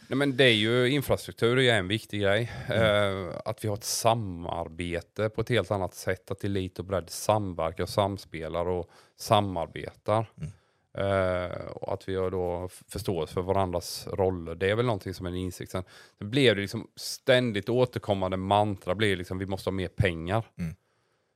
Nej, 0.07 0.17
men 0.17 0.37
det 0.37 0.43
är 0.43 0.53
ju 0.53 0.89
infrastruktur 0.89 1.59
är 1.59 1.73
en 1.73 1.87
viktig 1.87 2.21
grej. 2.21 2.51
Eh, 2.69 3.39
att 3.45 3.63
vi 3.63 3.67
har 3.67 3.75
ett 3.75 3.83
samarbete 3.83 5.29
på 5.29 5.41
ett 5.41 5.49
helt 5.49 5.71
annat 5.71 5.95
sätt. 5.95 6.31
Att 6.31 6.43
elit 6.43 6.79
och 6.79 6.85
bredd 6.85 7.09
samverkar 7.09 7.83
och 7.83 7.89
samspelar 7.89 8.67
och 8.67 8.89
samarbetar. 9.17 10.31
Eh, 10.97 11.65
och 11.65 11.93
att 11.93 12.09
vi 12.09 12.15
har 12.15 12.31
då 12.31 12.69
förståelse 12.87 13.33
för 13.33 13.41
varandras 13.41 14.07
roller. 14.07 14.55
Det 14.55 14.69
är 14.69 14.75
väl 14.75 14.85
någonting 14.85 15.13
som 15.13 15.25
är 15.25 15.29
en 15.29 15.35
insikt. 15.35 15.71
Sen, 15.71 15.83
sen 16.17 16.29
blev 16.29 16.55
det 16.55 16.61
liksom 16.61 16.87
ständigt 16.95 17.69
återkommande 17.69 18.37
mantra. 18.37 18.95
Blir 18.95 19.17
liksom, 19.17 19.37
vi 19.37 19.45
måste 19.45 19.69
ha 19.69 19.71
mer 19.71 19.87
pengar. 19.87 20.45
Mm. 20.59 20.75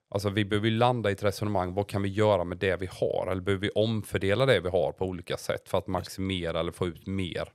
Alltså 0.10 0.30
vi 0.30 0.46
behöver 0.46 0.72
landa 0.72 1.10
i 1.10 1.14
ett 1.14 1.24
resonemang. 1.24 1.74
Vad 1.74 1.90
kan 1.90 2.02
vi 2.02 2.10
göra 2.10 2.44
med 2.44 2.58
det 2.58 2.76
vi 2.76 2.90
har? 2.92 3.28
Eller 3.32 3.42
behöver 3.42 3.62
vi 3.62 3.70
omfördela 3.70 4.46
det 4.46 4.60
vi 4.60 4.70
har 4.70 4.92
på 4.92 5.06
olika 5.06 5.38
sätt 5.38 5.70
för 5.70 5.78
att 5.78 5.88
maximera 5.88 6.60
eller 6.60 6.72
få 6.72 6.88
ut 6.88 7.08
mer? 7.08 7.50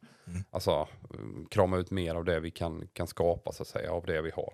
Alltså 0.51 0.89
mm, 1.15 1.47
krama 1.51 1.77
ut 1.77 1.91
mer 1.91 2.15
av 2.15 2.25
det 2.25 2.41
vi 2.41 2.51
kan, 2.51 2.89
kan 2.93 3.07
skapa 3.07 3.53
så 3.53 3.63
att 3.63 3.69
säga, 3.69 3.93
av 3.93 4.07
det 4.07 4.23
vi 4.23 4.31
har. 4.31 4.53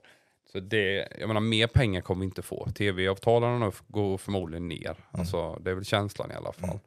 Så 0.52 0.60
det, 0.60 1.08
jag 1.18 1.28
menar 1.28 1.40
mer 1.40 1.66
pengar 1.66 2.00
kommer 2.00 2.20
vi 2.20 2.24
inte 2.24 2.42
få. 2.42 2.66
Tv-avtalen 2.74 3.72
går 3.88 4.18
förmodligen 4.18 4.68
ner. 4.68 4.96
Alltså 5.10 5.58
det 5.64 5.70
är 5.70 5.74
väl 5.74 5.84
känslan 5.84 6.30
i 6.30 6.34
alla 6.34 6.52
fall. 6.52 6.78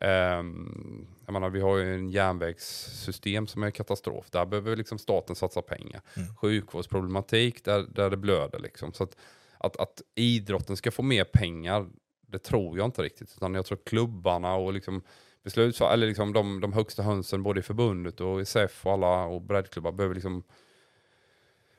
Ehm, 0.00 1.06
jag 1.26 1.32
menar, 1.32 1.50
vi 1.50 1.60
har 1.60 1.76
ju 1.76 1.94
en 1.94 2.10
järnvägssystem 2.10 3.46
som 3.46 3.62
är 3.62 3.70
katastrof. 3.70 4.30
Där 4.30 4.46
behöver 4.46 4.76
liksom 4.76 4.98
staten 4.98 5.36
satsa 5.36 5.62
pengar. 5.62 6.00
Sjukvårdsproblematik 6.36 7.64
där, 7.64 7.86
där 7.94 8.10
det 8.10 8.16
blöder. 8.16 8.58
Liksom. 8.58 8.92
Så 8.92 9.04
att, 9.04 9.16
att, 9.58 9.76
att 9.76 10.02
idrotten 10.14 10.76
ska 10.76 10.90
få 10.90 11.02
mer 11.02 11.24
pengar, 11.24 11.86
det 12.26 12.38
tror 12.38 12.78
jag 12.78 12.84
inte 12.84 13.02
riktigt. 13.02 13.32
Utan 13.36 13.54
jag 13.54 13.66
tror 13.66 13.78
klubbarna 13.84 14.54
och 14.54 14.72
liksom 14.72 15.02
besluts, 15.44 15.80
eller 15.80 16.06
liksom 16.06 16.32
de, 16.32 16.60
de 16.60 16.72
högsta 16.72 17.02
hönsen 17.02 17.42
både 17.42 17.60
i 17.60 17.62
förbundet 17.62 18.20
och 18.20 18.40
i 18.40 18.44
SEF 18.44 18.86
och 18.86 18.92
alla 18.92 19.24
och 19.24 19.42
breddklubbar 19.42 19.92
behöver 19.92 20.14
liksom 20.14 20.42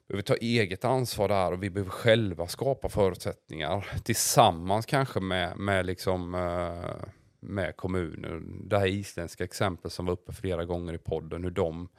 behöver 0.08 0.24
ta 0.24 0.36
eget 0.36 0.86
ansvar 0.86 1.28
där 1.28 1.52
och 1.52 1.64
vi 1.64 1.70
behöver 1.70 1.92
själva 1.92 2.48
skapa 2.48 2.90
förutsättningar 2.90 3.88
tillsammans 4.04 4.86
kanske 4.86 5.20
med, 5.20 5.58
med, 5.58 5.86
liksom, 5.86 6.36
eh, 6.36 7.10
med 7.40 7.76
kommuner. 7.76 8.42
Det 8.64 8.80
här 8.80 8.88
isländska 8.88 9.44
exemplet 9.44 9.94
som 9.94 10.06
var 10.06 10.14
uppe 10.14 10.34
flera 10.34 10.66
gånger 10.66 10.94
i 10.94 10.98
podden, 10.98 11.44
hur 11.44 11.52
de 11.52 11.90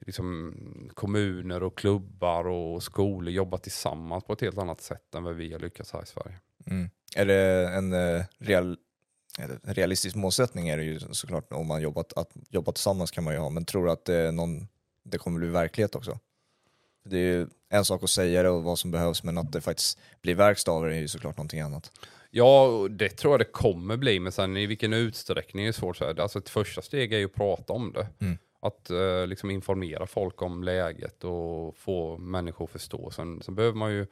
liksom, 0.00 0.54
kommuner 0.94 1.62
och 1.62 1.78
klubbar 1.78 2.46
och 2.46 2.82
skolor 2.82 3.32
jobbar 3.32 3.58
tillsammans 3.58 4.24
på 4.24 4.32
ett 4.32 4.40
helt 4.40 4.58
annat 4.58 4.80
sätt 4.80 5.14
än 5.14 5.24
vad 5.24 5.34
vi 5.34 5.52
har 5.52 5.60
lyckats 5.60 5.92
här 5.92 6.02
i 6.02 6.06
Sverige. 6.06 6.36
Mm. 6.66 6.90
Är 7.16 7.26
det 7.26 7.68
en 7.68 7.92
eh, 7.92 8.24
real, 8.38 8.76
är 9.38 9.48
det 9.48 9.58
en 9.62 9.74
realistisk 9.74 10.16
målsättning 10.16 10.68
är 10.68 10.76
det 10.76 10.84
ju 10.84 11.00
såklart 11.00 11.52
om 11.52 11.66
man 11.66 11.82
jobbat, 11.82 12.12
att 12.12 12.36
jobba 12.48 12.72
tillsammans 12.72 13.10
kan 13.10 13.24
man 13.24 13.34
ju 13.34 13.40
ha, 13.40 13.50
men 13.50 13.64
tror 13.64 13.84
du 13.84 13.90
att 13.92 14.04
det, 14.04 14.32
någon, 14.32 14.68
det 15.02 15.18
kommer 15.18 15.38
bli 15.38 15.48
verklighet 15.48 15.94
också? 15.94 16.18
Det 17.04 17.16
är 17.16 17.22
ju 17.22 17.46
en 17.68 17.84
sak 17.84 18.02
att 18.02 18.10
säga 18.10 18.42
det 18.42 18.48
och 18.48 18.62
vad 18.62 18.78
som 18.78 18.90
behövs, 18.90 19.22
men 19.22 19.38
att 19.38 19.52
det 19.52 19.60
faktiskt 19.60 19.98
blir 20.22 20.34
verkstad 20.34 20.72
av 20.72 20.84
det 20.84 20.94
är 20.94 21.00
ju 21.00 21.08
såklart 21.08 21.36
någonting 21.36 21.60
annat. 21.60 21.92
Ja, 22.30 22.86
det 22.90 23.08
tror 23.08 23.32
jag 23.32 23.40
det 23.40 23.52
kommer 23.52 23.96
bli, 23.96 24.20
men 24.20 24.32
sen 24.32 24.56
i 24.56 24.66
vilken 24.66 24.92
utsträckning 24.92 25.66
är 25.66 25.72
svårt 25.72 25.90
att 25.90 25.98
säga. 25.98 26.22
Alltså 26.22 26.38
ett 26.38 26.48
första 26.48 26.82
steg 26.82 27.12
är 27.12 27.18
ju 27.18 27.24
att 27.24 27.34
prata 27.34 27.72
om 27.72 27.92
det. 27.92 28.06
Mm. 28.20 28.38
Att 28.60 28.90
eh, 28.90 29.26
liksom 29.26 29.50
informera 29.50 30.06
folk 30.06 30.42
om 30.42 30.62
läget 30.62 31.24
och 31.24 31.76
få 31.76 32.18
människor 32.18 32.64
att 32.64 32.70
förstå. 32.70 33.10
Sen, 33.10 33.42
sen 33.42 33.54
behöver 33.54 33.78
man 33.78 33.92
ju 33.92 34.06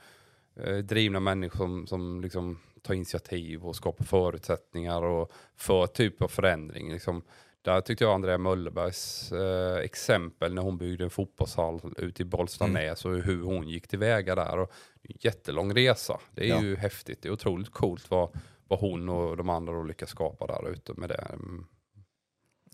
eh, 0.57 0.77
drivna 0.77 1.21
människor 1.21 1.59
som, 1.59 1.87
som 1.87 2.21
liksom 2.21 2.59
ta 2.83 2.95
initiativ 2.95 3.65
och 3.65 3.77
skapa 3.77 4.05
förutsättningar 4.05 5.03
och 5.03 5.33
för 5.57 5.87
typ 5.87 6.23
av 6.23 6.29
förändring. 6.29 6.93
Liksom, 6.93 7.23
där 7.67 7.81
tyckte 7.81 8.05
jag 8.05 8.15
Andrea 8.15 8.39
Möllerbergs 8.39 9.33
eh, 9.33 9.77
exempel 9.77 10.55
när 10.55 10.63
hon 10.63 10.79
byggde 10.79 11.05
en 11.05 11.11
fotbollshall 11.11 11.81
ute 11.97 12.23
i 12.23 12.25
Bollstanäs 12.25 13.05
mm. 13.05 13.17
och 13.17 13.25
hur 13.25 13.43
hon 13.43 13.69
gick 13.69 13.89
tillväga 13.89 14.35
där. 14.35 14.59
Och, 14.59 14.73
jättelång 15.09 15.75
resa. 15.75 16.21
Det 16.35 16.45
är 16.45 16.49
ja. 16.49 16.63
ju 16.63 16.77
häftigt. 16.77 17.23
Det 17.23 17.29
är 17.29 17.33
otroligt 17.33 17.71
coolt 17.71 18.11
vad, 18.11 18.29
vad 18.69 18.81
hon 18.81 19.09
och 19.09 19.37
de 19.37 19.49
andra 19.49 19.83
lyckas 19.83 20.11
skapa 20.11 20.47
där 20.47 20.71
ute 20.71 20.93
med 20.97 21.09
det. 21.09 21.27
Mm. 21.33 21.67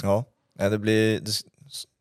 Ja, 0.02 0.24
det 0.54 0.78
blir 0.78 1.20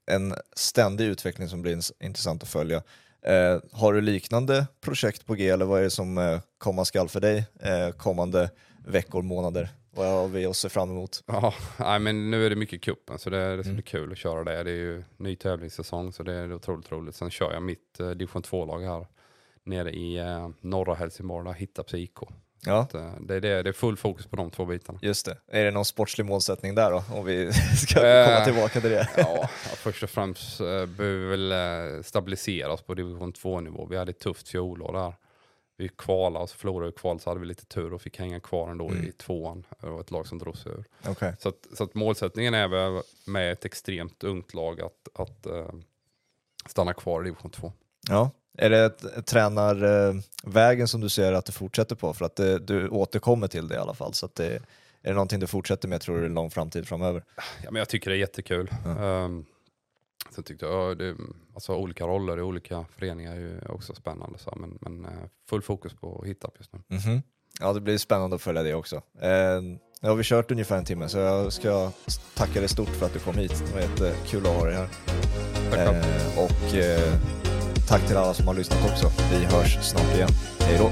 en 0.06 0.36
ständig 0.56 1.06
utveckling 1.06 1.50
som 1.50 1.62
blir 1.62 1.80
intressant 2.04 2.44
att 2.44 2.50
följa. 2.50 2.84
Eh, 3.22 3.60
har 3.72 3.94
du 3.94 4.02
liknande 4.02 4.68
projekt 4.82 5.26
på 5.26 5.34
G 5.34 5.50
eller 5.50 5.66
vad 5.66 5.80
är 5.80 5.84
det 5.84 5.90
som 5.90 6.18
eh, 6.18 6.40
komma 6.58 6.86
skall 6.86 7.10
för 7.10 7.20
dig 7.20 7.46
eh, 7.60 7.90
kommande 7.92 8.50
veckor, 8.86 9.22
månader? 9.22 9.70
Vad 9.94 10.32
vi 10.32 10.46
att 10.46 10.56
se 10.56 10.70
fram 10.70 10.90
emot? 10.90 11.24
Ja, 11.26 11.54
nej, 11.80 12.00
men 12.00 12.32
nu 12.32 12.46
är 12.46 12.50
det 12.50 12.56
mycket 12.56 12.82
kuppen 12.82 13.20
så 13.20 13.30
det, 13.30 13.58
det 13.58 13.64
ska 13.64 13.70
mm. 13.70 13.76
bli 13.76 13.84
kul 13.84 14.12
att 14.12 14.18
köra 14.18 14.44
det. 14.44 14.64
Det 14.64 14.72
är 14.72 14.76
ju 14.76 15.04
ny 15.18 15.36
tävlingssäsong 15.36 16.14
så 16.14 16.24
det 16.24 16.34
är 16.34 16.54
otroligt 16.54 16.92
roligt. 16.92 17.16
Sen 17.16 17.30
kör 17.30 17.54
jag 17.54 17.64
mitt 17.64 18.00
eh, 18.00 18.10
division 18.10 18.42
2-lag 18.42 18.82
här 18.82 19.08
nere 19.64 19.92
i 19.92 20.18
eh, 20.18 20.50
norra 20.62 20.96
Helsingborg, 20.96 21.54
Hittarps 21.58 21.94
IK. 21.94 22.20
Ja. 22.66 22.80
Att, 22.80 22.94
eh, 22.94 23.12
det, 23.20 23.36
är 23.36 23.42
det, 23.42 23.64
det 23.64 23.70
är 23.70 23.74
full 23.74 23.98
fokus 23.98 24.28
på 24.28 24.36
de 24.36 24.52
två 24.52 24.66
bitarna. 24.66 25.00
Just 25.02 25.26
det. 25.26 25.38
Är 25.48 25.66
det 25.66 25.72
någon 25.72 25.86
sportslig 25.86 26.26
målsättning 26.26 26.76
där 26.76 26.92
då? 26.92 27.04
Om 27.16 27.26
vi 27.26 27.54
ska 27.88 28.08
eh, 28.08 28.26
komma 28.26 28.46
tillbaka 28.46 28.82
till 28.82 28.90
det. 28.90 29.10
ja, 29.18 29.50
först 29.76 30.04
och 30.04 30.10
främst 30.10 30.60
eh, 30.60 30.86
behöver 30.86 31.18
vi 31.18 31.26
väl 31.26 32.04
stabilisera 32.04 32.74
oss 32.74 32.82
på 32.82 32.94
division 32.94 33.34
2-nivå. 33.34 33.88
Vi 33.90 33.98
hade 33.98 34.10
ett 34.10 34.20
tufft 34.20 34.50
fjolår 34.50 34.94
där. 34.94 35.14
Vi 35.82 35.88
kvalade 35.88 36.44
och 36.44 36.50
så 36.50 36.58
förlorade 36.58 36.92
vi 36.92 36.98
kval 36.98 37.20
så 37.20 37.30
hade 37.30 37.40
vi 37.40 37.46
lite 37.46 37.66
tur 37.66 37.94
och 37.94 38.02
fick 38.02 38.20
hänga 38.20 38.40
kvar 38.40 38.72
ändå 38.72 38.90
mm. 38.90 39.08
i 39.08 39.12
tvåan. 39.12 39.66
Det 39.80 39.90
var 39.90 40.02
ett 40.02 40.12
lag 40.12 40.28
som 40.28 40.38
drog 40.38 40.58
sig 40.58 40.72
ur. 40.72 40.86
Okay. 41.12 41.34
Så, 41.40 41.50
att, 41.50 41.68
så 41.74 41.84
att 41.84 41.94
målsättningen 41.94 42.54
är 42.54 42.68
väl 42.68 43.02
med 43.26 43.52
ett 43.52 43.66
extremt 43.66 44.24
ungt 44.24 44.54
lag 44.54 44.82
att, 44.82 45.20
att 45.20 45.48
uh, 45.48 45.70
stanna 46.66 46.94
kvar 46.94 47.22
i 47.22 47.24
division 47.24 47.52
2. 47.52 47.74
Ja, 48.10 48.32
är 48.58 48.70
det 48.70 48.90
tränarvägen 49.26 50.88
som 50.88 51.02
du 51.02 51.10
ser 51.10 51.34
att 51.34 51.46
du 51.46 51.52
fortsätter 51.52 51.96
på? 51.96 52.14
För 52.14 52.26
att 52.26 52.36
det, 52.36 52.60
du 52.60 52.90
återkommer 52.90 53.48
till 53.48 53.68
det 53.68 53.76
i 53.76 53.78
alla 53.78 53.94
fall. 53.94 54.14
Så 54.14 54.26
att 54.26 54.36
det, 54.36 54.56
är 55.02 55.10
det 55.10 55.14
någonting 55.14 55.40
du 55.40 55.48
fortsätter 55.48 55.88
med 55.88 56.02
tror 56.02 56.20
du, 56.20 56.26
en 56.26 56.34
lång 56.34 56.52
framtid 56.52 56.88
framöver? 56.88 57.24
Ja, 57.36 57.72
men 57.72 57.80
jag 57.80 57.90
tycker 57.90 58.10
det 58.10 58.16
är 58.16 58.20
jättekul. 58.20 58.72
Mm. 58.86 59.04
Um, 59.04 59.46
sen 60.30 60.44
tyckte 60.44 60.66
jag 60.66 60.98
det, 60.98 61.16
alltså, 61.54 61.76
olika 61.76 62.08
roller 62.08 62.38
i 62.38 62.42
olika 62.42 62.86
föreningar 62.98 63.36
är 63.36 63.72
också 63.72 63.96
spännande. 63.96 64.40
Så, 64.40 64.58
men, 64.60 64.78
men 64.82 65.06
eh, 65.06 65.30
full 65.50 65.62
fokus 65.62 65.94
på 65.94 66.24
hitta 66.26 66.50
just 66.58 66.74
nu. 66.74 66.80
Mm 66.90 67.02
-hmm. 67.02 67.22
Ja, 67.60 67.74
det 67.74 67.82
blir 67.82 67.98
spännande 67.98 68.36
att 68.36 68.42
följa 68.42 68.64
det 68.64 68.74
också. 68.74 68.96
Uh, 68.96 69.62
nu 70.02 70.10
har 70.10 70.16
vi 70.16 70.24
kört 70.24 70.52
ungefär 70.52 70.78
en 70.78 70.86
timme 70.86 71.10
så 71.10 71.18
jag 71.18 71.54
ska 71.54 71.92
tacka 72.36 72.60
dig 72.60 72.70
stort 72.70 72.90
för 72.90 73.06
att 73.06 73.14
du 73.14 73.20
kom 73.20 73.36
hit. 73.36 73.64
Det 73.68 73.74
var 73.74 73.82
jättekul 73.82 74.46
att 74.46 74.56
ha 74.56 74.66
dig 74.66 74.76
här. 74.76 74.88
Tack 75.72 75.90
uh, 75.90 76.44
och, 76.44 76.74
uh, 76.74 77.14
tack 77.90 78.08
till 78.08 78.18
alla 78.18 78.34
som 78.34 78.48
har 78.48 78.54
lyssnat 78.54 78.92
också. 78.92 79.12
Vi 79.32 79.46
hörs 79.46 79.78
snart 79.82 80.16
igen. 80.16 80.30
Hej 80.60 80.78
då! 80.78 80.90